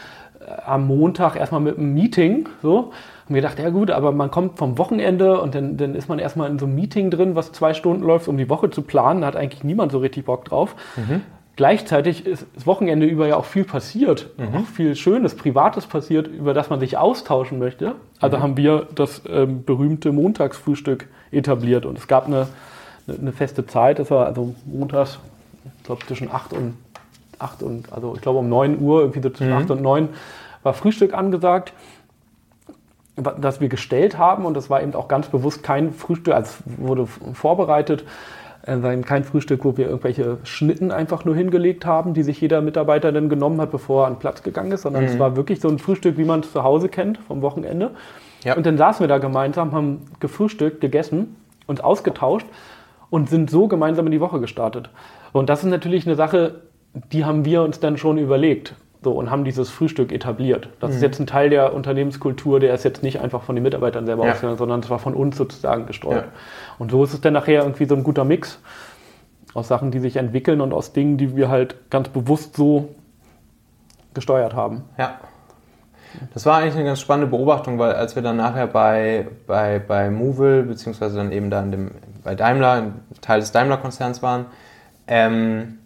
Äh, 0.46 0.62
am 0.66 0.88
Montag 0.88 1.36
erstmal 1.36 1.62
mit 1.62 1.78
einem 1.78 1.94
Meeting, 1.94 2.50
so. 2.62 2.92
Und 3.28 3.34
wir 3.34 3.42
dachten, 3.42 3.62
ja 3.62 3.72
gut, 3.72 3.90
aber 3.90 4.12
man 4.12 4.30
kommt 4.30 4.60
vom 4.60 4.78
Wochenende 4.78 5.42
und 5.42 5.56
dann, 5.56 5.78
dann 5.78 5.96
ist 5.96 6.08
man 6.08 6.20
erstmal 6.20 6.50
in 6.52 6.60
so 6.60 6.68
einem 6.68 6.76
Meeting 6.76 7.10
drin, 7.10 7.36
was 7.36 7.52
zwei 7.52 7.74
Stunden 7.74 8.04
läuft, 8.04 8.28
um 8.28 8.38
die 8.38 8.50
Woche 8.50 8.70
zu 8.70 8.84
planen. 8.84 9.22
Da 9.22 9.28
hat 9.28 9.36
eigentlich 9.36 9.64
niemand 9.64 9.92
so 9.92 9.98
richtig 9.98 10.26
Bock 10.26 10.46
drauf. 10.46 10.76
Mhm. 10.96 11.22
Gleichzeitig 11.56 12.26
ist 12.28 12.46
das 12.54 12.68
Wochenende 12.68 13.06
über 13.06 13.28
ja 13.28 13.38
auch 13.38 13.46
viel 13.46 13.64
passiert, 13.64 14.30
mhm. 14.38 14.58
auch 14.58 14.66
viel 14.68 14.96
Schönes, 14.96 15.36
Privates 15.36 15.88
passiert, 15.88 16.28
über 16.28 16.54
das 16.54 16.70
man 16.70 16.80
sich 16.80 16.98
austauschen 16.98 17.58
möchte. 17.58 17.96
Also 18.20 18.38
mhm. 18.38 18.42
haben 18.44 18.58
wir 18.58 18.88
das 18.94 19.24
ähm, 19.28 19.64
berühmte 19.64 20.12
Montagsfrühstück 20.12 21.08
etabliert 21.32 21.86
und 21.86 21.98
es 21.98 22.08
gab 22.08 22.28
eine 22.28 22.48
eine 23.08 23.32
feste 23.32 23.65
Zeit. 23.65 24.00
Das 24.00 24.12
war 24.12 24.26
also 24.26 24.56
montags, 24.65 25.20
ich 25.78 25.84
glaube 25.84 26.06
zwischen 26.06 26.32
8 26.32 26.54
und 26.54 26.76
8 27.39 27.63
und, 27.63 27.91
also 27.91 28.15
ich 28.15 28.22
glaube 28.22 28.39
um 28.39 28.50
9 28.50 28.80
Uhr, 28.80 29.02
irgendwie 29.02 29.22
so 29.22 29.30
zwischen 29.30 29.52
mhm. 29.52 29.63
8 29.63 29.72
und 29.72 29.82
9 29.82 30.10
war 30.63 30.74
Frühstück 30.74 31.13
angesagt, 31.13 31.74
das 33.39 33.62
wir 33.62 33.70
gestellt 33.70 34.18
haben 34.18 34.46
und 34.46 34.56
das 34.56 34.70
war 34.70 34.82
eben 34.82 34.94
auch 34.96 35.08
ganz 35.08 35.28
bewusst 35.28 35.63
kein 35.63 35.94
Frühstück, 35.94 36.34
also 36.34 36.52
wurde 36.65 37.06
vorbereitet, 37.06 38.04
äh, 38.65 39.02
kein 39.02 39.24
Frühstück, 39.24 39.63
wo 39.63 39.78
wir 39.78 39.86
irgendwelche 39.86 40.39
Schnitten 40.44 40.91
einfach 40.91 41.24
nur 41.24 41.36
hingelegt 41.36 41.86
haben, 41.86 42.13
die 42.13 42.24
sich 42.24 42.41
jeder 42.41 42.62
Mitarbeiter 42.62 43.12
dann 43.12 43.30
genommen 43.30 43.62
hat, 43.62 43.72
bevor 43.72 44.04
er 44.04 44.08
an 44.08 44.13
den 44.13 44.20
Platz 44.20 44.44
gegangen 44.44 44.72
ist, 44.72 44.82
sondern 44.82 45.04
mhm. 45.04 45.10
es 45.10 45.20
war 45.20 45.36
wirklich 45.36 45.62
so 45.62 45.70
ein 45.70 45.80
Frühstück, 45.80 46.18
wie 46.18 46.26
man 46.26 46.41
es 46.41 46.52
zu 46.52 46.63
Hause 46.63 46.89
kennt, 46.89 47.20
vom 47.20 47.41
Wochenende. 47.41 47.91
Ja. 48.44 48.56
Und 48.56 48.65
dann 48.65 48.78
saßen 48.78 49.02
wir 49.02 49.08
da 49.08 49.18
gemeinsam, 49.18 49.72
haben 49.72 50.02
gefrühstückt, 50.20 50.82
gegessen, 50.82 51.36
uns 51.68 51.80
ausgetauscht 51.80 52.46
und 53.10 53.30
sind 53.30 53.50
so 53.50 53.68
gemeinsam 53.68 54.06
in 54.06 54.12
die 54.12 54.22
Woche 54.22 54.39
gestartet. 54.39 54.89
Und 55.32 55.50
das 55.50 55.63
ist 55.63 55.70
natürlich 55.70 56.06
eine 56.06 56.15
Sache, 56.15 56.62
die 57.12 57.26
haben 57.26 57.46
wir 57.46 57.62
uns 57.62 57.80
dann 57.80 57.98
schon 57.98 58.18
überlegt 58.18 58.76
so, 59.04 59.12
und 59.12 59.30
haben 59.30 59.44
dieses 59.46 59.70
Frühstück 59.70 60.12
etabliert. 60.12 60.70
Das 60.80 60.89
mhm. 60.89 60.96
ist 60.96 61.02
jetzt 61.04 61.20
ein 61.20 61.28
Teil 61.28 61.50
der 61.50 61.74
Unternehmenskultur, 61.74 62.60
der 62.60 62.74
ist 62.74 62.84
jetzt 62.84 63.04
nicht 63.04 63.22
einfach 63.22 63.44
von 63.44 63.56
den 63.56 63.63
Mitarbeitern 63.63 64.06
selber 64.06 64.26
ja. 64.26 64.32
ausgegangen, 64.32 64.58
sondern 64.58 64.80
es 64.80 64.89
war 64.89 65.00
von 65.00 65.13
uns 65.13 65.38
sozusagen 65.38 65.86
gestreut. 65.86 66.24
Ja. 66.24 66.32
Und 66.80 66.91
so 66.91 67.04
ist 67.04 67.13
es 67.13 67.22
dann 67.22 67.34
nachher 67.34 67.62
irgendwie 67.62 67.86
so 67.86 67.96
ein 67.96 68.04
guter 68.04 68.24
Mix 68.24 68.60
aus 69.54 69.68
Sachen, 69.68 69.91
die 69.91 70.00
sich 70.00 70.15
entwickeln 70.18 70.60
und 70.60 70.74
aus 70.74 70.91
Dingen, 70.91 71.18
die 71.18 71.36
wir 71.36 71.50
halt 71.50 71.89
ganz 71.89 72.10
bewusst 72.10 72.56
so 72.56 72.89
gesteuert 74.13 74.56
haben. 74.56 74.84
Ja. 74.98 75.20
Das 76.34 76.45
war 76.45 76.58
eigentlich 76.58 76.75
eine 76.75 76.86
ganz 76.86 76.99
spannende 76.99 77.30
Beobachtung, 77.30 77.80
weil 77.80 77.93
als 77.93 78.15
wir 78.15 78.23
dann 78.23 78.38
nachher 78.38 78.67
bei, 78.67 79.28
bei, 79.47 79.80
bei 79.80 80.10
Movil, 80.10 80.63
beziehungsweise 80.63 81.17
dann 81.17 81.32
eben 81.32 81.49
da 81.49 81.62
in 81.62 81.71
dem, 81.71 81.91
bei 82.23 82.36
Daimler, 82.36 82.93
Teil 83.21 83.39
des 83.39 83.51
Daimler-Konzerns 83.51 84.21
waren, 84.21 84.45
ähm, 85.08 85.80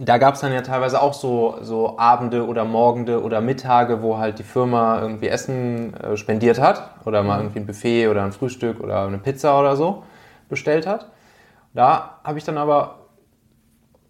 da 0.00 0.18
gab 0.18 0.34
es 0.34 0.40
dann 0.40 0.52
ja 0.52 0.62
teilweise 0.62 1.02
auch 1.02 1.12
so, 1.12 1.58
so 1.60 1.98
Abende 1.98 2.46
oder 2.46 2.64
Morgende 2.64 3.20
oder 3.20 3.40
Mittage, 3.40 4.00
wo 4.00 4.18
halt 4.18 4.38
die 4.38 4.44
Firma 4.44 5.00
irgendwie 5.00 5.26
Essen 5.26 5.92
äh, 5.94 6.16
spendiert 6.16 6.60
hat 6.60 6.90
oder 7.04 7.24
mal 7.24 7.40
irgendwie 7.40 7.58
ein 7.58 7.66
Buffet 7.66 8.06
oder 8.06 8.22
ein 8.22 8.30
Frühstück 8.30 8.80
oder 8.80 9.06
eine 9.06 9.18
Pizza 9.18 9.58
oder 9.58 9.74
so 9.74 10.04
bestellt 10.48 10.86
hat. 10.86 11.08
Da 11.74 12.20
habe 12.22 12.38
ich 12.38 12.44
dann 12.44 12.58
aber 12.58 12.97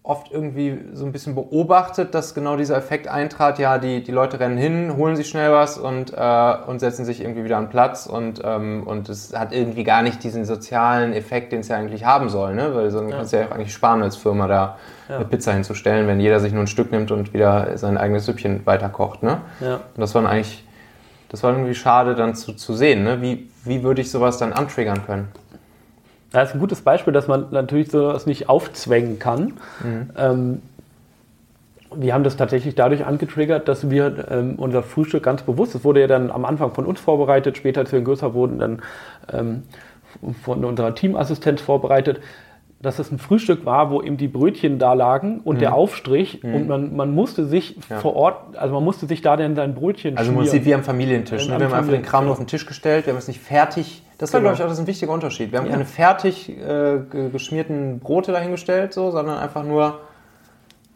oft 0.03 0.31
irgendwie 0.31 0.79
so 0.93 1.05
ein 1.05 1.11
bisschen 1.11 1.35
beobachtet, 1.35 2.15
dass 2.15 2.33
genau 2.33 2.55
dieser 2.55 2.77
Effekt 2.77 3.07
eintrat. 3.07 3.59
Ja, 3.59 3.77
die, 3.77 4.01
die 4.01 4.11
Leute 4.11 4.39
rennen 4.39 4.57
hin, 4.57 4.95
holen 4.95 5.15
sich 5.15 5.27
schnell 5.27 5.51
was 5.51 5.77
und, 5.77 6.13
äh, 6.15 6.55
und 6.67 6.79
setzen 6.79 7.05
sich 7.05 7.21
irgendwie 7.21 7.43
wieder 7.43 7.57
an 7.57 7.69
Platz 7.69 8.07
und, 8.07 8.41
ähm, 8.43 8.83
und 8.87 9.09
es 9.09 9.33
hat 9.37 9.53
irgendwie 9.53 9.83
gar 9.83 10.01
nicht 10.01 10.23
diesen 10.23 10.45
sozialen 10.45 11.13
Effekt, 11.13 11.51
den 11.51 11.59
es 11.59 11.67
ja 11.67 11.75
eigentlich 11.75 12.05
haben 12.05 12.29
soll, 12.29 12.55
ne? 12.55 12.73
Weil 12.73 12.89
so 12.91 13.03
ja. 13.03 13.17
kannst 13.17 13.33
du 13.33 13.37
ja 13.37 13.47
auch 13.47 13.51
eigentlich 13.51 13.73
sparen 13.73 14.01
als 14.01 14.15
Firma 14.15 14.47
da 14.47 14.77
ja. 15.09 15.17
eine 15.17 15.25
Pizza 15.25 15.53
hinzustellen, 15.53 16.07
wenn 16.07 16.19
jeder 16.19 16.39
sich 16.39 16.53
nur 16.53 16.63
ein 16.63 16.67
Stück 16.67 16.91
nimmt 16.91 17.11
und 17.11 17.33
wieder 17.33 17.77
sein 17.77 17.97
eigenes 17.97 18.25
Süppchen 18.25 18.65
weiterkocht, 18.65 19.21
ne? 19.21 19.41
Ja. 19.59 19.75
Und 19.75 19.97
das 19.97 20.15
war 20.15 20.25
eigentlich, 20.27 20.63
das 21.27 21.43
war 21.43 21.51
irgendwie 21.51 21.75
schade 21.75 22.15
dann 22.15 22.35
zu, 22.35 22.53
zu 22.53 22.73
sehen, 22.73 23.03
ne? 23.03 23.21
Wie, 23.21 23.49
wie 23.65 23.83
würde 23.83 24.01
ich 24.01 24.09
sowas 24.09 24.37
dann 24.37 24.53
antriggern 24.53 25.05
können? 25.05 25.27
Das 26.31 26.49
ist 26.49 26.55
ein 26.55 26.59
gutes 26.59 26.81
Beispiel, 26.81 27.13
dass 27.13 27.27
man 27.27 27.47
natürlich 27.51 27.89
sowas 27.89 28.25
nicht 28.25 28.49
aufzwängen 28.49 29.19
kann. 29.19 29.53
Mhm. 29.83 30.09
Ähm, 30.17 30.61
wir 31.95 32.13
haben 32.13 32.23
das 32.23 32.37
tatsächlich 32.37 32.75
dadurch 32.75 33.05
angetriggert, 33.05 33.67
dass 33.67 33.89
wir 33.89 34.27
ähm, 34.29 34.55
unser 34.57 34.83
Frühstück 34.83 35.23
ganz 35.23 35.41
bewusst, 35.41 35.73
das 35.73 35.83
wurde 35.83 36.01
ja 36.01 36.07
dann 36.07 36.29
am 36.29 36.45
Anfang 36.45 36.71
von 36.73 36.85
uns 36.85 36.99
vorbereitet, 36.99 37.57
später, 37.57 37.81
als 37.81 37.91
wir 37.91 38.01
größer 38.01 38.33
wurden, 38.33 38.59
dann 38.59 38.81
ähm, 39.33 39.63
von 40.43 40.65
unserer 40.65 40.93
Teamassistenz 40.93 41.61
vorbereitet, 41.61 42.19
dass 42.81 42.97
es 42.97 43.11
ein 43.11 43.19
Frühstück 43.19 43.65
war, 43.65 43.91
wo 43.91 44.01
eben 44.01 44.15
die 44.15 44.29
Brötchen 44.29 44.79
da 44.79 44.93
lagen 44.93 45.41
und 45.43 45.57
mhm. 45.57 45.59
der 45.59 45.73
Aufstrich 45.73 46.43
mhm. 46.43 46.55
und 46.55 46.67
man, 46.67 46.95
man 46.95 47.13
musste 47.13 47.45
sich 47.45 47.77
ja. 47.89 47.99
vor 47.99 48.15
Ort, 48.15 48.57
also 48.57 48.73
man 48.73 48.83
musste 48.83 49.05
sich 49.05 49.21
da 49.21 49.35
dann 49.35 49.55
sein 49.55 49.75
Brötchen 49.75 50.17
Also 50.17 50.31
man 50.31 50.45
sieht 50.45 50.63
wie 50.63 50.73
am 50.73 50.83
Familientisch. 50.83 51.47
Ne? 51.47 51.59
Wir 51.59 51.65
haben 51.65 51.73
einfach 51.73 51.91
den 51.91 52.03
Kram 52.03 52.23
nur 52.23 52.33
auf 52.33 52.39
den 52.39 52.47
Tisch 52.47 52.65
gestellt, 52.65 53.05
wir 53.05 53.13
haben 53.13 53.19
es 53.19 53.27
nicht 53.27 53.41
fertig, 53.41 54.03
das 54.17 54.31
war 54.31 54.39
genau. 54.39 54.49
glaube 54.49 54.55
ich 54.55 54.63
auch 54.63 54.67
das 54.67 54.77
ist 54.77 54.83
ein 54.83 54.87
wichtiger 54.87 55.11
Unterschied. 55.11 55.51
Wir 55.51 55.59
haben 55.59 55.65
ja. 55.65 55.73
keine 55.73 55.85
fertig 55.85 56.49
äh, 56.49 56.99
geschmierten 57.31 57.99
Brote 57.99 58.31
dahingestellt, 58.31 58.93
so, 58.93 59.11
sondern 59.11 59.37
einfach 59.39 59.63
nur 59.63 59.99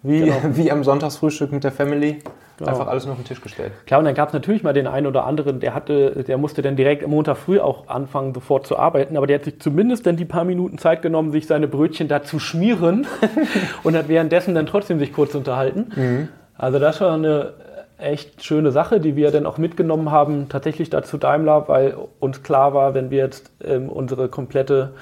wie, 0.04 0.22
genau. 0.22 0.36
wie 0.54 0.72
am 0.72 0.84
Sonntagsfrühstück 0.84 1.52
mit 1.52 1.64
der 1.64 1.72
Family. 1.72 2.20
Genau. 2.64 2.78
Einfach 2.78 2.92
alles 2.92 3.06
noch 3.06 3.14
auf 3.14 3.20
den 3.20 3.26
Tisch 3.26 3.42
gestellt. 3.42 3.74
Klar, 3.86 4.00
und 4.00 4.06
dann 4.06 4.16
gab 4.16 4.30
es 4.30 4.34
natürlich 4.34 4.64
mal 4.64 4.74
den 4.74 4.88
einen 4.88 5.08
oder 5.08 5.26
anderen, 5.26 5.60
der 5.60 5.74
hatte, 5.74 6.24
der 6.24 6.38
musste 6.38 6.62
dann 6.62 6.76
direkt 6.76 7.04
am 7.04 7.12
Montag 7.12 7.38
früh 7.38 7.60
auch 7.60 7.88
anfangen, 7.88 8.34
sofort 8.34 8.66
zu 8.66 8.78
arbeiten, 8.78 9.18
aber 9.18 9.28
der 9.28 9.40
hat 9.40 9.46
sich 9.46 9.60
zumindest 9.60 10.06
dann 10.06 10.16
die 10.16 10.26
paar 10.26 10.46
Minuten 10.46 10.78
Zeit 10.78 11.02
genommen, 11.02 11.32
sich 11.32 11.48
seine 11.48 11.68
Brötchen 11.68 12.08
da 12.08 12.24
zu 12.24 12.40
schmieren 12.40 13.06
und 13.84 13.96
hat 13.96 14.08
währenddessen 14.08 14.56
dann 14.56 14.66
trotzdem 14.66 15.00
sich 15.00 15.14
kurz 15.14 15.36
unterhalten. 15.36 15.92
Mhm. 15.96 16.28
Also 16.58 16.80
das 16.80 17.02
war 17.02 17.14
eine 17.14 17.54
echt 17.98 18.44
schöne 18.44 18.72
Sache, 18.72 19.00
die 19.00 19.16
wir 19.16 19.32
dann 19.32 19.46
auch 19.46 19.58
mitgenommen 19.58 20.12
haben, 20.12 20.50
tatsächlich 20.50 20.90
dazu 20.90 21.18
Daimler, 21.18 21.68
weil 21.68 21.96
uns 22.20 22.44
klar 22.44 22.74
war, 22.74 22.94
wenn 22.94 23.10
wir 23.12 23.20
jetzt 23.20 23.52
ähm, 23.64 23.90
unsere 23.90 24.30
komplette 24.30 24.94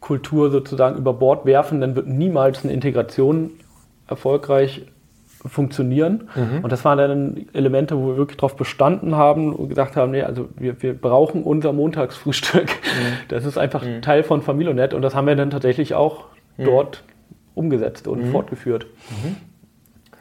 Kultur 0.00 0.50
sozusagen 0.50 0.96
über 0.96 1.12
Bord 1.12 1.44
werfen, 1.44 1.80
dann 1.80 1.94
wird 1.94 2.06
niemals 2.06 2.64
eine 2.64 2.72
Integration 2.72 3.50
erfolgreich 4.08 4.86
funktionieren. 5.46 6.28
Mhm. 6.34 6.62
Und 6.62 6.72
das 6.72 6.84
waren 6.84 6.98
dann 6.98 7.46
Elemente, 7.52 7.96
wo 7.96 8.08
wir 8.08 8.16
wirklich 8.16 8.36
darauf 8.36 8.56
bestanden 8.56 9.16
haben 9.16 9.54
und 9.54 9.68
gesagt 9.68 9.96
haben, 9.96 10.12
nee, 10.12 10.22
also 10.22 10.48
wir, 10.56 10.82
wir 10.82 10.94
brauchen 10.94 11.42
unser 11.42 11.72
Montagsfrühstück. 11.72 12.68
Mhm. 12.68 13.00
Das 13.28 13.44
ist 13.44 13.58
einfach 13.58 13.84
mhm. 13.84 14.02
Teil 14.02 14.22
von 14.22 14.42
Familionet 14.42 14.92
und 14.92 15.02
das 15.02 15.14
haben 15.14 15.26
wir 15.26 15.36
dann 15.36 15.50
tatsächlich 15.50 15.94
auch 15.94 16.24
mhm. 16.56 16.64
dort 16.64 17.04
umgesetzt 17.54 18.08
und 18.08 18.26
mhm. 18.26 18.30
fortgeführt. 18.30 18.86
Mhm. 19.10 19.36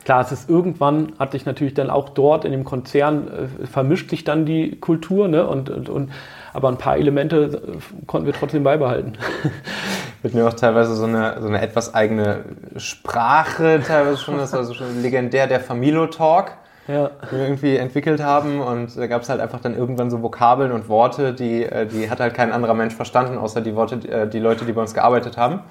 Klar, 0.05 0.21
es 0.21 0.31
ist 0.31 0.49
irgendwann, 0.49 1.13
hat 1.19 1.33
sich 1.33 1.45
natürlich 1.45 1.73
dann 1.73 1.89
auch 1.89 2.09
dort 2.09 2.45
in 2.45 2.51
dem 2.51 2.63
Konzern, 2.63 3.27
äh, 3.27 3.67
vermischt 3.67 4.09
sich 4.09 4.23
dann 4.23 4.45
die 4.45 4.79
Kultur, 4.79 5.27
ne? 5.27 5.45
und, 5.47 5.69
und, 5.69 5.89
und 5.89 6.11
aber 6.53 6.69
ein 6.69 6.77
paar 6.77 6.97
Elemente 6.97 7.61
äh, 7.61 8.05
konnten 8.07 8.25
wir 8.25 8.33
trotzdem 8.33 8.63
beibehalten. 8.63 9.13
Wird 10.21 10.33
mir 10.33 10.45
auch 10.47 10.53
teilweise 10.53 10.95
so 10.95 11.05
eine, 11.05 11.37
so 11.39 11.47
eine 11.47 11.61
etwas 11.61 11.93
eigene 11.93 12.43
Sprache, 12.75 13.81
teilweise 13.85 14.17
schon, 14.17 14.37
das 14.37 14.51
war 14.51 14.63
so 14.65 14.73
schon 14.73 15.01
legendär, 15.01 15.47
der 15.47 15.61
Familo-Talk, 15.61 16.51
ja. 16.87 17.09
den 17.31 17.39
wir 17.39 17.45
irgendwie 17.45 17.77
entwickelt 17.77 18.21
haben. 18.21 18.59
Und 18.59 18.97
da 18.97 19.07
gab 19.07 19.21
es 19.21 19.29
halt 19.29 19.39
einfach 19.39 19.61
dann 19.61 19.77
irgendwann 19.77 20.09
so 20.09 20.21
Vokabeln 20.21 20.73
und 20.73 20.89
Worte, 20.89 21.33
die, 21.33 21.63
äh, 21.63 21.85
die 21.85 22.09
hat 22.09 22.19
halt 22.19 22.33
kein 22.33 22.51
anderer 22.51 22.73
Mensch 22.73 22.95
verstanden, 22.95 23.37
außer 23.37 23.61
die 23.61 23.75
Worte, 23.75 23.95
äh, 24.09 24.27
die 24.27 24.39
Leute, 24.39 24.65
die 24.65 24.73
bei 24.73 24.81
uns 24.81 24.93
gearbeitet 24.93 25.37
haben. 25.37 25.61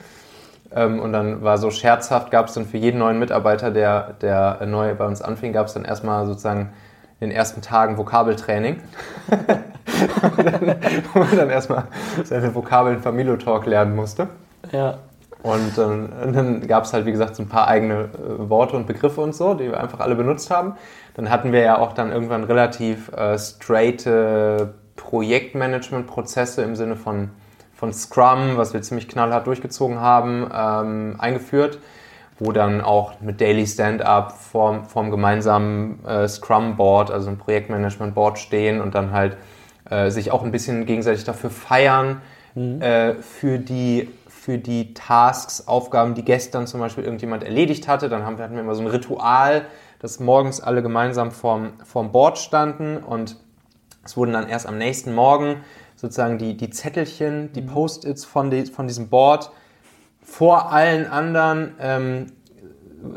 Ähm, 0.74 1.00
und 1.00 1.12
dann 1.12 1.42
war 1.42 1.58
so 1.58 1.70
scherzhaft, 1.70 2.30
gab 2.30 2.48
es 2.48 2.54
dann 2.54 2.64
für 2.64 2.78
jeden 2.78 2.98
neuen 2.98 3.18
Mitarbeiter, 3.18 3.70
der, 3.70 4.14
der 4.22 4.64
neu 4.66 4.94
bei 4.94 5.06
uns 5.06 5.20
anfing, 5.20 5.52
gab 5.52 5.66
es 5.66 5.74
dann 5.74 5.84
erstmal 5.84 6.26
sozusagen 6.26 6.72
in 7.20 7.28
den 7.28 7.36
ersten 7.36 7.60
Tagen 7.60 7.98
Vokabeltraining. 7.98 8.80
wo 11.12 11.18
man 11.18 11.36
dann 11.36 11.50
erstmal 11.50 11.84
seine 12.24 12.54
Vokabeln 12.54 13.00
Familio-Talk 13.00 13.66
lernen 13.66 13.96
musste. 13.96 14.28
Ja. 14.72 14.98
Und, 15.42 15.78
ähm, 15.78 16.08
und 16.24 16.34
dann 16.34 16.66
gab 16.66 16.84
es 16.84 16.92
halt, 16.92 17.06
wie 17.06 17.12
gesagt, 17.12 17.36
so 17.36 17.42
ein 17.42 17.48
paar 17.48 17.68
eigene 17.68 18.08
äh, 18.14 18.48
Worte 18.48 18.76
und 18.76 18.86
Begriffe 18.86 19.20
und 19.20 19.34
so, 19.34 19.54
die 19.54 19.66
wir 19.66 19.80
einfach 19.80 20.00
alle 20.00 20.16
benutzt 20.16 20.50
haben. 20.50 20.74
Dann 21.14 21.30
hatten 21.30 21.52
wir 21.52 21.60
ja 21.60 21.78
auch 21.78 21.92
dann 21.92 22.10
irgendwann 22.10 22.44
relativ 22.44 23.12
äh, 23.12 23.38
straighte 23.38 24.74
Projektmanagement-Prozesse 24.96 26.62
im 26.62 26.74
Sinne 26.74 26.96
von, 26.96 27.30
von 27.72 27.92
Scrum, 27.92 28.56
was 28.56 28.74
wir 28.74 28.82
ziemlich 28.82 29.08
knallhart 29.08 29.46
durchgezogen 29.46 30.00
haben, 30.00 30.50
ähm, 30.52 31.16
eingeführt 31.18 31.78
wo 32.38 32.52
dann 32.52 32.80
auch 32.80 33.20
mit 33.20 33.40
Daily 33.40 33.66
Stand-up 33.66 34.32
vorm, 34.32 34.84
vorm 34.84 35.10
gemeinsamen 35.10 36.04
äh, 36.06 36.28
Scrum-Board, 36.28 37.10
also 37.10 37.30
ein 37.30 37.38
Projektmanagement-Board 37.38 38.38
stehen 38.38 38.80
und 38.80 38.94
dann 38.94 39.12
halt 39.12 39.36
äh, 39.90 40.10
sich 40.10 40.30
auch 40.30 40.42
ein 40.42 40.52
bisschen 40.52 40.86
gegenseitig 40.86 41.24
dafür 41.24 41.50
feiern, 41.50 42.22
mhm. 42.54 42.80
äh, 42.80 43.14
für, 43.14 43.58
die, 43.58 44.10
für 44.28 44.58
die 44.58 44.94
Tasks, 44.94 45.66
Aufgaben, 45.66 46.14
die 46.14 46.24
gestern 46.24 46.66
zum 46.66 46.80
Beispiel 46.80 47.04
irgendjemand 47.04 47.44
erledigt 47.44 47.88
hatte. 47.88 48.08
Dann 48.08 48.24
haben, 48.24 48.38
hatten 48.38 48.54
wir 48.54 48.60
immer 48.60 48.74
so 48.74 48.82
ein 48.82 48.88
Ritual, 48.88 49.62
dass 50.00 50.20
morgens 50.20 50.60
alle 50.60 50.82
gemeinsam 50.82 51.30
vorm, 51.30 51.72
vorm 51.84 52.12
Board 52.12 52.38
standen 52.38 52.98
und 52.98 53.36
es 54.04 54.16
wurden 54.16 54.32
dann 54.32 54.48
erst 54.48 54.66
am 54.66 54.78
nächsten 54.78 55.14
Morgen 55.14 55.56
sozusagen 55.96 56.38
die, 56.38 56.56
die 56.56 56.70
Zettelchen, 56.70 57.52
die 57.52 57.62
mhm. 57.62 57.66
Post-its 57.66 58.24
von, 58.24 58.50
die, 58.50 58.66
von 58.66 58.86
diesem 58.86 59.08
Board 59.08 59.50
vor 60.22 60.72
allen 60.72 61.06
anderen 61.06 61.74
ähm, 61.80 62.26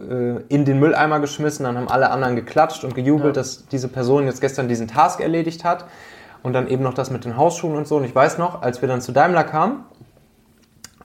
äh, 0.10 0.42
in 0.48 0.66
den 0.66 0.80
Mülleimer 0.80 1.20
geschmissen. 1.20 1.66
Dann 1.66 1.78
haben 1.78 1.90
alle 1.90 2.10
anderen 2.10 2.36
geklatscht 2.36 2.84
und 2.84 2.96
gejubelt, 2.96 3.36
ja. 3.36 3.42
dass 3.42 3.68
diese 3.68 3.88
Person 3.88 4.26
jetzt 4.26 4.42
gestern 4.42 4.68
diesen 4.68 4.88
Task 4.88 5.20
erledigt 5.20 5.64
hat. 5.64 5.86
Und 6.44 6.54
dann 6.54 6.68
eben 6.68 6.84
noch 6.84 6.94
das 6.94 7.12
mit 7.12 7.26
den 7.26 7.38
Hausschuhen 7.38 7.76
und 7.76 7.88
so. 7.88 7.98
Und 7.98 8.04
ich 8.04 8.16
weiß 8.16 8.38
noch, 8.38 8.62
als 8.62 8.82
wir 8.82 8.88
dann 8.88 9.02
zu 9.02 9.12
Daimler 9.12 9.44
kamen, 9.44 9.86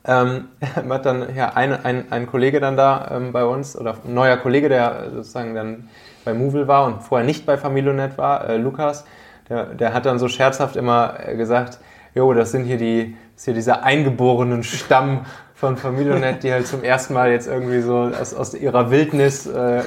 ähm, 0.06 0.48
hat 0.90 1.06
dann 1.06 1.34
ja, 1.34 1.50
ein, 1.54 1.72
ein, 1.72 2.10
ein 2.10 2.26
Kollege 2.26 2.60
dann 2.60 2.76
da 2.76 3.08
ähm, 3.10 3.32
bei 3.32 3.44
uns, 3.44 3.76
oder 3.76 3.96
ein 4.04 4.14
neuer 4.14 4.36
Kollege, 4.36 4.68
der 4.68 5.10
sozusagen 5.10 5.54
dann 5.54 5.88
bei 6.24 6.34
Movil 6.34 6.68
war 6.68 6.86
und 6.86 7.02
vorher 7.02 7.26
nicht 7.26 7.46
bei 7.46 7.56
Familionet 7.56 8.18
war, 8.18 8.48
äh, 8.48 8.56
Lukas, 8.56 9.04
der, 9.48 9.66
der 9.66 9.94
hat 9.94 10.06
dann 10.06 10.18
so 10.18 10.28
scherzhaft 10.28 10.76
immer 10.76 11.14
äh, 11.24 11.36
gesagt, 11.36 11.78
jo, 12.14 12.32
das 12.32 12.50
sind 12.50 12.64
hier 12.64 12.78
die, 12.78 13.16
ist 13.36 13.44
hier 13.44 13.54
dieser 13.54 13.84
eingeborenen 13.84 14.62
Stamm 14.62 15.26
von 15.54 15.76
Familionet, 15.76 16.42
die 16.42 16.52
halt 16.52 16.66
zum 16.66 16.82
ersten 16.82 17.14
Mal 17.14 17.30
jetzt 17.30 17.46
irgendwie 17.46 17.80
so 17.80 18.10
aus, 18.20 18.34
aus 18.34 18.54
ihrer 18.54 18.90
Wildnis 18.90 19.46
äh, 19.46 19.82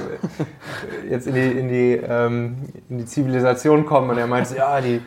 jetzt 1.08 1.26
in 1.26 1.34
die, 1.34 1.46
in, 1.46 1.68
die, 1.68 1.92
ähm, 1.94 2.56
in 2.88 2.98
die 2.98 3.06
Zivilisation 3.06 3.86
kommen. 3.86 4.10
Und 4.10 4.18
er 4.18 4.26
meinte, 4.26 4.56
ja, 4.56 4.80
die 4.80 5.00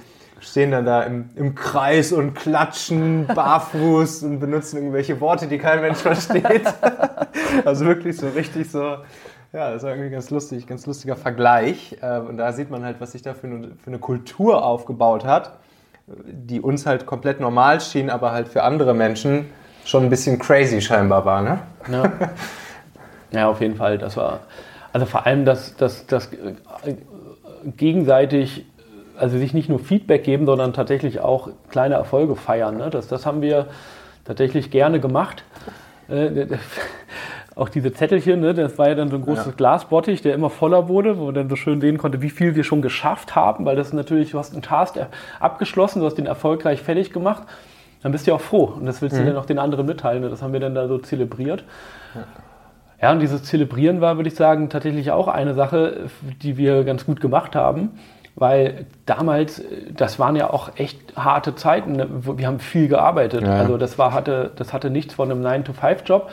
stehen 0.44 0.72
dann 0.72 0.86
da 0.86 1.04
im, 1.04 1.30
im 1.36 1.56
Kreis 1.56 2.12
und 2.12 2.36
klatschen 2.36 3.28
barfuß 3.28 4.24
und 4.24 4.40
benutzen 4.40 4.78
irgendwelche 4.78 5.20
Worte, 5.22 5.48
die 5.48 5.58
kein 5.58 5.82
Mensch 5.82 5.98
versteht. 6.00 6.64
also 7.66 7.86
wirklich 7.86 8.18
so 8.18 8.28
richtig 8.30 8.70
so, 8.70 8.98
ja, 9.54 9.72
das 9.72 9.84
war 9.84 9.92
irgendwie 9.92 10.10
ganz 10.10 10.30
lustig, 10.30 10.68
ganz 10.68 10.86
lustiger 10.86 11.16
Vergleich. 11.16 11.98
Äh, 12.02 12.20
und 12.20 12.38
da 12.38 12.52
sieht 12.52 12.70
man 12.70 12.84
halt, 12.84 13.00
was 13.00 13.14
sich 13.14 13.22
da 13.22 13.34
für 13.34 13.48
eine, 13.48 13.72
für 13.82 13.88
eine 13.88 14.00
Kultur 14.00 14.66
aufgebaut 14.66 15.26
hat, 15.26 15.58
die 16.08 16.60
uns 16.60 16.86
halt 16.86 17.06
komplett 17.06 17.40
normal 17.40 17.80
schien, 17.80 18.10
aber 18.10 18.32
halt 18.32 18.50
für 18.50 18.64
andere 18.64 18.94
Menschen 18.94 19.46
schon 19.86 20.04
ein 20.04 20.10
bisschen 20.10 20.40
crazy 20.40 20.82
scheinbar 20.82 21.26
war, 21.26 21.42
ne? 21.42 21.60
Ja, 21.92 22.12
ja 23.32 23.50
auf 23.50 23.62
jeden 23.62 23.76
Fall. 23.76 23.98
Das 23.98 24.18
war, 24.18 24.42
also 24.92 25.06
vor 25.06 25.26
allem 25.26 25.46
das, 25.46 25.76
das, 25.76 26.06
das 26.08 26.32
äh, 26.34 26.96
gegenseitig, 27.78 28.66
also 29.18 29.38
sich 29.38 29.54
nicht 29.54 29.70
nur 29.70 29.80
Feedback 29.80 30.24
geben, 30.24 30.46
sondern 30.46 30.74
tatsächlich 30.74 31.20
auch 31.20 31.50
kleine 31.70 31.96
Erfolge 31.96 32.36
feiern. 32.36 32.78
Ne? 32.78 32.90
Das, 32.90 33.08
das 33.08 33.26
haben 33.26 33.42
wir 33.42 33.68
tatsächlich 34.26 34.72
gerne 34.72 35.00
gemacht. 35.00 35.44
Äh, 36.10 36.48
auch 37.56 37.70
diese 37.70 37.94
Zettelchen, 37.94 38.40
ne, 38.40 38.54
das 38.54 38.78
war 38.80 38.90
ja 38.90 38.96
dann 38.96 39.10
so 39.10 39.16
ein 39.16 39.22
großes 39.22 39.46
ja. 39.46 39.52
Glasbottich, 39.56 40.22
der 40.24 40.34
immer 40.34 40.50
voller 40.50 40.88
wurde, 40.88 41.20
wo 41.20 41.26
man 41.26 41.36
dann 41.36 41.50
so 41.50 41.56
schön 41.56 41.82
sehen 41.82 42.00
konnte, 42.00 42.22
wie 42.24 42.32
viel 42.32 42.56
wir 42.56 42.64
schon 42.64 42.82
geschafft 42.82 43.36
haben, 43.36 43.66
weil 43.66 43.76
das 43.76 43.94
natürlich, 43.94 44.32
du 44.32 44.40
hast 44.40 44.54
einen 44.54 44.64
Task 44.64 44.98
abgeschlossen, 45.40 46.00
du 46.00 46.08
hast 46.08 46.16
den 46.16 46.26
erfolgreich 46.26 46.82
fertig 46.82 47.14
gemacht 47.14 47.44
dann 48.04 48.12
bist 48.12 48.28
du 48.28 48.34
auch 48.34 48.42
froh 48.42 48.66
und 48.66 48.86
das 48.86 49.02
willst 49.02 49.18
du 49.18 49.22
mhm. 49.22 49.28
dann 49.28 49.38
auch 49.38 49.46
den 49.46 49.58
anderen 49.58 49.86
mitteilen. 49.86 50.24
Und 50.26 50.30
das 50.30 50.42
haben 50.42 50.54
wir 50.54 50.60
dann 50.60 50.76
da 50.76 50.88
so 50.88 50.98
zelebriert. 50.98 51.64
Ja. 52.14 52.24
ja, 53.02 53.12
und 53.14 53.22
dieses 53.22 53.44
Zelebrieren 53.44 54.02
war, 54.02 54.18
würde 54.18 54.28
ich 54.28 54.36
sagen, 54.36 54.70
tatsächlich 54.70 55.12
auch 55.12 55.30
eine 55.30 55.54
Sache, 55.54 56.10
die 56.42 56.58
wir 56.58 56.84
ganz 56.84 57.06
gut 57.06 57.22
gemacht 57.22 57.56
haben. 57.56 57.92
Weil 58.36 58.88
damals, 59.06 59.62
das 59.96 60.18
waren 60.18 60.36
ja 60.36 60.50
auch 60.50 60.72
echt 60.78 61.16
harte 61.16 61.56
Zeiten. 61.56 61.94
Ne? 61.94 62.08
Wir 62.10 62.48
haben 62.48 62.60
viel 62.60 62.88
gearbeitet. 62.88 63.44
Ja. 63.44 63.54
Also 63.54 63.78
das 63.78 64.00
war, 64.00 64.12
hatte, 64.12 64.52
das 64.56 64.74
hatte 64.74 64.90
nichts 64.90 65.14
von 65.14 65.30
einem 65.30 65.46
9-to-5-Job. 65.46 66.32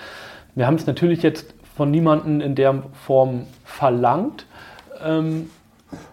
Wir 0.55 0.67
haben 0.67 0.77
es 0.77 0.87
natürlich 0.87 1.23
jetzt 1.23 1.55
von 1.77 1.91
niemandem 1.91 2.41
in 2.41 2.55
der 2.55 2.83
Form 3.07 3.47
verlangt. 3.65 4.47
Ähm, 5.05 5.51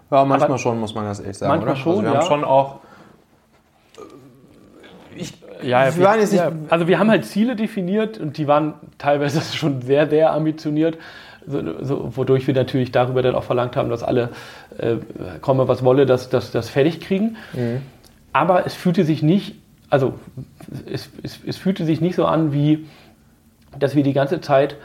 ja, 0.09 0.23
manchmal 0.25 0.49
aber, 0.49 0.57
schon, 0.57 0.79
muss 0.79 0.95
man 0.95 1.05
ganz 1.05 1.19
ehrlich 1.19 1.37
sagen. 1.37 1.51
Manchmal 1.51 1.73
oder? 1.73 1.81
schon, 1.81 1.91
also 1.93 2.03
wir 2.03 2.13
ja. 2.13 2.19
haben 2.19 2.27
schon 2.27 2.43
auch. 2.43 2.79
Ich, 5.15 5.33
ja, 5.63 5.95
wir, 5.95 6.03
waren 6.03 6.19
jetzt 6.19 6.31
nicht, 6.31 6.41
ja, 6.41 6.51
also 6.69 6.87
wir 6.87 6.99
haben 6.99 7.09
halt 7.09 7.25
Ziele 7.25 7.55
definiert 7.55 8.19
und 8.19 8.37
die 8.37 8.47
waren 8.47 8.75
teilweise 8.97 9.41
schon 9.57 9.81
sehr, 9.81 10.07
sehr 10.09 10.31
ambitioniert, 10.31 10.97
so, 11.47 11.83
so, 11.83 12.17
wodurch 12.17 12.45
wir 12.47 12.53
natürlich 12.53 12.91
darüber 12.91 13.21
dann 13.21 13.35
auch 13.35 13.43
verlangt 13.43 13.75
haben, 13.75 13.89
dass 13.89 14.03
alle, 14.03 14.29
äh, 14.77 14.97
komme 15.41 15.67
was 15.67 15.83
wolle, 15.83 16.05
das, 16.05 16.29
das, 16.29 16.51
das 16.51 16.69
fertig 16.69 16.99
kriegen. 17.01 17.37
Mhm. 17.53 17.81
Aber 18.33 18.65
es 18.65 18.73
fühlte 18.73 19.03
sich 19.05 19.23
nicht, 19.23 19.55
also 19.89 20.13
es, 20.85 21.09
es, 21.23 21.39
es 21.45 21.57
fühlte 21.57 21.85
sich 21.85 22.01
nicht 22.01 22.15
so 22.15 22.25
an, 22.25 22.53
wie 22.53 22.85
dass 23.79 23.95
wir 23.95 24.03
die 24.03 24.13
ganze 24.13 24.41
Zeit 24.41 24.75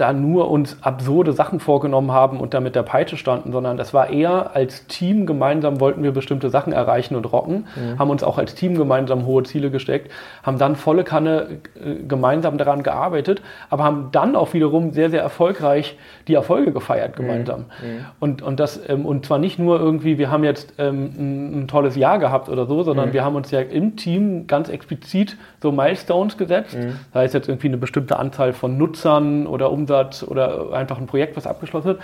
da 0.00 0.12
nur 0.12 0.50
uns 0.50 0.78
absurde 0.82 1.32
Sachen 1.32 1.60
vorgenommen 1.60 2.12
haben 2.12 2.40
und 2.40 2.54
da 2.54 2.60
mit 2.60 2.74
der 2.74 2.82
Peitsche 2.82 3.16
standen, 3.16 3.52
sondern 3.52 3.76
das 3.76 3.92
war 3.92 4.10
eher 4.10 4.54
als 4.54 4.86
Team 4.86 5.26
gemeinsam 5.26 5.80
wollten 5.80 6.02
wir 6.02 6.12
bestimmte 6.12 6.50
Sachen 6.50 6.72
erreichen 6.72 7.16
und 7.16 7.30
rocken, 7.30 7.66
mhm. 7.76 7.98
haben 7.98 8.10
uns 8.10 8.22
auch 8.22 8.38
als 8.38 8.54
Team 8.54 8.76
gemeinsam 8.76 9.26
hohe 9.26 9.42
Ziele 9.42 9.70
gesteckt, 9.70 10.10
haben 10.42 10.58
dann 10.58 10.76
volle 10.76 11.04
Kanne 11.04 11.58
äh, 11.74 11.94
gemeinsam 12.06 12.58
daran 12.58 12.82
gearbeitet, 12.82 13.42
aber 13.68 13.84
haben 13.84 14.08
dann 14.12 14.36
auch 14.36 14.54
wiederum 14.54 14.92
sehr, 14.92 15.10
sehr 15.10 15.22
erfolgreich 15.22 15.96
die 16.28 16.34
Erfolge 16.34 16.72
gefeiert 16.72 17.16
gemeinsam. 17.16 17.66
Mhm. 17.82 17.88
mhm. 17.88 18.04
Und, 18.20 18.42
und 18.42 18.60
das, 18.60 18.80
ähm, 18.88 19.06
und 19.06 19.26
zwar 19.26 19.38
nicht 19.38 19.58
nur 19.58 19.78
irgendwie, 19.78 20.18
wir 20.18 20.30
haben 20.30 20.44
jetzt 20.44 20.74
ähm, 20.78 21.10
ein, 21.18 21.60
ein, 21.62 21.68
tolles 21.68 21.96
Jahr 21.96 22.18
gehabt 22.18 22.48
oder 22.48 22.66
so, 22.66 22.82
sondern 22.82 23.10
mhm. 23.10 23.12
wir 23.12 23.24
haben 23.24 23.36
uns 23.36 23.50
ja 23.50 23.60
im 23.60 23.96
Team 23.96 24.46
ganz 24.46 24.68
explizit 24.68 25.36
so 25.62 25.72
Milestones 25.72 26.36
gesetzt. 26.36 26.76
Mhm. 26.76 26.96
Das 27.12 27.22
heißt 27.22 27.34
jetzt 27.34 27.48
irgendwie 27.48 27.68
eine 27.68 27.76
bestimmte 27.76 28.18
Anzahl 28.18 28.52
von 28.52 28.78
Nutzern 28.78 29.46
oder 29.46 29.70
Umsatz 29.70 29.89
Umsatz 29.90 30.22
oder 30.22 30.72
einfach 30.72 30.98
ein 30.98 31.06
Projekt, 31.06 31.36
was 31.36 31.46
abgeschlossen 31.46 31.86
wird 31.88 32.00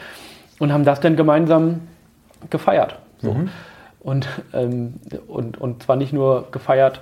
und 0.59 0.73
haben 0.73 0.85
das 0.85 1.01
dann 1.01 1.17
gemeinsam 1.17 1.83
gefeiert. 2.51 2.97
So. 3.19 3.33
Mhm. 3.33 3.49
Und, 4.01 4.29
ähm, 4.55 4.95
und, 5.27 5.59
und 5.59 5.83
zwar 5.83 5.97
nicht 5.97 6.13
nur 6.13 6.47
gefeiert 6.53 7.01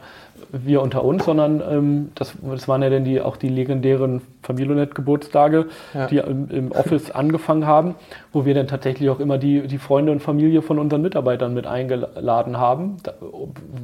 wir 0.52 0.82
unter 0.82 1.04
uns, 1.04 1.24
sondern 1.24 1.62
ähm, 1.68 2.12
das, 2.14 2.34
das 2.42 2.68
waren 2.68 2.82
ja 2.82 2.90
dann 2.90 3.04
die, 3.04 3.20
auch 3.20 3.36
die 3.36 3.48
legendären 3.48 4.20
Familionet-Geburtstage, 4.42 5.66
ja. 5.94 6.06
die 6.06 6.18
im, 6.18 6.48
im, 6.50 6.72
Office 6.72 7.10
angefangen 7.10 7.66
haben, 7.66 7.94
wo 8.32 8.44
wir 8.44 8.54
dann 8.54 8.66
tatsächlich 8.66 9.10
auch 9.10 9.20
immer 9.20 9.38
die, 9.38 9.66
die 9.66 9.78
Freunde 9.78 10.12
und 10.12 10.20
Familie 10.20 10.62
von 10.62 10.78
unseren 10.78 11.02
Mitarbeitern 11.02 11.54
mit 11.54 11.66
eingeladen 11.66 12.58
haben, 12.58 12.96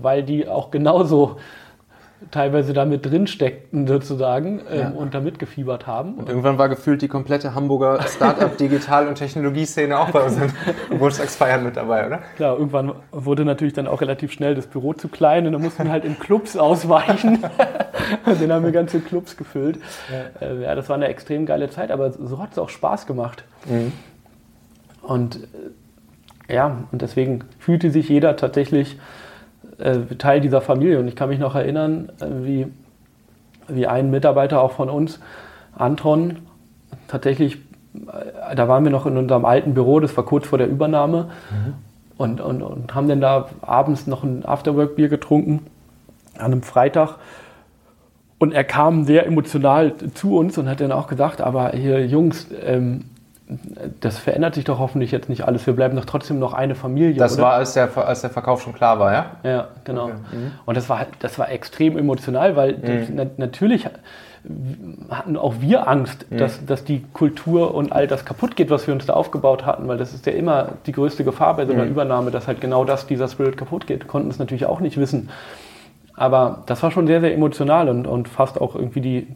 weil 0.01 0.23
die 0.23 0.49
auch 0.49 0.71
genauso 0.71 1.37
teilweise 2.31 2.73
da 2.73 2.85
mit 2.85 3.07
drin 3.07 3.27
steckten 3.27 3.87
sozusagen 3.87 4.61
ähm, 4.71 4.79
ja. 4.79 4.89
und 4.91 5.15
da 5.15 5.21
mitgefiebert 5.21 5.87
haben. 5.87 6.15
Und 6.15 6.29
irgendwann 6.29 6.59
war 6.59 6.69
gefühlt 6.69 7.01
die 7.03 7.09
komplette 7.09 7.55
Hamburger 7.55 8.03
Startup, 8.03 8.55
Digital- 8.57 9.09
und 9.09 9.15
Technologieszene 9.15 9.99
auch 9.99 10.11
bei 10.11 10.23
unseren 10.23 10.53
Geburtstagsfeiern 10.91 11.65
mit 11.65 11.77
dabei, 11.77 12.07
oder? 12.07 12.19
Klar, 12.37 12.59
irgendwann 12.59 12.93
wurde 13.11 13.45
natürlich 13.45 13.73
dann 13.73 13.87
auch 13.87 14.01
relativ 14.01 14.33
schnell 14.33 14.55
das 14.55 14.67
Büro 14.67 14.93
zu 14.93 15.09
klein 15.09 15.47
und 15.47 15.53
dann 15.53 15.63
mussten 15.63 15.85
wir 15.85 15.91
halt 15.91 16.05
in 16.05 16.19
Clubs 16.19 16.57
ausweichen. 16.57 17.43
und 18.27 18.43
dann 18.43 18.53
haben 18.53 18.65
wir 18.65 18.73
ganze 18.73 19.01
Clubs 19.01 19.37
gefüllt. 19.37 19.79
Ja. 20.41 20.47
Äh, 20.47 20.63
ja, 20.63 20.75
das 20.75 20.89
war 20.89 20.97
eine 20.97 21.09
extrem 21.09 21.47
geile 21.47 21.71
Zeit, 21.71 21.91
aber 21.91 22.13
so 22.13 22.39
hat 22.39 22.53
es 22.53 22.59
auch 22.59 22.69
Spaß 22.69 23.07
gemacht. 23.07 23.45
Mhm. 23.67 23.93
Und 25.03 25.37
äh, 26.49 26.55
ja, 26.55 26.85
und 26.91 27.01
deswegen 27.01 27.45
fühlte 27.59 27.91
sich 27.91 28.09
jeder 28.09 28.37
tatsächlich 28.37 28.99
äh, 29.81 30.15
Teil 30.17 30.41
dieser 30.41 30.61
Familie. 30.61 30.99
Und 31.01 31.09
ich 31.09 31.17
kann 31.17 31.29
mich 31.29 31.39
noch 31.39 31.55
erinnern, 31.55 32.11
äh, 32.21 32.27
wie, 32.45 32.67
wie 33.69 33.87
ein 33.87 34.11
Mitarbeiter 34.11 34.61
auch 34.61 34.73
von 34.73 34.89
uns, 34.91 35.21
Anton, 35.77 36.39
tatsächlich, 37.09 37.57
äh, 37.95 38.55
da 38.55 38.69
waren 38.69 38.85
wir 38.85 38.91
noch 38.91 39.07
in 39.07 39.17
unserem 39.17 39.45
alten 39.45 39.75
Büro, 39.75 40.01
das 40.01 40.17
war 40.17 40.25
kurz 40.25 40.47
vor 40.47 40.59
der 40.59 40.69
Übernahme, 40.69 41.31
mhm. 41.51 41.75
und, 42.17 42.41
und, 42.41 42.63
und 42.63 42.95
haben 42.95 43.09
dann 43.09 43.21
da 43.21 43.49
abends 43.63 44.07
noch 44.07 44.25
ein 44.25 44.45
Afterwork-Bier 44.45 45.09
getrunken 45.09 45.67
an 46.37 46.53
einem 46.53 46.63
Freitag. 46.63 47.17
Und 48.39 48.53
er 48.53 48.65
kam 48.65 49.05
sehr 49.05 49.27
emotional 49.27 49.95
zu 50.15 50.39
uns 50.39 50.57
und 50.57 50.69
hat 50.69 50.81
dann 50.81 50.93
auch 50.93 51.09
gesagt, 51.09 51.43
aber 51.43 51.73
hier 51.73 52.07
Jungs, 52.07 52.47
ähm, 52.65 53.05
das 54.01 54.19
verändert 54.19 54.55
sich 54.55 54.65
doch 54.65 54.79
hoffentlich 54.79 55.11
jetzt 55.11 55.29
nicht 55.29 55.45
alles. 55.45 55.67
Wir 55.67 55.75
bleiben 55.75 55.97
doch 55.97 56.05
trotzdem 56.05 56.39
noch 56.39 56.53
eine 56.53 56.75
Familie. 56.75 57.15
Das 57.15 57.35
oder? 57.35 57.45
war, 57.45 57.53
als 57.55 57.75
der, 57.75 57.97
als 57.97 58.21
der 58.21 58.31
Verkauf 58.31 58.63
schon 58.63 58.73
klar 58.73 58.99
war, 58.99 59.13
ja? 59.13 59.27
Ja, 59.43 59.69
genau. 59.85 60.05
Okay. 60.05 60.15
Mhm. 60.33 60.53
Und 60.67 60.77
das 60.77 60.89
war, 60.89 61.07
das 61.19 61.39
war 61.39 61.51
extrem 61.51 61.99
emotional, 61.99 62.57
weil 62.57 62.77
mhm. 62.77 63.17
das, 63.17 63.27
natürlich 63.37 63.87
hatten 65.11 65.37
auch 65.37 65.55
wir 65.61 65.89
Angst, 65.89 66.31
mhm. 66.31 66.39
dass, 66.39 66.65
dass 66.65 66.85
die 66.85 67.05
Kultur 67.13 67.75
und 67.75 67.93
all 67.93 68.07
das 68.07 68.25
kaputt 68.25 68.57
geht, 68.57 68.71
was 68.71 68.87
wir 68.87 68.95
uns 68.95 69.05
da 69.07 69.15
aufgebaut 69.15 69.67
hatten, 69.67 69.87
weil 69.89 69.99
das 69.99 70.15
ist 70.15 70.27
ja 70.27 70.33
immer 70.33 70.69
die 70.87 70.93
größte 70.93 71.25
Gefahr 71.25 71.57
bei 71.57 71.67
so 71.67 71.73
einer 71.73 71.85
mhm. 71.85 71.91
Übernahme, 71.91 72.31
dass 72.31 72.47
halt 72.47 72.61
genau 72.61 72.85
das, 72.85 73.07
dieser 73.07 73.29
Spirit 73.29 73.57
kaputt 73.57 73.87
geht. 73.87 74.07
Konnten 74.07 74.31
es 74.31 74.39
natürlich 74.39 74.67
auch 74.67 74.81
nicht 74.81 74.97
wissen. 74.97 75.29
Aber 76.15 76.63
das 76.67 76.83
war 76.83 76.91
schon 76.91 77.07
sehr, 77.07 77.21
sehr 77.21 77.35
emotional 77.35 77.89
und, 77.89 78.07
und 78.07 78.29
fast 78.29 78.61
auch 78.61 78.75
irgendwie 78.75 79.01
die, 79.01 79.27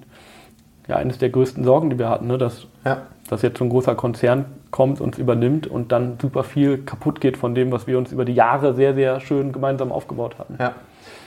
ja, 0.88 0.96
eines 0.96 1.18
der 1.18 1.30
größten 1.30 1.64
Sorgen, 1.64 1.90
die 1.90 1.98
wir 1.98 2.08
hatten, 2.08 2.26
ne? 2.26 2.38
dass, 2.38 2.66
ja. 2.84 3.02
dass 3.28 3.42
jetzt 3.42 3.58
so 3.58 3.64
ein 3.64 3.70
großer 3.70 3.94
Konzern 3.94 4.46
kommt, 4.70 5.00
uns 5.00 5.18
übernimmt 5.18 5.66
und 5.66 5.92
dann 5.92 6.18
super 6.20 6.44
viel 6.44 6.78
kaputt 6.78 7.20
geht 7.20 7.36
von 7.36 7.54
dem, 7.54 7.72
was 7.72 7.86
wir 7.86 7.96
uns 7.98 8.12
über 8.12 8.24
die 8.24 8.34
Jahre 8.34 8.74
sehr, 8.74 8.94
sehr 8.94 9.20
schön 9.20 9.52
gemeinsam 9.52 9.92
aufgebaut 9.92 10.38
hatten. 10.38 10.56
Ja. 10.58 10.74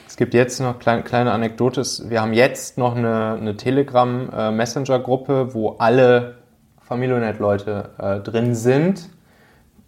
Es 0.07 0.15
gibt 0.15 0.33
jetzt 0.33 0.59
noch 0.61 0.79
kleine, 0.79 1.03
kleine 1.03 1.31
Anekdote. 1.31 1.83
Wir 2.09 2.21
haben 2.21 2.33
jetzt 2.33 2.77
noch 2.77 2.95
eine, 2.95 3.33
eine 3.39 3.57
Telegram-Messenger-Gruppe, 3.57 5.53
wo 5.53 5.75
alle 5.79 6.35
Familionet-Leute 6.81 7.89
äh, 7.97 8.19
drin 8.21 8.55
sind, 8.55 9.09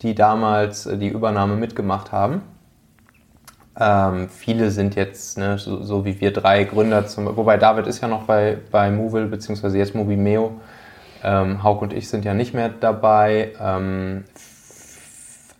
die 0.01 0.15
damals 0.15 0.85
äh, 0.85 0.97
die 0.97 1.07
Übernahme 1.07 1.55
mitgemacht 1.55 2.11
haben. 2.11 2.41
Ähm, 3.77 4.29
viele 4.29 4.71
sind 4.71 4.95
jetzt, 4.95 5.37
ne, 5.37 5.57
so, 5.57 5.81
so, 5.83 6.05
wie 6.05 6.19
wir 6.19 6.31
drei 6.31 6.63
Gründer, 6.63 7.07
zum, 7.07 7.35
wobei 7.37 7.57
David 7.57 7.87
ist 7.87 8.01
ja 8.01 8.07
noch 8.07 8.23
bei, 8.23 8.57
bei 8.71 8.91
Movil, 8.91 9.27
beziehungsweise 9.27 9.77
jetzt 9.77 9.95
Mobimeo. 9.95 10.59
Ähm, 11.23 11.63
Hauk 11.63 11.81
und 11.81 11.93
ich 11.93 12.09
sind 12.09 12.25
ja 12.25 12.33
nicht 12.33 12.53
mehr 12.53 12.69
dabei. 12.69 13.53
Ähm, 13.61 14.23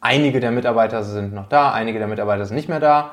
einige 0.02 0.40
der 0.40 0.52
Mitarbeiter 0.52 1.04
sind 1.04 1.34
noch 1.34 1.48
da, 1.48 1.72
einige 1.72 2.00
der 2.00 2.08
Mitarbeiter 2.08 2.46
sind 2.46 2.56
nicht 2.56 2.70
mehr 2.70 2.80
da. 2.80 3.12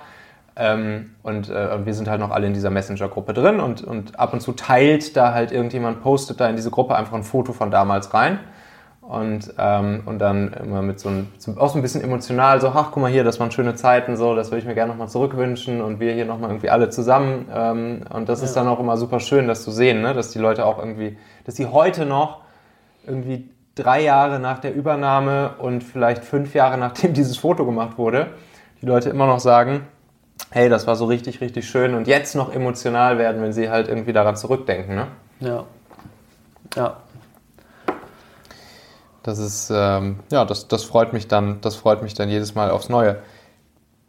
Ähm, 0.57 1.11
und 1.23 1.51
äh, 1.51 1.85
wir 1.85 1.93
sind 1.93 2.09
halt 2.09 2.21
noch 2.21 2.31
alle 2.31 2.47
in 2.47 2.55
dieser 2.55 2.71
Messenger-Gruppe 2.71 3.35
drin 3.35 3.61
und, 3.61 3.85
und 3.85 4.19
ab 4.19 4.33
und 4.33 4.41
zu 4.41 4.53
teilt 4.53 5.17
da 5.17 5.35
halt 5.35 5.53
irgendjemand, 5.53 6.03
postet 6.03 6.41
da 6.41 6.49
in 6.49 6.57
diese 6.57 6.71
Gruppe 6.71 6.97
einfach 6.97 7.15
ein 7.15 7.25
Foto 7.25 7.53
von 7.53 7.71
damals 7.71 8.15
rein 8.15 8.41
und, 9.09 9.55
ähm, 9.57 10.03
und 10.07 10.19
dann 10.19 10.53
immer 10.53 10.83
mit 10.83 10.99
so 10.99 11.09
einem, 11.09 11.29
auch 11.57 11.69
so 11.69 11.79
ein 11.79 11.83
bisschen 11.83 12.03
emotional, 12.03 12.61
so, 12.61 12.69
ach, 12.69 12.91
guck 12.91 13.03
mal 13.03 13.11
hier, 13.11 13.23
das 13.23 13.39
waren 13.39 13.53
schöne 13.53 13.77
Zeiten, 13.77 14.17
so, 14.17 14.35
das 14.35 14.51
würde 14.51 14.59
ich 14.59 14.67
mir 14.67 14.75
gerne 14.75 14.91
nochmal 14.91 15.09
zurückwünschen 15.09 15.81
und 15.81 16.01
wir 16.01 16.13
hier 16.13 16.25
nochmal 16.25 16.51
irgendwie 16.51 16.71
alle 16.71 16.91
zusammen. 16.91 17.47
Ähm, 17.55 18.01
und 18.13 18.29
das 18.29 18.41
ja. 18.41 18.47
ist 18.47 18.55
dann 18.55 18.67
auch 18.67 18.81
immer 18.81 18.97
super 18.97 19.21
schön, 19.21 19.47
das 19.47 19.63
zu 19.63 19.71
sehen, 19.71 20.03
ne? 20.03 20.13
dass 20.13 20.31
die 20.31 20.41
Leute 20.41 20.67
auch 20.67 20.79
irgendwie, 20.79 21.17
dass 21.45 21.55
die 21.55 21.67
heute 21.67 22.05
noch 22.05 22.41
irgendwie 23.07 23.49
drei 23.77 24.03
Jahre 24.03 24.41
nach 24.41 24.59
der 24.59 24.75
Übernahme 24.75 25.51
und 25.59 25.85
vielleicht 25.85 26.25
fünf 26.25 26.55
Jahre 26.55 26.77
nachdem 26.77 27.13
dieses 27.15 27.37
Foto 27.37 27.65
gemacht 27.65 27.99
wurde, 27.99 28.29
die 28.83 28.87
Leute 28.87 29.11
immer 29.11 29.27
noch 29.27 29.41
sagen, 29.41 29.83
hey, 30.51 30.69
das 30.69 30.89
war 30.89 30.97
so 30.97 31.05
richtig, 31.05 31.41
richtig 31.41 31.69
schön 31.69 31.95
und 31.95 32.09
jetzt 32.09 32.35
noch 32.35 32.53
emotional 32.53 33.19
werden, 33.19 33.41
wenn 33.41 33.53
sie 33.53 33.71
halt 33.71 33.89
irgendwie 33.89 34.13
daran 34.13 34.35
zurückdenken. 34.35 34.97
Ne? 34.97 35.07
Ja. 35.41 35.65
Ja, 36.75 36.97
das 39.27 39.39
ist, 39.39 39.71
ähm, 39.75 40.21
ja, 40.31 40.45
das, 40.45 40.69
das 40.69 40.85
freut 40.85 41.13
mich 41.13 41.27
dann, 41.27 41.61
das 41.61 41.75
freut 41.77 42.03
mich 42.03 42.15
dann 42.15 42.29
jedes 42.29 42.55
Mal 42.55 42.71
aufs 42.71 42.89
Neue. 42.89 43.23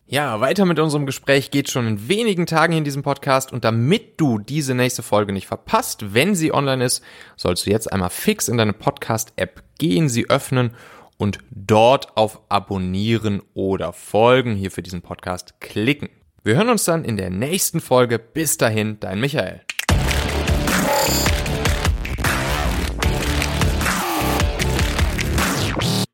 Ja, 0.06 0.40
weiter 0.40 0.64
mit 0.64 0.80
unserem 0.80 1.06
Gespräch 1.06 1.52
geht 1.52 1.70
schon 1.70 1.86
in 1.86 2.08
wenigen 2.08 2.46
Tagen 2.46 2.74
in 2.74 2.86
diesem 2.86 3.04
Podcast 3.04 3.52
und 3.52 3.66
damit 3.66 4.22
du 4.22 4.40
diese 4.40 4.74
nächste 4.74 5.04
Folge 5.04 5.34
nicht 5.34 5.48
verpasst, 5.48 6.14
wenn 6.14 6.34
sie 6.34 6.54
online 6.54 6.86
ist, 6.86 7.04
sollst 7.36 7.66
du 7.66 7.72
jetzt 7.72 7.92
einmal 7.92 8.10
fix 8.10 8.48
in 8.48 8.58
deine 8.58 8.72
Podcast-App 8.72 9.64
gehen, 9.80 10.08
sie 10.08 10.30
öffnen 10.30 10.72
und 11.18 11.40
dort 11.50 12.16
auf 12.16 12.40
Abonnieren 12.48 13.42
oder 13.54 13.92
Folgen 13.92 14.56
hier 14.56 14.72
für 14.72 14.84
diesen 14.84 15.02
Podcast 15.02 15.60
klicken. 15.60 16.10
Wir 16.44 16.56
hören 16.56 16.70
uns 16.70 16.86
dann 16.86 17.04
in 17.04 17.18
der 17.18 17.30
nächsten 17.30 17.82
Folge. 17.82 18.20
Bis 18.20 18.56
dahin, 18.58 19.02
dein 19.02 19.20
Michael. 19.20 19.67